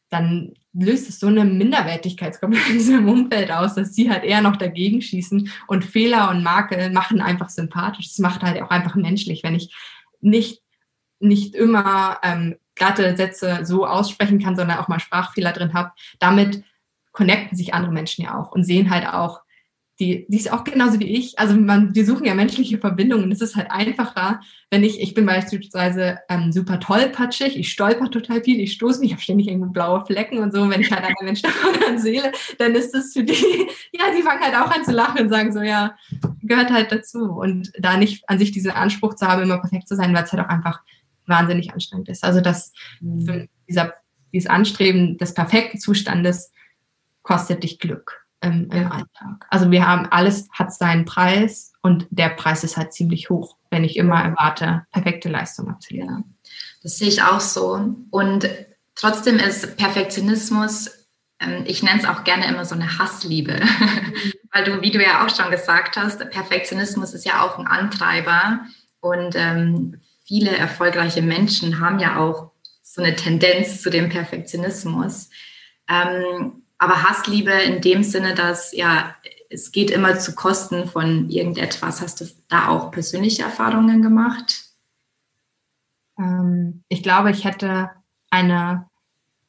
dann 0.09 0.53
löst 0.73 1.07
es 1.07 1.19
so 1.19 1.27
eine 1.27 1.45
Minderwertigkeitskomplex 1.45 2.89
im 2.89 3.07
Umfeld 3.07 3.51
aus, 3.51 3.75
dass 3.75 3.93
sie 3.93 4.09
halt 4.09 4.23
eher 4.23 4.41
noch 4.41 4.57
dagegen 4.57 5.01
schießen 5.01 5.49
und 5.67 5.85
Fehler 5.85 6.29
und 6.31 6.43
Makel 6.43 6.89
machen 6.89 7.21
einfach 7.21 7.49
sympathisch. 7.49 8.07
Das 8.07 8.19
macht 8.19 8.41
halt 8.41 8.61
auch 8.61 8.71
einfach 8.71 8.95
menschlich, 8.95 9.43
wenn 9.43 9.55
ich 9.55 9.73
nicht, 10.19 10.61
nicht 11.19 11.55
immer 11.55 12.19
ähm, 12.23 12.55
glatte 12.73 13.15
Sätze 13.15 13.59
so 13.63 13.85
aussprechen 13.85 14.39
kann, 14.39 14.55
sondern 14.55 14.79
auch 14.79 14.87
mal 14.87 14.99
Sprachfehler 14.99 15.53
drin 15.53 15.73
habe. 15.73 15.91
Damit 16.19 16.63
connecten 17.11 17.55
sich 17.55 17.73
andere 17.73 17.93
Menschen 17.93 18.25
ja 18.25 18.37
auch 18.37 18.51
und 18.51 18.63
sehen 18.63 18.89
halt 18.89 19.07
auch, 19.07 19.41
die, 19.99 20.25
die 20.27 20.37
ist 20.37 20.51
auch 20.51 20.65
genauso 20.65 20.99
wie 20.99 21.07
ich. 21.07 21.39
Also 21.39 21.55
man, 21.55 21.95
wir 21.95 22.05
suchen 22.05 22.25
ja 22.25 22.35
menschliche 22.35 22.79
Verbindungen. 22.79 23.31
Es 23.31 23.39
ist 23.39 23.55
halt 23.55 23.71
einfacher, 23.71 24.41
wenn 24.69 24.83
ich, 24.83 24.99
ich 24.99 25.13
bin 25.13 25.25
beispielsweise 25.25 26.19
ähm, 26.27 26.51
super 26.51 26.81
tollpatschig, 26.81 27.57
ich 27.57 27.71
stolper 27.71 28.11
total 28.11 28.43
viel, 28.43 28.59
ich 28.59 28.73
stoße 28.73 28.99
mich, 28.99 29.07
ich 29.07 29.13
habe 29.13 29.23
ständig 29.23 29.47
irgendwo 29.47 29.71
blaue 29.71 30.05
Flecken 30.05 30.39
und 30.39 30.53
so. 30.53 30.61
Und 30.61 30.69
wenn 30.69 30.81
ich 30.81 30.91
halt 30.91 31.05
einen 31.05 31.15
Menschen 31.23 31.49
davon 31.73 31.97
sehe, 31.97 32.29
dann 32.57 32.75
ist 32.75 32.91
das 32.91 33.13
für 33.13 33.23
die, 33.23 33.33
ja, 33.93 34.11
die 34.15 34.21
fangen 34.21 34.43
halt 34.43 34.55
auch 34.55 34.69
an 34.69 34.83
zu 34.83 34.91
lachen 34.91 35.21
und 35.21 35.29
sagen 35.29 35.53
so, 35.53 35.61
ja, 35.61 35.95
gehört 36.41 36.71
halt 36.71 36.91
dazu. 36.91 37.31
Und 37.31 37.71
da 37.79 37.95
nicht 37.95 38.27
an 38.27 38.37
sich 38.37 38.51
diesen 38.51 38.71
Anspruch 38.71 39.15
zu 39.15 39.25
haben, 39.25 39.43
immer 39.43 39.59
perfekt 39.59 39.87
zu 39.87 39.95
sein, 39.95 40.13
weil 40.13 40.25
es 40.25 40.33
halt 40.33 40.43
auch 40.43 40.49
einfach 40.49 40.81
wahnsinnig 41.25 41.71
anstrengend 41.73 42.09
ist. 42.09 42.25
Also 42.25 42.41
das, 42.41 42.73
mhm. 42.99 43.47
dieser, 43.69 43.93
dieses 44.33 44.49
Anstreben 44.49 45.17
des 45.17 45.33
perfekten 45.33 45.79
Zustandes 45.79 46.51
kostet 47.23 47.63
dich 47.63 47.79
Glück 47.79 48.24
im, 48.45 48.69
im 48.71 48.91
Alltag. 48.91 49.45
Also 49.49 49.71
wir 49.71 49.87
haben, 49.87 50.07
alles 50.07 50.47
hat 50.51 50.73
seinen 50.73 51.05
Preis 51.05 51.73
und 51.81 52.07
der 52.09 52.29
Preis 52.29 52.63
ist 52.63 52.77
halt 52.77 52.93
ziemlich 52.93 53.29
hoch, 53.29 53.57
wenn 53.69 53.83
ich 53.83 53.97
immer 53.97 54.23
erwarte, 54.23 54.85
perfekte 54.91 55.29
Leistung 55.29 55.69
abzuliefern. 55.69 56.23
Das 56.83 56.97
sehe 56.97 57.07
ich 57.07 57.23
auch 57.23 57.39
so. 57.39 57.95
Und 58.11 58.49
trotzdem 58.95 59.37
ist 59.37 59.77
Perfektionismus, 59.77 60.91
ähm, 61.39 61.63
ich 61.65 61.83
nenne 61.83 61.99
es 61.99 62.07
auch 62.07 62.23
gerne 62.23 62.47
immer 62.47 62.65
so 62.65 62.75
eine 62.75 62.97
Hassliebe. 62.99 63.59
Weil 64.53 64.63
du, 64.63 64.81
wie 64.81 64.91
du 64.91 65.03
ja 65.03 65.25
auch 65.25 65.35
schon 65.35 65.51
gesagt 65.51 65.97
hast, 65.97 66.19
Perfektionismus 66.29 67.13
ist 67.13 67.25
ja 67.25 67.43
auch 67.43 67.59
ein 67.59 67.67
Antreiber. 67.67 68.61
Und 69.01 69.35
ähm, 69.35 69.99
viele 70.25 70.55
erfolgreiche 70.55 71.21
Menschen 71.21 71.79
haben 71.79 71.99
ja 71.99 72.17
auch 72.17 72.51
so 72.81 73.01
eine 73.01 73.15
Tendenz 73.15 73.81
zu 73.81 73.89
dem 73.89 74.09
Perfektionismus. 74.09 75.29
Ähm, 75.89 76.63
aber 76.77 77.03
Hassliebe 77.03 77.51
in 77.51 77.81
dem 77.81 78.03
Sinne, 78.03 78.35
dass 78.35 78.73
ja, 78.73 79.15
es 79.49 79.71
geht 79.71 79.91
immer 79.91 80.17
zu 80.19 80.35
Kosten 80.35 80.87
von 80.87 81.29
irgendetwas. 81.29 82.01
Hast 82.01 82.21
du 82.21 82.25
da 82.47 82.69
auch 82.69 82.91
persönliche 82.91 83.43
Erfahrungen 83.43 84.01
gemacht? 84.01 84.65
Ähm, 86.19 86.83
ich 86.89 87.03
glaube, 87.03 87.31
ich 87.31 87.45
hätte 87.45 87.91
eine 88.29 88.89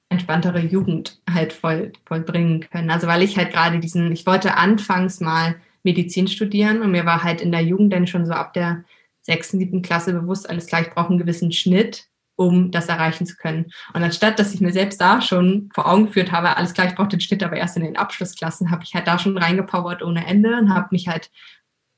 entspanntere 0.08 0.60
Jugend 0.60 1.20
halt 1.28 1.52
voll, 1.52 1.92
vollbringen 2.06 2.60
können. 2.60 2.90
Also 2.90 3.06
weil 3.06 3.22
ich 3.22 3.36
halt 3.36 3.52
gerade 3.52 3.80
diesen, 3.80 4.12
ich 4.12 4.26
wollte 4.26 4.56
anfangs 4.56 5.20
mal 5.20 5.56
Medizin 5.82 6.28
studieren 6.28 6.82
und 6.82 6.92
mir 6.92 7.04
war 7.04 7.22
halt 7.22 7.40
in 7.40 7.52
der 7.52 7.62
Jugend 7.62 7.92
dann 7.92 8.06
schon 8.06 8.26
so 8.26 8.32
ab 8.32 8.52
der 8.52 8.84
sechsten, 9.22 9.58
siebten 9.58 9.82
Klasse 9.82 10.12
bewusst, 10.12 10.48
alles 10.48 10.66
klar, 10.66 10.82
ich 10.82 10.90
brauche 10.90 11.08
einen 11.08 11.18
gewissen 11.18 11.50
Schnitt 11.50 12.06
um 12.36 12.70
das 12.70 12.88
erreichen 12.88 13.26
zu 13.26 13.36
können. 13.36 13.66
Und 13.94 14.02
anstatt, 14.02 14.38
dass 14.38 14.54
ich 14.54 14.60
mir 14.60 14.72
selbst 14.72 15.00
da 15.00 15.20
schon 15.20 15.70
vor 15.74 15.90
Augen 15.90 16.06
geführt 16.06 16.32
habe, 16.32 16.56
alles 16.56 16.74
klar, 16.74 16.86
ich 16.86 16.94
brauche 16.94 17.08
den 17.08 17.20
Schnitt 17.20 17.42
aber 17.42 17.56
erst 17.56 17.76
in 17.76 17.82
den 17.82 17.96
Abschlussklassen, 17.96 18.70
habe 18.70 18.84
ich 18.84 18.94
halt 18.94 19.06
da 19.06 19.18
schon 19.18 19.38
reingepowert 19.38 20.02
ohne 20.02 20.26
Ende 20.26 20.56
und 20.56 20.74
habe 20.74 20.88
mich 20.90 21.08
halt 21.08 21.30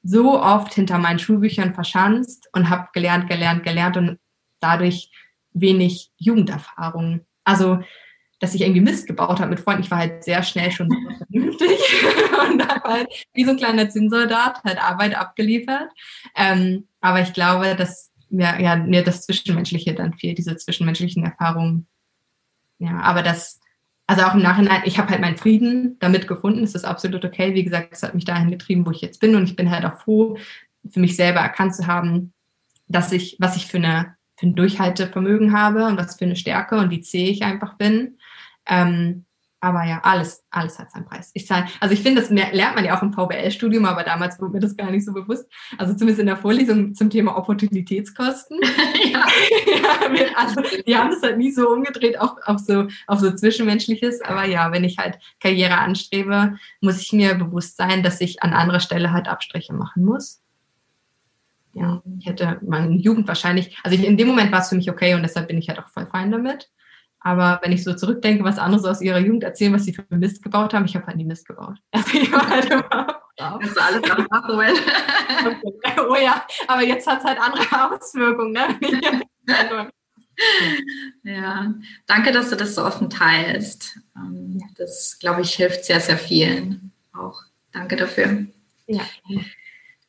so 0.03 0.41
oft 0.41 0.73
hinter 0.73 0.99
meinen 0.99 1.19
Schulbüchern 1.19 1.75
verschanzt 1.75 2.49
und 2.53 2.71
habe 2.71 2.89
gelernt, 2.93 3.29
gelernt, 3.29 3.65
gelernt 3.65 3.97
und 3.97 4.19
dadurch 4.61 5.11
wenig 5.53 6.11
Jugenderfahrung. 6.17 7.27
Also, 7.45 7.81
dass 8.41 8.55
ich 8.55 8.61
irgendwie 8.61 8.81
Mist 8.81 9.09
gebaut 9.09 9.41
habe 9.41 9.51
mit 9.51 9.61
Freunden. 9.61 9.83
Ich 9.83 9.91
war 9.91 9.99
halt 9.99 10.23
sehr 10.23 10.45
schnell 10.45 10.71
schon 10.71 10.89
vernünftig 11.17 11.81
und 12.49 12.69
habe 12.69 12.89
halt 12.89 13.27
wie 13.35 13.45
so 13.45 13.51
ein 13.51 13.57
kleiner 13.57 13.91
Zinnsoldat 13.91 14.63
halt 14.63 14.81
Arbeit 14.81 15.17
abgeliefert. 15.17 15.91
Ähm, 16.37 16.87
aber 17.01 17.21
ich 17.21 17.33
glaube, 17.33 17.75
dass 17.75 18.08
mir, 18.31 18.61
ja, 18.61 18.77
mir 18.77 19.03
das 19.03 19.23
Zwischenmenschliche 19.23 19.95
dann 19.95 20.15
fehlt, 20.15 20.39
diese 20.39 20.57
zwischenmenschlichen 20.57 21.25
Erfahrungen. 21.25 21.87
Ja, 22.79 23.01
aber 23.01 23.23
das, 23.23 23.61
also 24.07 24.23
auch 24.23 24.35
im 24.35 24.43
Nachhinein, 24.43 24.83
ich 24.85 24.99
habe 24.99 25.11
halt 25.11 25.21
meinen 25.21 25.37
Frieden 25.37 25.97
damit 25.99 26.29
gefunden, 26.29 26.63
es 26.63 26.75
ist 26.75 26.85
absolut 26.85 27.25
okay. 27.25 27.55
Wie 27.55 27.65
gesagt, 27.65 27.89
es 27.93 28.03
hat 28.03 28.15
mich 28.15 28.25
dahin 28.25 28.51
getrieben, 28.51 28.87
wo 28.87 28.91
ich 28.91 29.01
jetzt 29.01 29.21
bin 29.21 29.35
und 29.35 29.45
ich 29.45 29.57
bin 29.57 29.71
halt 29.71 29.85
auch 29.85 29.99
froh, 29.99 30.39
für 30.89 31.01
mich 31.01 31.17
selber 31.17 31.41
erkannt 31.41 31.75
zu 31.75 31.87
haben, 31.87 32.33
dass 32.87 33.13
ich, 33.13 33.37
was 33.39 33.57
ich 33.57 33.67
für, 33.67 33.79
eine, 33.79 34.17
für 34.37 34.47
ein 34.47 34.55
Durchhaltevermögen 34.55 35.53
habe 35.53 35.87
und 35.87 35.99
was 35.99 36.17
für 36.17 36.25
eine 36.25 36.37
Stärke 36.37 36.79
und 36.79 36.91
wie 36.91 37.01
zäh 37.01 37.29
ich 37.29 37.43
einfach 37.43 37.75
bin. 37.75 38.19
Ähm, 38.67 39.27
aber 39.61 39.85
ja, 39.85 40.01
alles, 40.05 40.45
alles 40.51 40.79
hat 40.79 40.93
seinen 40.93 41.07
Preis. 41.07 41.33
Ich 41.35 41.47
zahle, 41.47 41.67
also 41.81 41.93
ich 41.93 42.01
finde, 42.01 42.21
das 42.21 42.31
lernt 42.31 42.77
man 42.77 42.85
ja 42.85 42.97
auch 42.97 43.03
im 43.03 43.13
VWL-Studium, 43.13 43.87
aber 43.87 44.05
damals 44.05 44.41
wurde 44.41 44.53
mir 44.53 44.61
das 44.61 44.77
gar 44.77 44.91
nicht 44.91 45.05
so 45.05 45.13
bewusst. 45.13 45.51
Also 45.79 45.95
zumindest 45.95 46.21
in 46.21 46.27
der 46.27 46.37
Vorlesung 46.37 46.95
zum 46.95 47.11
Thema 47.11 47.37
Opportunitätskosten. 47.37 48.61
ja. 49.13 49.27
ja. 49.75 50.25
also 50.37 50.63
die 50.87 50.97
haben 50.97 51.11
das 51.11 51.23
halt 51.23 51.39
nie 51.39 51.51
so 51.51 51.69
umgedreht, 51.69 52.21
auch 52.21 52.37
auf 52.45 52.61
so, 52.61 52.87
auf 53.09 53.19
so 53.19 53.33
Zwischenmenschliches. 53.33 54.21
Aber 54.23 54.45
ja, 54.45 54.71
wenn 54.71 54.85
ich 54.85 54.99
halt 54.99 55.19
Karriere 55.41 55.79
anstrebe, 55.79 56.57
muss 56.81 57.03
ich 57.03 57.13
mir 57.13 57.35
bewusst 57.35 57.77
sein, 57.77 58.05
dass 58.05 58.21
ich 58.21 58.43
an 58.45 58.53
anderer 58.53 58.81
Stelle 58.81 59.13
halt 59.13 59.27
Abstriche 59.27 59.73
machen 59.73 60.05
muss. 60.05 60.41
Ja, 61.73 62.03
ich 62.19 62.27
hätte 62.27 62.59
meine 62.63 62.95
Jugend 62.97 63.27
wahrscheinlich, 63.29 63.77
also 63.83 63.97
ich, 63.97 64.05
in 64.05 64.17
dem 64.17 64.29
Moment 64.29 64.53
war 64.53 64.61
es 64.61 64.69
für 64.69 64.77
mich 64.77 64.91
okay 64.91 65.15
und 65.15 65.23
deshalb 65.23 65.49
bin 65.49 65.59
ich 65.59 65.69
halt 65.69 65.79
auch 65.79 65.89
voll 65.89 66.07
fein 66.07 66.31
damit. 66.31 66.71
Aber 67.21 67.61
wenn 67.63 67.73
ich 67.73 67.85
so 67.85 67.95
zurückdenke, 67.95 68.45
was 68.45 68.59
andere 68.59 68.81
so 68.81 68.89
aus 68.89 69.01
ihrer 69.01 69.19
Jugend 69.19 69.43
erzählen, 69.43 69.73
was 69.73 69.85
sie 69.85 69.93
für 69.93 70.05
Mist 70.11 70.43
gebaut 70.43 70.73
haben, 70.73 70.85
ich 70.85 70.95
habe 70.95 71.07
halt 71.07 71.17
nie 71.17 71.25
Mist 71.25 71.47
gebaut. 71.47 71.79
Also 71.93 72.19
ich 72.19 72.33
war 72.33 72.49
halt 72.49 72.71
immer 72.71 73.19
das 73.39 73.71
ist 73.71 73.79
alles 73.79 74.11
am 74.11 74.27
Nachholen. 74.31 74.77
oh 76.11 76.17
ja, 76.17 76.45
aber 76.67 76.83
jetzt 76.83 77.07
hat 77.07 77.21
es 77.21 77.25
halt 77.25 77.39
andere 77.41 77.65
Auswirkungen. 77.95 78.53
Ne? 78.53 79.91
ja, 81.23 81.75
danke, 82.07 82.33
dass 82.33 82.51
du 82.51 82.57
das 82.57 82.75
so 82.75 82.85
offen 82.85 83.11
teilst. 83.11 83.99
Ähm, 84.17 84.61
das, 84.77 85.19
glaube 85.21 85.43
ich, 85.43 85.55
hilft 85.55 85.85
sehr, 85.85 86.01
sehr 86.01 86.19
vielen. 86.19 86.93
Auch 87.13 87.43
danke 87.73 87.97
dafür. 87.97 88.47
Ja. 88.87 89.03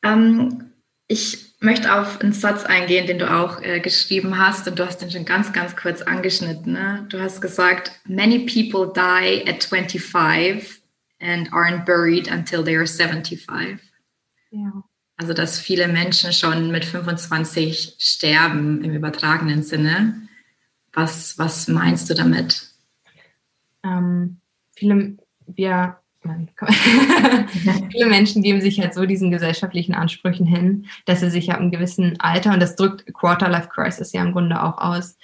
Ähm, 0.02 0.72
ich 1.06 1.49
möchte 1.60 1.94
auf 1.94 2.20
einen 2.20 2.32
Satz 2.32 2.64
eingehen, 2.64 3.06
den 3.06 3.18
du 3.18 3.30
auch 3.30 3.60
äh, 3.62 3.80
geschrieben 3.80 4.38
hast 4.38 4.66
und 4.66 4.78
du 4.78 4.86
hast 4.86 4.98
den 4.98 5.10
schon 5.10 5.26
ganz, 5.26 5.52
ganz 5.52 5.76
kurz 5.76 6.00
angeschnitten. 6.02 6.72
Ne? 6.72 7.06
Du 7.10 7.20
hast 7.20 7.40
gesagt, 7.40 7.92
many 8.06 8.46
people 8.46 8.90
die 8.94 9.46
at 9.46 9.62
25 9.62 10.80
and 11.20 11.52
aren't 11.52 11.84
buried 11.84 12.30
until 12.30 12.64
they 12.64 12.76
are 12.76 12.86
75. 12.86 13.78
Ja. 14.50 14.84
Also, 15.16 15.34
dass 15.34 15.60
viele 15.60 15.86
Menschen 15.86 16.32
schon 16.32 16.70
mit 16.70 16.86
25 16.86 17.96
sterben 17.98 18.82
im 18.82 18.94
übertragenen 18.94 19.62
Sinne. 19.62 20.28
Was, 20.94 21.38
was 21.38 21.68
meinst 21.68 22.08
du 22.08 22.14
damit? 22.14 22.70
Ähm, 23.84 24.40
viele, 24.74 25.18
wir 25.46 25.99
Viele 27.90 28.06
Menschen 28.06 28.42
geben 28.42 28.60
sich 28.60 28.80
halt 28.80 28.94
so 28.94 29.06
diesen 29.06 29.30
gesellschaftlichen 29.30 29.94
Ansprüchen 29.94 30.46
hin, 30.46 30.86
dass 31.06 31.20
sie 31.20 31.30
sich 31.30 31.50
ab 31.50 31.60
einem 31.60 31.70
gewissen 31.70 32.20
Alter, 32.20 32.52
und 32.52 32.60
das 32.60 32.76
drückt 32.76 33.12
Quarter-Life-Crisis 33.14 34.12
ja 34.12 34.22
im 34.22 34.32
Grunde 34.32 34.62
auch 34.62 34.78
aus, 34.78 35.16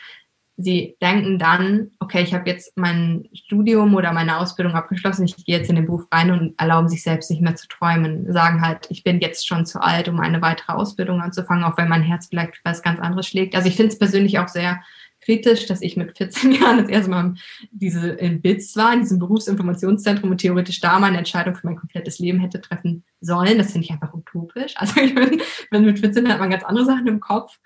sie 0.57 0.97
denken 1.03 1.39
dann, 1.39 1.91
okay, 2.01 2.23
ich 2.23 2.33
habe 2.33 2.49
jetzt 2.49 2.77
mein 2.77 3.29
Studium 3.35 3.95
oder 3.95 4.13
meine 4.13 4.39
Ausbildung 4.39 4.75
abgeschlossen, 4.75 5.27
ich 5.27 5.37
gehe 5.45 5.59
jetzt 5.59 5.69
in 5.69 5.77
den 5.77 5.87
Beruf 5.87 6.07
rein 6.11 6.31
und 6.31 6.59
erlauben 6.59 6.89
sich 6.89 7.03
selbst 7.03 7.31
nicht 7.31 7.43
mehr 7.43 7.57
zu 7.57 7.69
träumen, 7.69 8.33
sagen 8.33 8.63
halt, 8.63 8.87
ich 8.89 9.05
bin 9.05 9.21
jetzt 9.21 9.47
schon 9.47 9.67
zu 9.67 9.83
alt, 9.83 10.09
um 10.09 10.19
eine 10.19 10.41
weitere 10.41 10.73
Ausbildung 10.73 11.21
anzufangen, 11.21 11.65
auch 11.65 11.77
wenn 11.77 11.89
mein 11.89 12.03
Herz 12.03 12.29
vielleicht 12.29 12.61
was 12.65 12.83
ganz 12.83 13.01
anderes 13.01 13.27
schlägt. 13.29 13.55
Also 13.55 13.69
ich 13.69 13.77
finde 13.77 13.93
es 13.93 13.99
persönlich 13.99 14.39
auch 14.39 14.49
sehr 14.49 14.81
kritisch, 15.27 15.67
dass 15.67 15.83
ich 15.83 15.97
mit 15.97 16.17
14 16.17 16.53
Jahren 16.61 16.79
das 16.79 16.89
erste 16.89 17.11
Mal 17.11 17.35
diese 17.73 18.11
in 18.11 18.41
BITS 18.41 18.77
war, 18.77 18.95
in 18.95 19.01
diesem 19.01 19.19
Berufsinformationszentrum 19.19 20.31
und 20.31 20.39
theoretisch 20.39 20.81
da 20.81 20.99
meine 20.99 21.19
Entscheidung 21.19 21.57
für 21.57 21.67
mein 21.67 21.77
komplettes 21.77 22.21
Leben 22.21 22.39
hätte 22.39 22.61
treffen 22.61 23.05
sollen. 23.21 23.59
Das 23.59 23.73
finde 23.73 23.87
ich 23.87 23.91
einfach 23.91 24.15
utopisch. 24.15 24.75
Also 24.87 25.01
ich 25.01 25.15
bin, 25.15 25.43
bin 25.71 25.85
mit 25.85 25.99
14 25.99 26.29
hat 26.29 26.39
man 26.39 26.51
ganz 26.51 26.63
andere 26.63 26.87
Sachen 26.87 27.09
im 27.09 27.19
Kopf. 27.19 27.59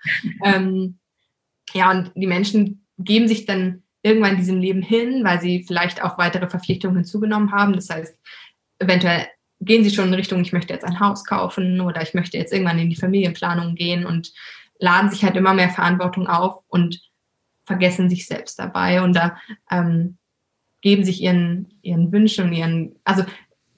Ähm, 0.43 0.97
ja, 1.73 1.91
und 1.91 2.11
die 2.15 2.27
Menschen 2.27 2.85
geben 2.97 3.27
sich 3.27 3.45
dann 3.45 3.83
irgendwann 4.01 4.37
diesem 4.37 4.59
Leben 4.59 4.81
hin, 4.81 5.23
weil 5.23 5.39
sie 5.39 5.63
vielleicht 5.63 6.03
auch 6.03 6.17
weitere 6.17 6.47
Verpflichtungen 6.47 6.97
hinzugenommen 6.97 7.51
haben. 7.51 7.73
Das 7.73 7.89
heißt, 7.89 8.17
eventuell 8.79 9.27
gehen 9.59 9.83
sie 9.83 9.91
schon 9.91 10.07
in 10.07 10.13
Richtung, 10.15 10.41
ich 10.41 10.53
möchte 10.53 10.73
jetzt 10.73 10.85
ein 10.85 10.99
Haus 10.99 11.23
kaufen 11.25 11.79
oder 11.81 12.01
ich 12.01 12.15
möchte 12.15 12.37
jetzt 12.37 12.51
irgendwann 12.51 12.79
in 12.79 12.89
die 12.89 12.95
Familienplanung 12.95 13.75
gehen 13.75 14.05
und 14.05 14.33
laden 14.79 15.11
sich 15.11 15.23
halt 15.23 15.35
immer 15.35 15.53
mehr 15.53 15.69
Verantwortung 15.69 16.27
auf 16.27 16.63
und 16.67 17.10
vergessen 17.71 18.09
sich 18.09 18.27
selbst 18.27 18.59
dabei 18.59 19.01
und 19.01 19.15
da 19.15 19.37
ähm, 19.71 20.17
geben 20.81 21.03
sich 21.03 21.21
ihren, 21.21 21.73
ihren 21.81 22.11
Wünschen 22.11 22.47
und 22.47 22.53
ihren, 22.53 22.95
also 23.03 23.23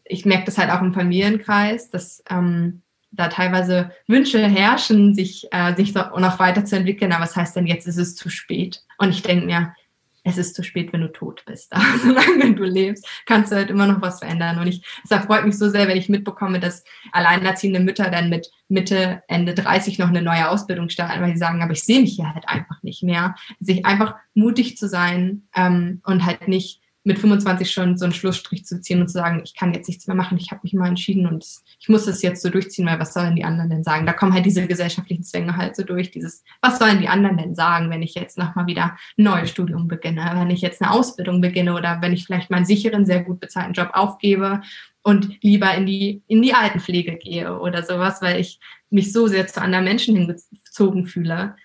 ich 0.05 0.25
merke 0.25 0.45
das 0.45 0.57
halt 0.57 0.71
auch 0.71 0.81
im 0.81 0.93
Familienkreis, 0.93 1.89
dass 1.89 2.23
ähm, 2.29 2.81
da 3.11 3.27
teilweise 3.27 3.91
Wünsche 4.07 4.45
herrschen, 4.47 5.13
sich, 5.13 5.47
äh, 5.51 5.75
sich 5.75 5.93
noch 5.93 6.39
weiterzuentwickeln, 6.39 7.11
aber 7.11 7.23
was 7.23 7.35
heißt 7.35 7.55
denn 7.55 7.67
jetzt, 7.67 7.87
ist 7.87 7.97
es 7.97 8.15
zu 8.15 8.29
spät? 8.29 8.83
Und 8.97 9.09
ich 9.09 9.21
denke 9.21 9.45
mir, 9.45 9.75
es 10.23 10.37
ist 10.37 10.55
zu 10.55 10.63
spät, 10.63 10.93
wenn 10.93 11.01
du 11.01 11.11
tot 11.11 11.43
bist. 11.45 11.73
Aber 11.73 11.97
solange 12.01 12.55
du 12.55 12.63
lebst, 12.63 13.07
kannst 13.25 13.51
du 13.51 13.55
halt 13.55 13.69
immer 13.69 13.87
noch 13.87 14.01
was 14.01 14.19
verändern. 14.19 14.59
Und 14.59 14.67
ich, 14.67 14.83
es 15.03 15.11
erfreut 15.11 15.45
mich 15.45 15.57
so 15.57 15.69
sehr, 15.69 15.87
wenn 15.87 15.97
ich 15.97 16.09
mitbekomme, 16.09 16.59
dass 16.59 16.83
alleinerziehende 17.11 17.79
Mütter 17.79 18.09
dann 18.09 18.29
mit 18.29 18.49
Mitte, 18.69 19.23
Ende 19.27 19.53
30 19.53 19.99
noch 19.99 20.07
eine 20.07 20.21
neue 20.21 20.49
Ausbildung 20.49 20.89
starten, 20.89 21.21
weil 21.21 21.33
sie 21.33 21.39
sagen, 21.39 21.61
aber 21.61 21.73
ich 21.73 21.83
sehe 21.83 22.01
mich 22.01 22.15
hier 22.15 22.33
halt 22.33 22.47
einfach 22.47 22.81
nicht 22.83 23.03
mehr. 23.03 23.35
Sich 23.59 23.85
einfach 23.85 24.15
mutig 24.33 24.77
zu 24.77 24.87
sein 24.87 25.47
ähm, 25.55 26.01
und 26.05 26.25
halt 26.25 26.47
nicht 26.47 26.82
mit 27.05 27.19
25 27.19 27.69
schon 27.69 27.97
so 27.97 28.05
einen 28.05 28.13
Schlussstrich 28.13 28.65
zu 28.65 28.79
ziehen 28.79 29.01
und 29.01 29.07
zu 29.07 29.13
sagen, 29.13 29.41
ich 29.43 29.55
kann 29.55 29.73
jetzt 29.73 29.87
nichts 29.87 30.07
mehr 30.07 30.15
machen, 30.15 30.37
ich 30.37 30.51
habe 30.51 30.61
mich 30.63 30.73
mal 30.73 30.87
entschieden 30.87 31.27
und 31.27 31.45
ich 31.79 31.89
muss 31.89 32.05
das 32.05 32.21
jetzt 32.21 32.41
so 32.41 32.49
durchziehen, 32.49 32.85
weil 32.85 32.99
was 32.99 33.13
sollen 33.13 33.35
die 33.35 33.43
anderen 33.43 33.69
denn 33.69 33.83
sagen? 33.83 34.05
Da 34.05 34.13
kommen 34.13 34.33
halt 34.33 34.45
diese 34.45 34.65
gesellschaftlichen 34.65 35.23
Zwänge 35.23 35.57
halt 35.57 35.75
so 35.75 35.83
durch, 35.83 36.11
dieses, 36.11 36.43
was 36.61 36.79
sollen 36.79 37.01
die 37.01 37.09
anderen 37.09 37.37
denn 37.37 37.55
sagen, 37.55 37.89
wenn 37.89 38.01
ich 38.01 38.15
jetzt 38.15 38.37
nochmal 38.37 38.67
wieder 38.67 38.97
ein 39.17 39.23
neues 39.23 39.49
Studium 39.49 39.87
beginne, 39.89 40.31
wenn 40.35 40.49
ich 40.49 40.61
jetzt 40.61 40.81
eine 40.81 40.91
Ausbildung 40.91 41.41
beginne 41.41 41.73
oder 41.75 42.01
wenn 42.01 42.13
ich 42.13 42.25
vielleicht 42.25 42.49
meinen 42.49 42.65
sicheren, 42.65 43.05
sehr 43.05 43.23
gut 43.23 43.41
bezahlten 43.41 43.73
Job 43.73 43.89
aufgebe 43.93 44.61
und 45.01 45.43
lieber 45.43 45.73
in 45.75 45.85
die, 45.85 46.23
in 46.27 46.41
die 46.41 46.53
Altenpflege 46.53 47.17
gehe 47.17 47.59
oder 47.59 47.83
sowas, 47.83 48.21
weil 48.21 48.39
ich 48.39 48.59
mich 48.89 49.11
so 49.11 49.27
sehr 49.27 49.45
zu 49.47 49.61
anderen 49.61 49.83
Menschen 49.83 50.15
hingezogen 50.15 51.05
fühle. 51.05 51.55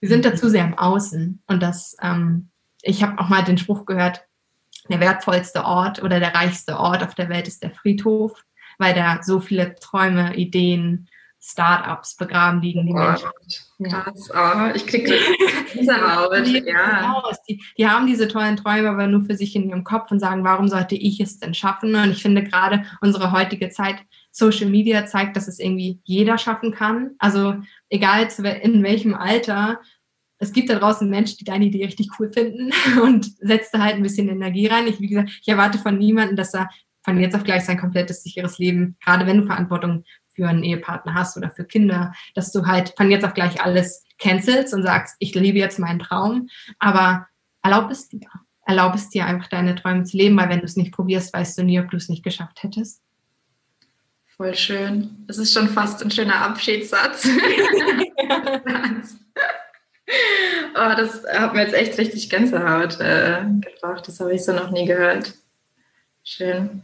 Wir 0.00 0.08
sind 0.10 0.26
dazu 0.26 0.50
sehr 0.50 0.64
im 0.64 0.76
Außen 0.76 1.42
und 1.46 1.62
das, 1.62 1.96
ähm, 2.02 2.50
ich 2.82 3.02
habe 3.02 3.18
auch 3.18 3.28
mal 3.28 3.42
den 3.42 3.58
Spruch 3.58 3.86
gehört, 3.86 4.27
der 4.88 5.00
wertvollste 5.00 5.64
Ort 5.64 6.02
oder 6.02 6.20
der 6.20 6.34
reichste 6.34 6.78
Ort 6.78 7.02
auf 7.02 7.14
der 7.14 7.28
Welt 7.28 7.48
ist 7.48 7.62
der 7.62 7.70
Friedhof, 7.70 8.44
weil 8.78 8.94
da 8.94 9.22
so 9.22 9.40
viele 9.40 9.74
Träume, 9.76 10.36
Ideen, 10.36 11.08
Startups 11.40 12.16
begraben 12.16 12.60
liegen, 12.60 12.86
die 12.86 12.92
oh, 12.92 12.96
Menschen. 12.96 13.28
Krass, 13.84 14.28
oh, 14.34 14.74
ich 14.74 14.86
kriege 14.86 15.14
diese 15.72 15.94
Haut. 15.94 16.46
ja. 16.48 17.22
Die, 17.48 17.62
die, 17.78 17.86
haben 17.86 18.06
diese 18.06 18.26
tollen 18.26 18.56
Träume 18.56 18.90
aber 18.90 19.06
nur 19.06 19.22
für 19.22 19.36
sich 19.36 19.54
in 19.54 19.68
ihrem 19.68 19.84
Kopf 19.84 20.10
und 20.10 20.18
sagen, 20.18 20.42
warum 20.42 20.66
sollte 20.68 20.96
ich 20.96 21.20
es 21.20 21.38
denn 21.38 21.54
schaffen? 21.54 21.94
Und 21.94 22.10
ich 22.10 22.22
finde 22.22 22.42
gerade 22.42 22.84
unsere 23.00 23.30
heutige 23.30 23.70
Zeit, 23.70 23.96
Social 24.32 24.68
Media 24.68 25.06
zeigt, 25.06 25.36
dass 25.36 25.48
es 25.48 25.60
irgendwie 25.60 26.00
jeder 26.04 26.38
schaffen 26.38 26.72
kann. 26.72 27.12
Also 27.18 27.54
egal 27.88 28.28
in 28.62 28.82
welchem 28.82 29.14
Alter, 29.14 29.80
es 30.38 30.52
gibt 30.52 30.70
da 30.70 30.78
draußen 30.78 31.08
Menschen, 31.08 31.36
die 31.38 31.44
deine 31.44 31.66
Idee 31.66 31.84
richtig 31.84 32.08
cool 32.18 32.32
finden 32.32 32.72
und 33.02 33.30
setzt 33.40 33.74
da 33.74 33.80
halt 33.80 33.96
ein 33.96 34.02
bisschen 34.02 34.28
Energie 34.28 34.66
rein. 34.66 34.86
Ich, 34.86 35.00
wie 35.00 35.08
gesagt, 35.08 35.30
ich 35.42 35.48
erwarte 35.48 35.78
von 35.78 35.98
niemandem, 35.98 36.36
dass 36.36 36.54
er 36.54 36.68
von 37.02 37.18
jetzt 37.20 37.34
auf 37.34 37.44
gleich 37.44 37.64
sein 37.64 37.78
komplettes 37.78 38.22
sicheres 38.22 38.58
Leben, 38.58 38.96
gerade 39.04 39.26
wenn 39.26 39.38
du 39.38 39.46
Verantwortung 39.46 40.04
für 40.34 40.48
einen 40.48 40.62
Ehepartner 40.62 41.14
hast 41.14 41.36
oder 41.36 41.50
für 41.50 41.64
Kinder, 41.64 42.12
dass 42.34 42.52
du 42.52 42.66
halt 42.66 42.94
von 42.96 43.10
jetzt 43.10 43.24
auf 43.24 43.34
gleich 43.34 43.60
alles 43.60 44.04
cancelst 44.18 44.74
und 44.74 44.82
sagst, 44.82 45.16
ich 45.18 45.34
lebe 45.34 45.58
jetzt 45.58 45.78
meinen 45.78 45.98
Traum, 45.98 46.48
aber 46.78 47.26
erlaub 47.62 47.90
es 47.90 48.08
dir. 48.08 48.28
Erlaub 48.66 48.94
es 48.94 49.08
dir 49.08 49.24
einfach 49.24 49.48
deine 49.48 49.74
Träume 49.74 50.04
zu 50.04 50.16
leben, 50.16 50.36
weil 50.36 50.50
wenn 50.50 50.58
du 50.60 50.66
es 50.66 50.76
nicht 50.76 50.92
probierst, 50.92 51.32
weißt 51.32 51.58
du 51.58 51.62
nie, 51.62 51.80
ob 51.80 51.90
du 51.90 51.96
es 51.96 52.08
nicht 52.08 52.22
geschafft 52.22 52.62
hättest. 52.62 53.02
Voll 54.36 54.54
schön. 54.54 55.24
Das 55.26 55.38
ist 55.38 55.52
schon 55.52 55.68
fast 55.68 56.02
ein 56.02 56.10
schöner 56.10 56.42
Abschiedssatz. 56.42 57.26
Oh, 60.74 60.94
das 60.96 61.24
hat 61.26 61.54
mir 61.54 61.62
jetzt 61.62 61.74
echt 61.74 61.98
richtig 61.98 62.30
Gänsehaut 62.30 63.00
äh, 63.00 63.40
gebracht. 63.60 64.06
Das 64.06 64.20
habe 64.20 64.34
ich 64.34 64.44
so 64.44 64.52
noch 64.52 64.70
nie 64.70 64.86
gehört. 64.86 65.34
Schön. 66.22 66.82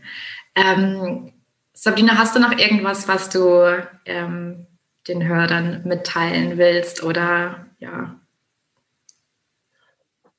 Ähm, 0.55 1.33
Sabrina, 1.73 2.19
hast 2.19 2.35
du 2.35 2.41
noch 2.41 2.59
irgendwas, 2.59 3.09
was 3.09 3.29
du 3.29 3.85
ähm, 4.07 4.67
den 5.07 5.27
Hörern 5.27 5.83
mitteilen 5.85 6.57
willst 6.57 7.03
oder 7.03 7.67
ja, 7.79 8.19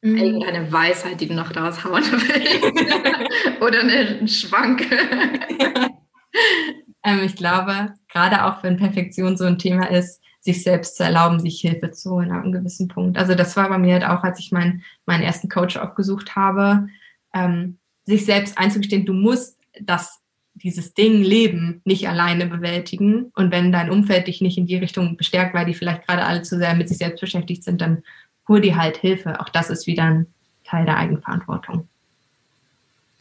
mhm. 0.01 0.17
irgendeine 0.17 0.71
Weisheit, 0.71 1.21
die 1.21 1.27
du 1.27 1.35
noch 1.35 1.55
raushauen 1.55 2.03
willst 2.11 3.61
oder 3.61 3.81
einen 3.81 4.27
Schwank? 4.27 4.89
ähm, 7.03 7.23
ich 7.23 7.35
glaube, 7.35 7.93
gerade 8.11 8.45
auch 8.45 8.63
wenn 8.63 8.77
Perfektion 8.77 9.37
so 9.37 9.45
ein 9.45 9.59
Thema 9.59 9.91
ist, 9.91 10.19
sich 10.45 10.61
selbst 10.61 10.95
zu 10.95 11.03
erlauben, 11.03 11.39
sich 11.39 11.59
Hilfe 11.59 11.89
zu 11.89 12.11
holen 12.11 12.29
an 12.29 12.43
einem 12.43 12.51
gewissen 12.51 12.87
Punkt. 12.87 13.17
Also 13.17 13.33
das 13.33 13.57
war 13.57 13.67
bei 13.67 13.79
mir 13.79 13.93
halt 13.93 14.05
auch, 14.05 14.23
als 14.23 14.39
ich 14.39 14.51
meinen, 14.51 14.83
meinen 15.07 15.23
ersten 15.23 15.49
Coach 15.49 15.75
aufgesucht 15.75 16.35
habe, 16.35 16.87
ähm, 17.33 17.79
sich 18.03 18.25
selbst 18.25 18.55
einzugestehen, 18.55 19.07
du 19.07 19.13
musst 19.13 19.57
das, 19.81 20.21
dieses 20.53 20.93
Ding 20.93 21.23
Leben 21.23 21.81
nicht 21.83 22.07
alleine 22.07 22.45
bewältigen. 22.45 23.31
Und 23.33 23.51
wenn 23.51 23.71
dein 23.71 23.89
Umfeld 23.89 24.27
dich 24.27 24.39
nicht 24.39 24.59
in 24.59 24.67
die 24.67 24.77
Richtung 24.77 25.17
bestärkt, 25.17 25.55
weil 25.55 25.65
die 25.65 25.73
vielleicht 25.73 26.05
gerade 26.05 26.23
alle 26.23 26.43
zu 26.43 26.59
sehr 26.59 26.75
mit 26.75 26.89
sich 26.89 26.99
selbst 26.99 27.21
beschäftigt 27.21 27.63
sind, 27.63 27.81
dann 27.81 28.03
hol 28.47 28.61
dir 28.61 28.77
halt 28.77 28.97
Hilfe. 28.97 29.39
Auch 29.39 29.49
das 29.49 29.71
ist 29.71 29.87
wieder 29.87 30.03
ein 30.03 30.27
Teil 30.63 30.85
der 30.85 30.97
Eigenverantwortung. 30.97 31.87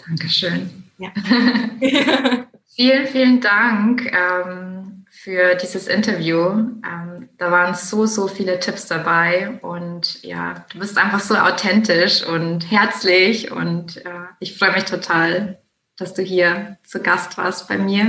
Dankeschön. 0.06 0.68
Ja. 0.98 1.10
vielen, 2.76 3.06
vielen 3.06 3.40
Dank. 3.40 4.12
Ähm 4.12 4.93
für 5.24 5.54
dieses 5.54 5.88
Interview. 5.88 6.38
Ähm, 6.38 7.30
da 7.38 7.50
waren 7.50 7.74
so, 7.74 8.04
so 8.04 8.28
viele 8.28 8.60
Tipps 8.60 8.88
dabei 8.88 9.58
und 9.62 10.22
ja, 10.22 10.66
du 10.70 10.80
bist 10.80 10.98
einfach 10.98 11.20
so 11.20 11.34
authentisch 11.34 12.22
und 12.26 12.70
herzlich 12.70 13.50
und 13.50 14.04
äh, 14.04 14.26
ich 14.38 14.58
freue 14.58 14.74
mich 14.74 14.84
total, 14.84 15.62
dass 15.96 16.12
du 16.12 16.20
hier 16.20 16.76
zu 16.84 17.00
Gast 17.00 17.38
warst 17.38 17.68
bei 17.68 17.78
mir. 17.78 18.04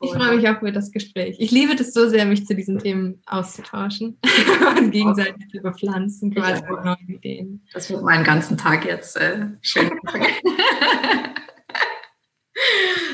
Ich 0.00 0.12
freue 0.12 0.36
mich 0.36 0.48
auch 0.48 0.60
über 0.60 0.70
das 0.70 0.92
Gespräch. 0.92 1.38
Ich 1.40 1.50
liebe 1.50 1.74
das 1.74 1.92
so 1.92 2.08
sehr, 2.08 2.24
mich 2.24 2.46
zu 2.46 2.54
diesen 2.54 2.78
Themen 2.78 3.20
auszutauschen 3.26 4.20
und 4.78 4.92
gegenseitig 4.92 5.48
zu 5.50 5.60
bepflanzen, 5.60 6.32
quasi 6.32 6.62
ja. 6.62 6.84
neue 6.84 6.96
Ideen. 7.08 7.66
Das 7.72 7.90
wird 7.90 8.02
meinen 8.02 8.22
ganzen 8.22 8.56
Tag 8.56 8.84
jetzt 8.84 9.16
äh, 9.16 9.48
schön. 9.60 9.90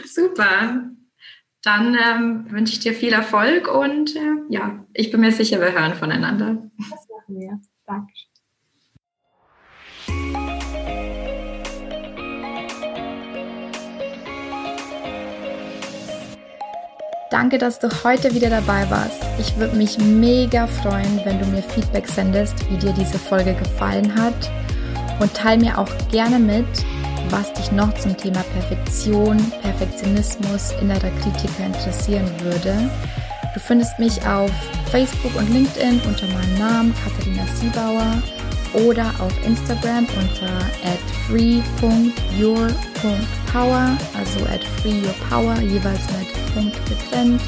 Super. 0.04 0.90
Dann 1.62 1.96
ähm, 1.96 2.46
wünsche 2.50 2.74
ich 2.74 2.80
dir 2.80 2.92
viel 2.94 3.12
Erfolg 3.12 3.66
und 3.68 4.14
äh, 4.14 4.20
ja, 4.48 4.84
ich 4.92 5.10
bin 5.10 5.20
mir 5.20 5.32
sicher, 5.32 5.60
wir 5.60 5.72
hören 5.72 5.94
voneinander. 5.94 6.70
Das 6.78 7.08
machen 7.08 7.40
wir. 7.40 7.60
Dankeschön. 7.84 8.28
Danke, 17.30 17.58
dass 17.58 17.78
du 17.78 17.88
heute 18.04 18.34
wieder 18.34 18.48
dabei 18.48 18.88
warst. 18.88 19.22
Ich 19.38 19.56
würde 19.58 19.76
mich 19.76 19.98
mega 19.98 20.66
freuen, 20.66 21.20
wenn 21.24 21.38
du 21.38 21.46
mir 21.46 21.62
Feedback 21.62 22.08
sendest, 22.08 22.70
wie 22.70 22.78
dir 22.78 22.92
diese 22.92 23.18
Folge 23.18 23.54
gefallen 23.54 24.14
hat. 24.14 24.50
Und 25.20 25.34
teile 25.34 25.60
mir 25.60 25.76
auch 25.76 25.90
gerne 26.10 26.38
mit, 26.38 26.66
was 27.30 27.52
dich 27.52 27.70
noch 27.72 27.92
zum 27.94 28.16
Thema 28.16 28.42
Perfektion, 28.54 29.36
Perfektionismus, 29.62 30.72
innerer 30.80 31.10
Kritiker 31.22 31.66
interessieren 31.66 32.28
würde. 32.40 32.90
Du 33.54 33.60
findest 33.60 33.96
mich 33.98 34.24
auf 34.26 34.50
Facebook 34.90 35.34
und 35.36 35.48
LinkedIn 35.50 36.00
unter 36.06 36.26
meinem 36.26 36.58
Namen 36.58 36.94
Katharina 37.02 37.46
Siebauer 37.56 38.22
oder 38.74 39.06
auf 39.18 39.32
Instagram 39.46 40.06
unter 40.20 40.60
free.your.power, 41.26 43.98
also 44.16 44.44
at 44.46 44.62
freeyourpower, 44.80 45.58
jeweils 45.60 46.06
mit 46.12 46.28
Punkt 46.54 46.76
getrennt. 46.86 47.42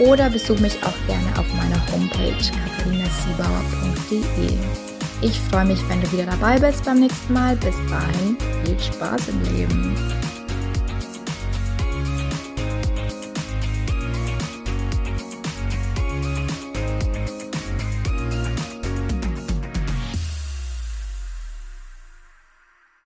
Oder 0.00 0.30
besuch 0.30 0.58
mich 0.60 0.82
auch 0.82 0.96
gerne 1.06 1.38
auf 1.38 1.46
meiner 1.54 1.80
Homepage 1.92 2.34
katharinasiebauer.de. 2.34 4.89
Ich 5.22 5.38
freue 5.38 5.66
mich, 5.66 5.86
wenn 5.88 6.00
du 6.00 6.10
wieder 6.12 6.24
dabei 6.24 6.58
bist 6.58 6.84
beim 6.84 7.00
nächsten 7.00 7.34
Mal. 7.34 7.54
Bis 7.56 7.76
dahin, 7.90 8.38
viel 8.64 8.80
Spaß 8.80 9.28
im 9.28 9.42
Leben. 9.54 9.94